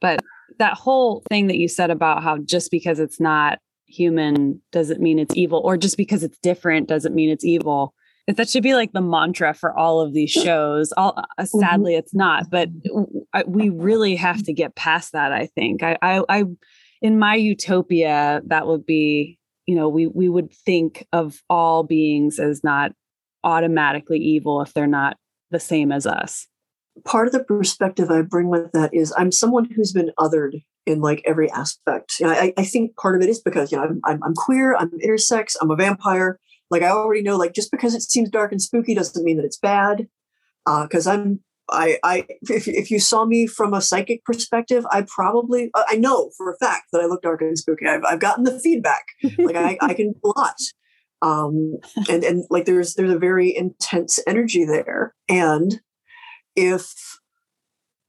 [0.00, 0.20] But
[0.58, 3.58] that whole thing that you said about how just because it's not
[3.88, 7.94] human doesn't mean it's evil, or just because it's different doesn't mean it's evil.
[8.26, 10.92] That should be like the mantra for all of these shows.
[10.92, 11.58] All uh, mm-hmm.
[11.58, 12.68] sadly, it's not, but
[13.46, 15.32] we really have to get past that.
[15.32, 16.44] I think I, I, I
[17.00, 22.38] in my utopia, that would be, you know, we we would think of all beings
[22.38, 22.92] as not
[23.44, 25.16] automatically evil if they're not
[25.50, 26.46] the same as us.
[27.04, 31.00] Part of the perspective I bring with that is I'm someone who's been othered in
[31.00, 32.14] like every aspect.
[32.20, 34.34] You know, I, I think part of it is because you know I'm, I'm, I'm
[34.34, 36.38] queer, I'm intersex, I'm a vampire.
[36.70, 39.46] Like I already know, like just because it seems dark and spooky doesn't mean that
[39.46, 40.08] it's bad.
[40.64, 45.04] Because uh, I'm I, I if, if you saw me from a psychic perspective, I
[45.06, 47.86] probably I know for a fact that I look dark and spooky.
[47.86, 49.04] I've, I've gotten the feedback.
[49.38, 50.56] Like I, I can plot.
[51.20, 55.14] Um, and and like there's there's a very intense energy there.
[55.28, 55.80] And
[56.58, 57.20] if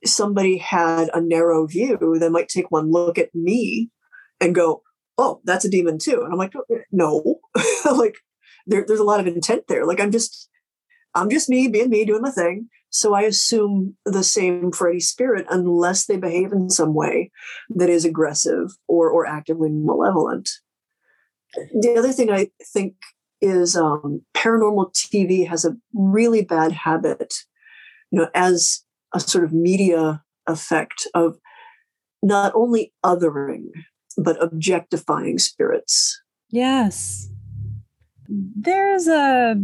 [0.04, 3.90] somebody had a narrow view, they might take one look at me
[4.42, 4.82] and go,
[5.20, 6.54] "Oh, that's a demon too." And I'm like,
[6.92, 7.40] "No,
[7.86, 8.16] like
[8.66, 9.86] there, there's a lot of intent there.
[9.86, 10.50] Like I'm just
[11.14, 15.00] I'm just me being me doing my thing." So I assume the same for any
[15.00, 17.30] spirit unless they behave in some way
[17.70, 20.50] that is aggressive or, or actively malevolent.
[21.80, 22.96] The other thing I think
[23.42, 27.36] is um, paranormal TV has a really bad habit,
[28.12, 28.84] you know, as
[29.14, 31.38] a sort of media effect of
[32.22, 33.68] not only othering,
[34.18, 36.22] but objectifying spirits.
[36.50, 37.30] Yes.
[38.28, 39.56] There's a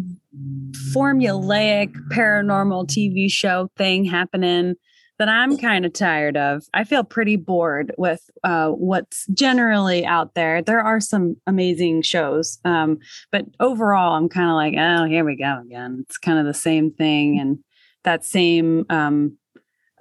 [0.94, 4.76] formulaic paranormal TV show thing happening
[5.18, 6.64] that I'm kind of tired of.
[6.74, 10.62] I feel pretty bored with uh, what's generally out there.
[10.62, 12.98] There are some amazing shows, um,
[13.32, 16.04] but overall, I'm kind of like, oh, here we go again.
[16.08, 17.60] It's kind of the same thing and
[18.06, 19.38] that same um,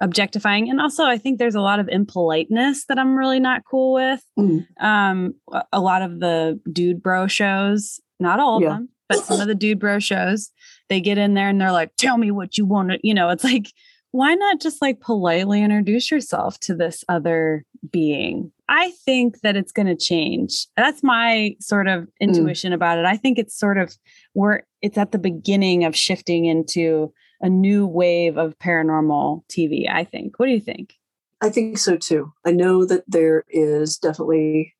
[0.01, 0.69] objectifying.
[0.69, 4.23] And also, I think there's a lot of impoliteness that I'm really not cool with.
[4.39, 4.65] Mm.
[4.81, 5.33] Um,
[5.71, 8.69] a lot of the dude bro shows, not all of yeah.
[8.69, 10.51] them, but some of the dude bro shows,
[10.89, 13.29] they get in there and they're like, tell me what you want to, you know,
[13.29, 13.67] it's like,
[14.11, 18.51] why not just like politely introduce yourself to this other being?
[18.69, 20.67] I think that it's going to change.
[20.77, 22.09] That's my sort of mm.
[22.21, 22.75] intuition mm.
[22.75, 23.05] about it.
[23.05, 23.95] I think it's sort of
[24.33, 30.03] we're it's at the beginning of shifting into a new wave of paranormal TV, I
[30.03, 30.39] think.
[30.39, 30.95] What do you think?
[31.41, 32.33] I think so too.
[32.45, 34.73] I know that there is definitely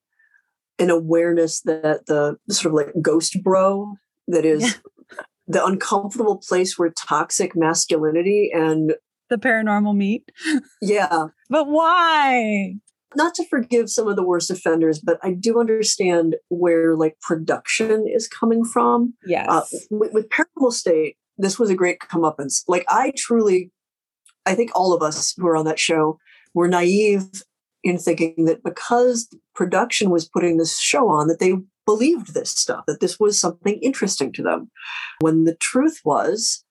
[0.80, 3.96] an awareness that the sort of like ghost bro
[4.28, 5.18] that is yeah.
[5.48, 8.96] the uncomfortable place where toxic masculinity and
[9.30, 10.32] the paranormal meet.
[10.82, 11.28] Yeah.
[11.50, 12.76] but why?
[13.16, 18.06] Not to forgive some of the worst offenders, but I do understand where like production
[18.08, 19.14] is coming from.
[19.26, 19.48] Yes.
[19.48, 22.64] Uh, with, with Paranormal State, this was a great comeuppance.
[22.68, 23.72] Like I truly,
[24.46, 26.20] I think all of us who are on that show
[26.54, 27.26] were naive
[27.84, 31.54] in thinking that because production was putting this show on, that they
[31.86, 34.72] believed this stuff, that this was something interesting to them.
[35.22, 36.64] When the truth was,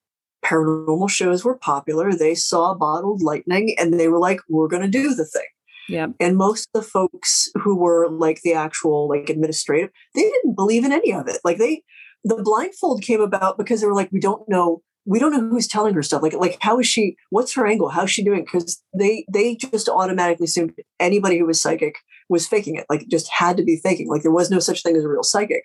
[0.45, 2.13] paranormal shows were popular.
[2.13, 5.47] They saw bottled lightning and they were like, we're going to do the thing.
[5.89, 6.09] Yeah.
[6.19, 10.85] And most of the folks who were like the actual like administrative, they didn't believe
[10.85, 11.39] in any of it.
[11.45, 11.83] Like they,
[12.25, 15.69] the blindfold came about because they were like, we don't know we don't know who's
[15.69, 16.23] telling her stuff.
[16.23, 17.17] Like, like how is she?
[17.31, 17.89] What's her angle?
[17.91, 18.45] How's she doing?
[18.45, 21.97] Because they they just automatically assumed anybody who was psychic
[22.29, 22.87] was faking it.
[22.89, 24.09] Like, just had to be faking.
[24.09, 25.63] Like, there was no such thing as a real psychic.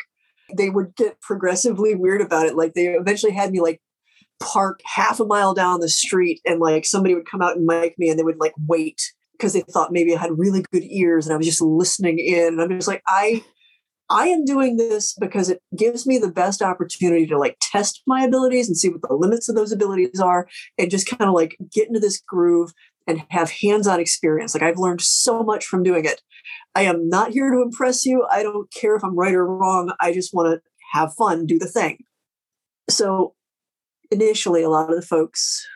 [0.55, 2.55] They would get progressively weird about it.
[2.55, 3.81] Like, they eventually had me like
[4.41, 7.97] park half a mile down the street, and like somebody would come out and mic
[7.97, 9.01] me, and they would like wait
[9.33, 12.55] because they thought maybe I had really good ears, and I was just listening in.
[12.55, 13.41] And I'm just like, I
[14.09, 18.23] I am doing this because it gives me the best opportunity to like test my
[18.23, 21.57] abilities and see what the limits of those abilities are and just kind of like
[21.71, 22.71] get into this groove
[23.05, 24.53] and have hands-on experience.
[24.53, 26.21] Like I've learned so much from doing it.
[26.75, 28.25] I am not here to impress you.
[28.31, 29.93] I don't care if I'm right or wrong.
[29.99, 30.61] I just want to
[30.93, 31.99] have fun, do the thing.
[32.89, 33.35] So
[34.11, 35.67] initially a lot of the folks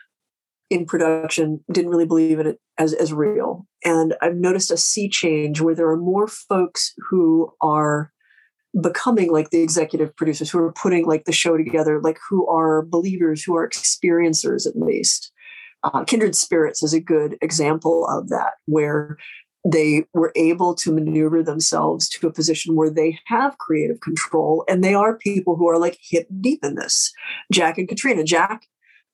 [0.70, 3.66] in production didn't really believe in it as, as real.
[3.84, 8.10] And I've noticed a sea change where there are more folks who are
[8.80, 12.82] becoming like the executive producers who are putting like the show together, like who are
[12.82, 15.32] believers, who are experiencers at least.
[15.82, 19.18] Uh, Kindred Spirits is a good example of that, where
[19.66, 24.84] they were able to maneuver themselves to a position where they have creative control and
[24.84, 27.12] they are people who are like hip deep in this.
[27.50, 28.24] Jack and Katrina.
[28.24, 28.66] Jack,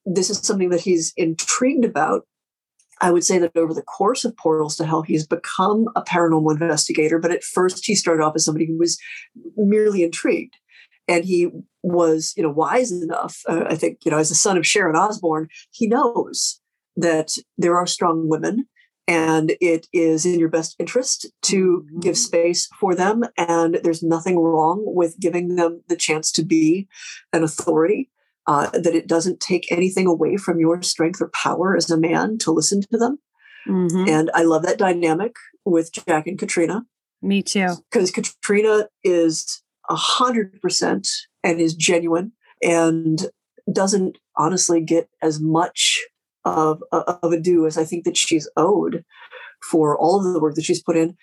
[0.04, 2.26] this is something that he's intrigued about
[3.00, 6.52] I would say that over the course of Portals to Hell, he's become a paranormal
[6.52, 7.18] investigator.
[7.18, 8.98] But at first, he started off as somebody who was
[9.56, 10.56] merely intrigued.
[11.08, 11.48] And he
[11.82, 13.40] was, you know, wise enough.
[13.48, 16.60] Uh, I think, you know, as the son of Sharon Osbourne, he knows
[16.96, 18.66] that there are strong women,
[19.08, 22.00] and it is in your best interest to mm-hmm.
[22.00, 23.24] give space for them.
[23.36, 26.86] And there's nothing wrong with giving them the chance to be
[27.32, 28.10] an authority
[28.50, 32.36] uh, that it doesn't take anything away from your strength or power as a man
[32.36, 33.16] to listen to them.
[33.68, 34.08] Mm-hmm.
[34.08, 36.82] And I love that dynamic with Jack and Katrina.
[37.22, 37.68] Me too.
[37.92, 41.06] Because Katrina is a hundred percent
[41.44, 43.24] and is genuine and
[43.72, 46.04] doesn't honestly get as much
[46.44, 49.04] of, of a due as I think that she's owed
[49.70, 51.16] for all of the work that she's put in,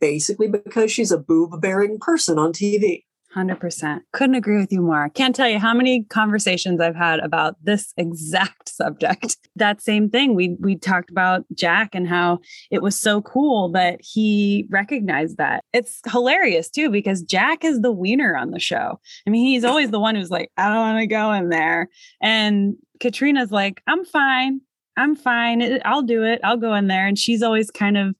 [0.00, 3.04] basically because she's a boob bearing person on TV.
[3.36, 4.00] 100%.
[4.12, 5.10] Couldn't agree with you more.
[5.10, 9.36] Can't tell you how many conversations I've had about this exact subject.
[9.56, 10.34] That same thing.
[10.34, 12.38] We we talked about Jack and how
[12.70, 15.62] it was so cool that he recognized that.
[15.72, 19.00] It's hilarious too because Jack is the wiener on the show.
[19.26, 21.88] I mean, he's always the one who's like, I don't want to go in there.
[22.22, 24.60] And Katrina's like, I'm fine.
[24.96, 25.80] I'm fine.
[25.84, 26.40] I'll do it.
[26.42, 27.06] I'll go in there.
[27.06, 28.14] And she's always kind of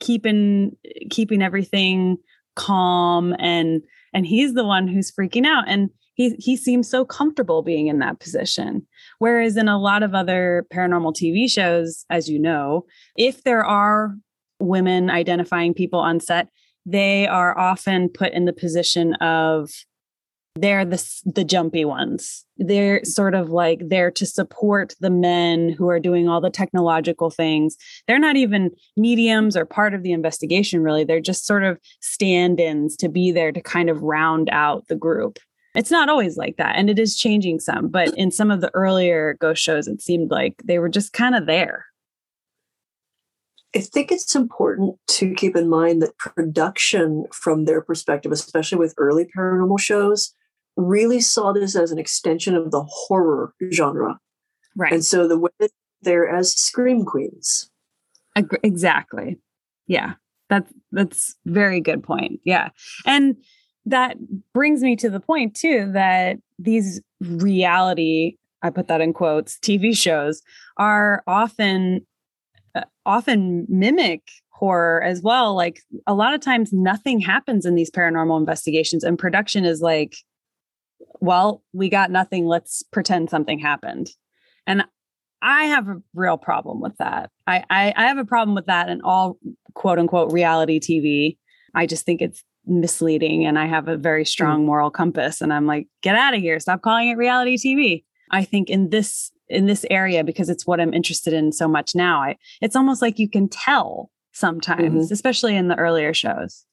[0.00, 0.76] keeping
[1.10, 2.16] keeping everything
[2.54, 3.82] calm and
[4.12, 5.64] and he's the one who's freaking out.
[5.66, 8.86] And he he seems so comfortable being in that position.
[9.18, 12.86] Whereas in a lot of other paranormal TV shows as you know
[13.16, 14.14] if there are
[14.60, 16.48] women identifying people on set
[16.84, 19.70] they are often put in the position of
[20.54, 22.44] they're the the jumpy ones.
[22.58, 27.30] They're sort of like there to support the men who are doing all the technological
[27.30, 27.76] things.
[28.06, 31.04] They're not even mediums or part of the investigation really.
[31.04, 35.38] They're just sort of stand-ins to be there to kind of round out the group.
[35.74, 38.70] It's not always like that and it is changing some, but in some of the
[38.74, 41.86] earlier ghost shows it seemed like they were just kind of there.
[43.74, 48.94] I think it's important to keep in mind that production, from their perspective, especially with
[48.98, 50.34] early paranormal shows,
[50.76, 54.18] really saw this as an extension of the horror genre.
[54.76, 54.92] Right.
[54.92, 55.70] And so the women
[56.02, 57.70] there as scream queens.
[58.62, 59.38] Exactly.
[59.86, 60.14] Yeah.
[60.48, 62.40] That's that's very good point.
[62.44, 62.70] Yeah.
[63.06, 63.36] And
[63.86, 64.16] that
[64.52, 69.96] brings me to the point too that these reality I put that in quotes TV
[69.96, 70.42] shows
[70.76, 72.06] are often
[72.74, 77.90] uh, often mimic horror as well like a lot of times nothing happens in these
[77.90, 80.14] paranormal investigations and production is like
[81.20, 82.46] well, we got nothing.
[82.46, 84.08] Let's pretend something happened.
[84.66, 84.84] And
[85.40, 87.30] I have a real problem with that.
[87.46, 89.38] I, I, I have a problem with that in all
[89.74, 91.36] quote unquote reality TV.
[91.74, 94.66] I just think it's misleading and I have a very strong mm.
[94.66, 96.60] moral compass and I'm like, get out of here.
[96.60, 98.04] Stop calling it reality TV.
[98.30, 101.94] I think in this in this area because it's what I'm interested in so much
[101.94, 102.22] now.
[102.22, 105.12] I it's almost like you can tell sometimes, mm-hmm.
[105.12, 106.64] especially in the earlier shows.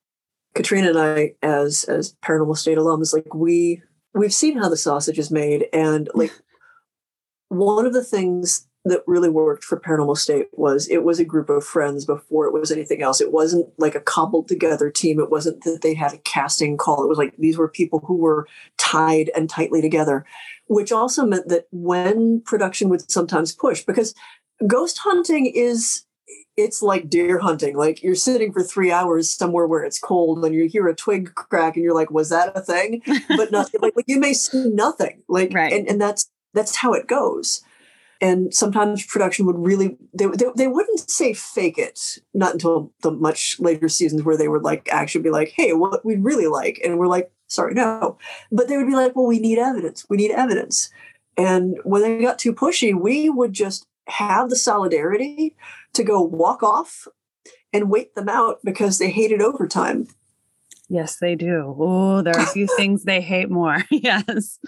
[0.56, 3.82] Katrina and I, as as paranormal state alums, like we
[4.14, 6.32] we've seen how the sausage is made and like
[7.50, 11.50] one of the things that really worked for paranormal state was it was a group
[11.50, 13.20] of friends before it was anything else.
[13.20, 15.20] It wasn't like a cobbled together team.
[15.20, 17.04] It wasn't that they had a casting call.
[17.04, 20.26] It was like these were people who were tied and tightly together
[20.70, 24.14] which also meant that when production would sometimes push because
[24.68, 26.06] ghost hunting is
[26.58, 27.76] it's like deer hunting.
[27.76, 31.34] Like you're sitting for three hours somewhere where it's cold and you hear a twig
[31.36, 33.02] crack and you're like, was that a thing?
[33.30, 35.24] But not like, like you may see nothing.
[35.28, 35.72] Like right.
[35.72, 37.62] and, and that's that's how it goes.
[38.22, 43.12] And sometimes production would really they, they, they wouldn't say fake it, not until the
[43.12, 46.82] much later seasons where they would like actually be like, hey, what we'd really like.
[46.84, 48.18] And we're like, sorry, no.
[48.52, 50.06] But they would be like, well, we need evidence.
[50.10, 50.90] We need evidence.
[51.38, 55.56] And when they got too pushy, we would just have the solidarity
[55.94, 57.08] to go walk off
[57.74, 60.08] and wait them out because they hated overtime.
[60.90, 61.76] Yes, they do.
[61.80, 63.78] Oh, there are a few things they hate more.
[63.92, 64.60] yes.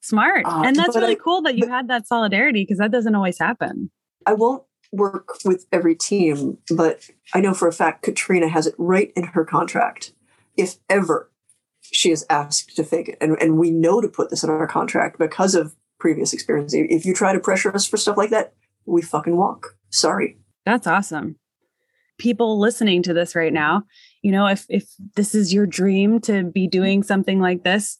[0.00, 0.46] Smart.
[0.46, 3.38] Uh, and that's really I, cool that you had that solidarity because that doesn't always
[3.38, 3.90] happen.
[4.26, 8.74] I won't work with every team, but I know for a fact Katrina has it
[8.78, 10.12] right in her contract.
[10.56, 11.30] If ever
[11.80, 14.66] she is asked to fake it, and, and we know to put this in our
[14.66, 16.74] contract because of previous experience.
[16.74, 18.54] If you try to pressure us for stuff like that,
[18.86, 19.76] we fucking walk.
[19.92, 20.38] Sorry.
[20.64, 21.36] That's awesome.
[22.18, 23.82] People listening to this right now,
[24.22, 27.98] you know, if if this is your dream to be doing something like this,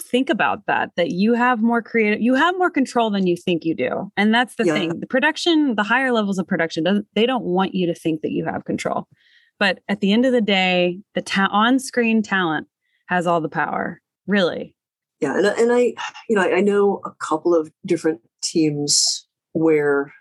[0.00, 3.64] think about that that you have more creative you have more control than you think
[3.64, 4.72] you do and that's the yeah.
[4.72, 8.30] thing the production the higher levels of production they don't want you to think that
[8.30, 9.06] you have control
[9.58, 12.66] but at the end of the day the ta- on-screen talent
[13.08, 14.74] has all the power really
[15.20, 15.92] yeah and, and i
[16.28, 20.12] you know I know a couple of different teams where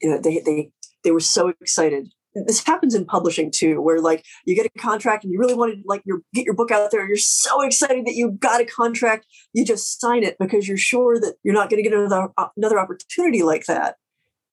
[0.00, 0.70] you know they they
[1.04, 2.08] they were so excited.
[2.46, 5.74] This happens in publishing too where like you get a contract and you really want
[5.74, 8.60] to like your get your book out there and you're so excited that you got
[8.60, 11.98] a contract you just sign it because you're sure that you're not going to get
[11.98, 13.96] another uh, another opportunity like that.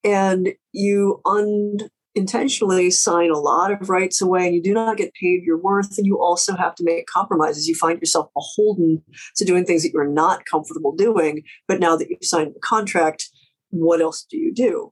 [0.03, 5.43] And you unintentionally sign a lot of rights away and you do not get paid
[5.43, 7.67] your worth and you also have to make compromises.
[7.67, 9.03] You find yourself beholden
[9.35, 13.29] to doing things that you're not comfortable doing but now that you've signed the contract
[13.69, 14.91] what else do you do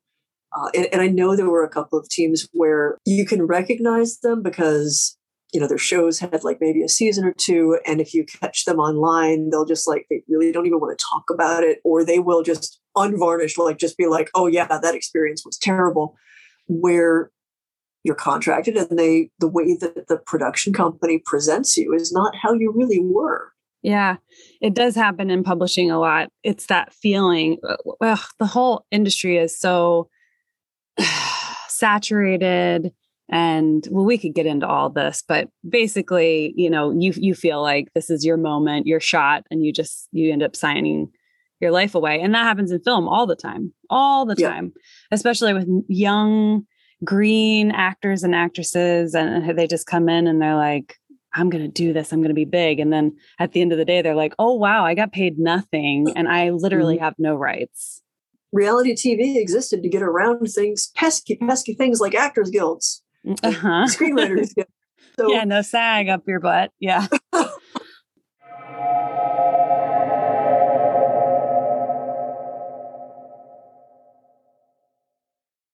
[0.55, 4.19] uh, and, and I know there were a couple of teams where you can recognize
[4.19, 5.17] them because
[5.53, 8.65] you know their shows had like maybe a season or two and if you catch
[8.65, 12.03] them online they'll just like they really don't even want to talk about it or
[12.03, 16.15] they will just unvarnished like just be like oh yeah that experience was terrible
[16.67, 17.31] where
[18.03, 22.53] you're contracted and they the way that the production company presents you is not how
[22.53, 23.53] you really were
[23.85, 24.15] yeah,
[24.61, 26.30] it does happen in publishing a lot.
[26.41, 27.57] It's that feeling.
[27.67, 30.09] Uh, well, the whole industry is so
[31.84, 32.93] saturated
[33.30, 37.61] and well we could get into all this but basically you know you you feel
[37.61, 41.10] like this is your moment your shot and you just you end up signing
[41.60, 44.72] your life away and that happens in film all the time all the time
[45.11, 46.65] especially with young
[47.03, 50.95] green actors and actresses and they just come in and they're like
[51.35, 52.14] I'm going to do this.
[52.14, 52.80] I'm going to be big.
[52.80, 55.39] And then at the end of the day, they're like, oh, wow, I got paid
[55.39, 57.05] nothing and I literally mm-hmm.
[57.05, 58.02] have no rights
[58.53, 63.03] reality TV existed to get around things, pesky, pesky things like actors guilds,
[63.43, 63.88] uh-huh.
[63.88, 64.71] screenwriters guilds.
[65.19, 66.71] So, yeah, no sag up your butt.
[66.80, 67.07] Yeah.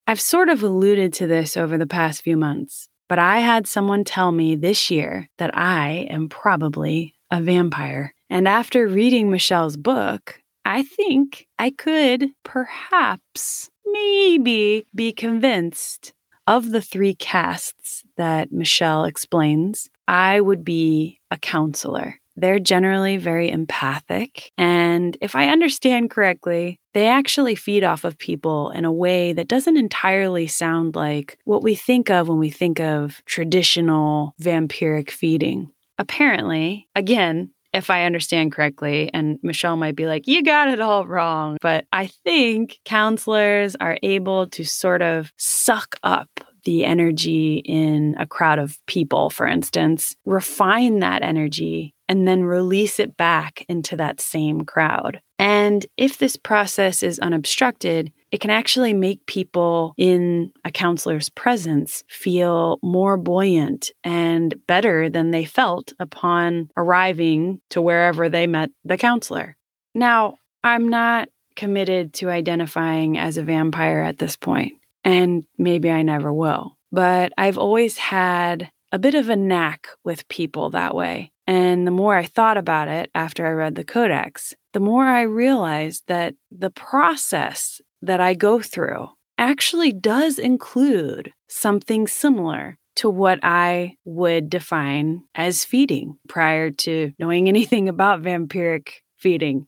[0.07, 4.03] I've sort of alluded to this over the past few months, but I had someone
[4.03, 8.15] tell me this year that I am probably a vampire.
[8.27, 16.13] And after reading Michelle's book, I think I could perhaps, maybe be convinced
[16.45, 22.19] of the three castes that Michelle explains, I would be a counselor.
[22.35, 24.51] They're generally very empathic.
[24.59, 29.47] And if I understand correctly, they actually feed off of people in a way that
[29.47, 35.71] doesn't entirely sound like what we think of when we think of traditional vampiric feeding.
[35.97, 41.05] Apparently, again, if I understand correctly, and Michelle might be like, you got it all
[41.05, 41.57] wrong.
[41.61, 46.29] But I think counselors are able to sort of suck up
[46.65, 52.99] the energy in a crowd of people, for instance, refine that energy, and then release
[52.99, 55.21] it back into that same crowd.
[55.37, 62.03] And if this process is unobstructed, it can actually make people in a counselor's presence
[62.09, 68.97] feel more buoyant and better than they felt upon arriving to wherever they met the
[68.97, 69.55] counselor.
[69.95, 74.73] Now, I'm not committed to identifying as a vampire at this point,
[75.03, 80.27] and maybe I never will, but I've always had a bit of a knack with
[80.27, 81.31] people that way.
[81.49, 85.23] And the more I thought about it after I read the Codex, the more I
[85.23, 89.09] realized that the process that I go through
[89.39, 97.47] actually does include something similar to what I would define as feeding prior to knowing
[97.47, 99.65] anything about vampiric feeding,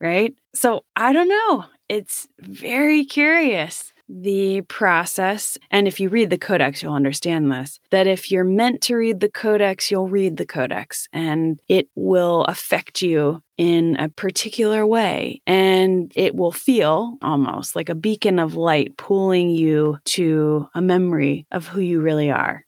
[0.00, 0.34] right?
[0.54, 1.64] So I don't know.
[1.88, 5.56] It's very curious the process.
[5.70, 9.20] And if you read the codex, you'll understand this that if you're meant to read
[9.20, 15.40] the codex, you'll read the codex and it will affect you in a particular way.
[15.46, 21.46] And it will feel almost like a beacon of light pulling you to a memory
[21.50, 22.64] of who you really are.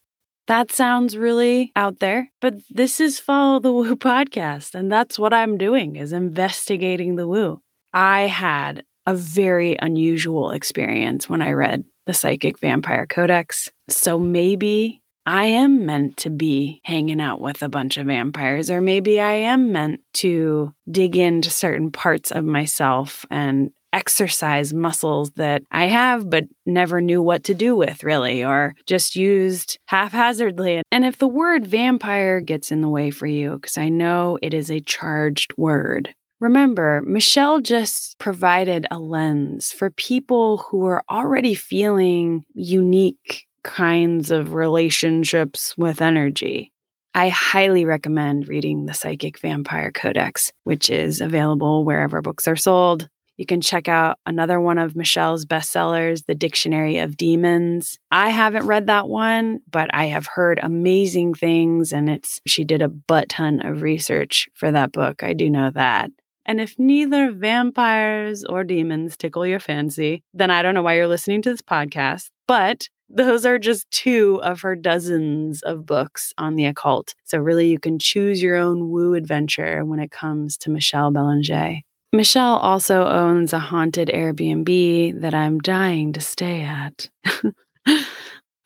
[0.47, 4.77] That sounds really out there, but this is Follow the Woo podcast.
[4.77, 7.63] And that's what I'm doing is investigating the woo.
[7.93, 13.71] I had a very unusual experience when I read the Psychic Vampire Codex.
[13.89, 18.81] So maybe I am meant to be hanging out with a bunch of vampires, or
[18.81, 25.63] maybe I am meant to dig into certain parts of myself and exercise muscles that
[25.71, 30.83] I have but never knew what to do with, really, or just used haphazardly.
[30.93, 34.55] And if the word vampire gets in the way for you, because I know it
[34.55, 41.55] is a charged word, Remember, Michelle just provided a lens for people who are already
[41.55, 46.73] feeling unique kinds of relationships with energy.
[47.15, 53.09] I highly recommend reading the Psychic Vampire Codex, which is available wherever books are sold.
[53.39, 57.99] You can check out another one of Michelle's bestsellers, The Dictionary of Demons.
[58.11, 62.83] I haven't read that one, but I have heard amazing things and it's she did
[62.83, 65.23] a butt ton of research for that book.
[65.23, 66.11] I do know that.
[66.47, 71.09] And if neither vampires or demons tickle your fancy, then I don't know why you're
[71.09, 72.31] listening to this podcast.
[72.47, 77.15] But those are just two of her dozens of books on the occult.
[77.25, 81.81] So, really, you can choose your own woo adventure when it comes to Michelle Belanger.
[82.13, 87.11] Michelle also owns a haunted Airbnb that I'm dying to stay at.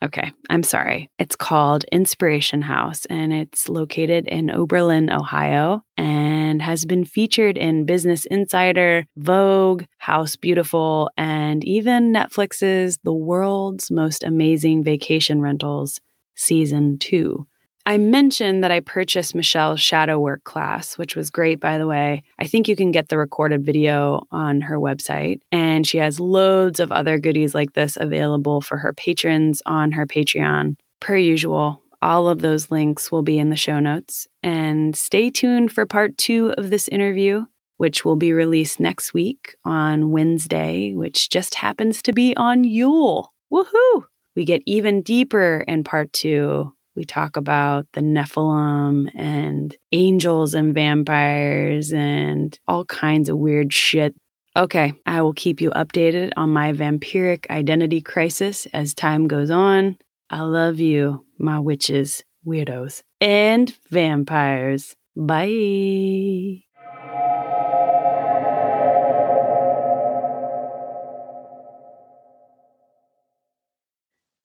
[0.03, 1.09] Okay, I'm sorry.
[1.19, 7.85] It's called Inspiration House and it's located in Oberlin, Ohio, and has been featured in
[7.85, 16.01] Business Insider, Vogue, House Beautiful, and even Netflix's The World's Most Amazing Vacation Rentals
[16.35, 17.45] Season 2.
[17.85, 22.23] I mentioned that I purchased Michelle's shadow work class, which was great, by the way.
[22.37, 25.39] I think you can get the recorded video on her website.
[25.51, 30.05] And she has loads of other goodies like this available for her patrons on her
[30.05, 30.75] Patreon.
[30.99, 34.27] Per usual, all of those links will be in the show notes.
[34.43, 37.45] And stay tuned for part two of this interview,
[37.77, 43.33] which will be released next week on Wednesday, which just happens to be on Yule.
[43.51, 44.05] Woohoo!
[44.35, 50.73] We get even deeper in part two we talk about the Nephilim and angels and
[50.73, 54.15] vampires and all kinds of weird shit.
[54.57, 59.97] Okay, I will keep you updated on my vampiric identity crisis as time goes on.
[60.29, 64.95] I love you, my witches, weirdos, and vampires.
[65.15, 66.63] Bye.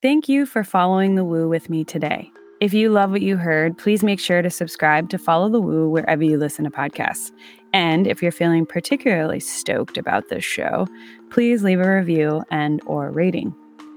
[0.02, 2.30] Thank you for following the woo with me today.
[2.60, 5.88] If you love what you heard, please make sure to subscribe to Follow the Woo
[5.88, 7.32] wherever you listen to podcasts.
[7.72, 10.86] And if you're feeling particularly stoked about this show,
[11.30, 13.54] please leave a review and or rating.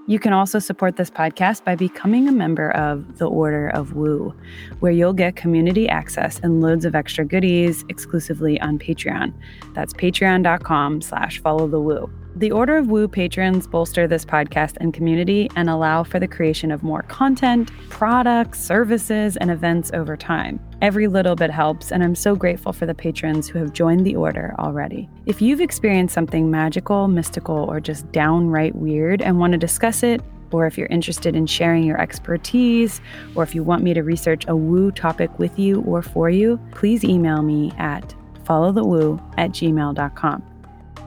[0.08, 4.34] You can also support this podcast by becoming a member of the Order of Woo,
[4.80, 9.34] where you'll get community access and loads of extra goodies exclusively on Patreon.
[9.76, 12.10] That's patreon.com slash follow the woo.
[12.36, 16.72] The Order of Woo patrons bolster this podcast and community and allow for the creation
[16.72, 20.60] of more content, products, services, and events over time.
[20.82, 24.16] Every little bit helps, and I'm so grateful for the patrons who have joined the
[24.16, 25.10] Order already.
[25.26, 30.22] If you've experienced something magical, mystical, or just downright weird and want to discuss it,
[30.52, 33.02] or if you're interested in sharing your expertise,
[33.36, 36.60] or if you want me to research a woo topic with you or for you,
[36.72, 38.16] please email me at
[38.46, 40.49] followthewoo at gmail.com.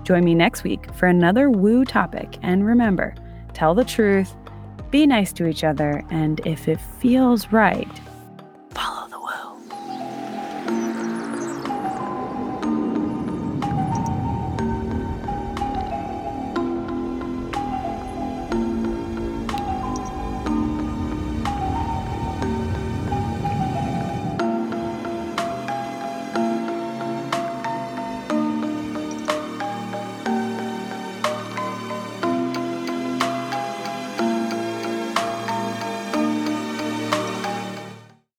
[0.04, 2.38] Join me next week for another woo topic.
[2.42, 3.14] And remember,
[3.52, 4.34] tell the truth,
[4.90, 7.88] be nice to each other, and if it feels right,
[8.70, 9.11] follow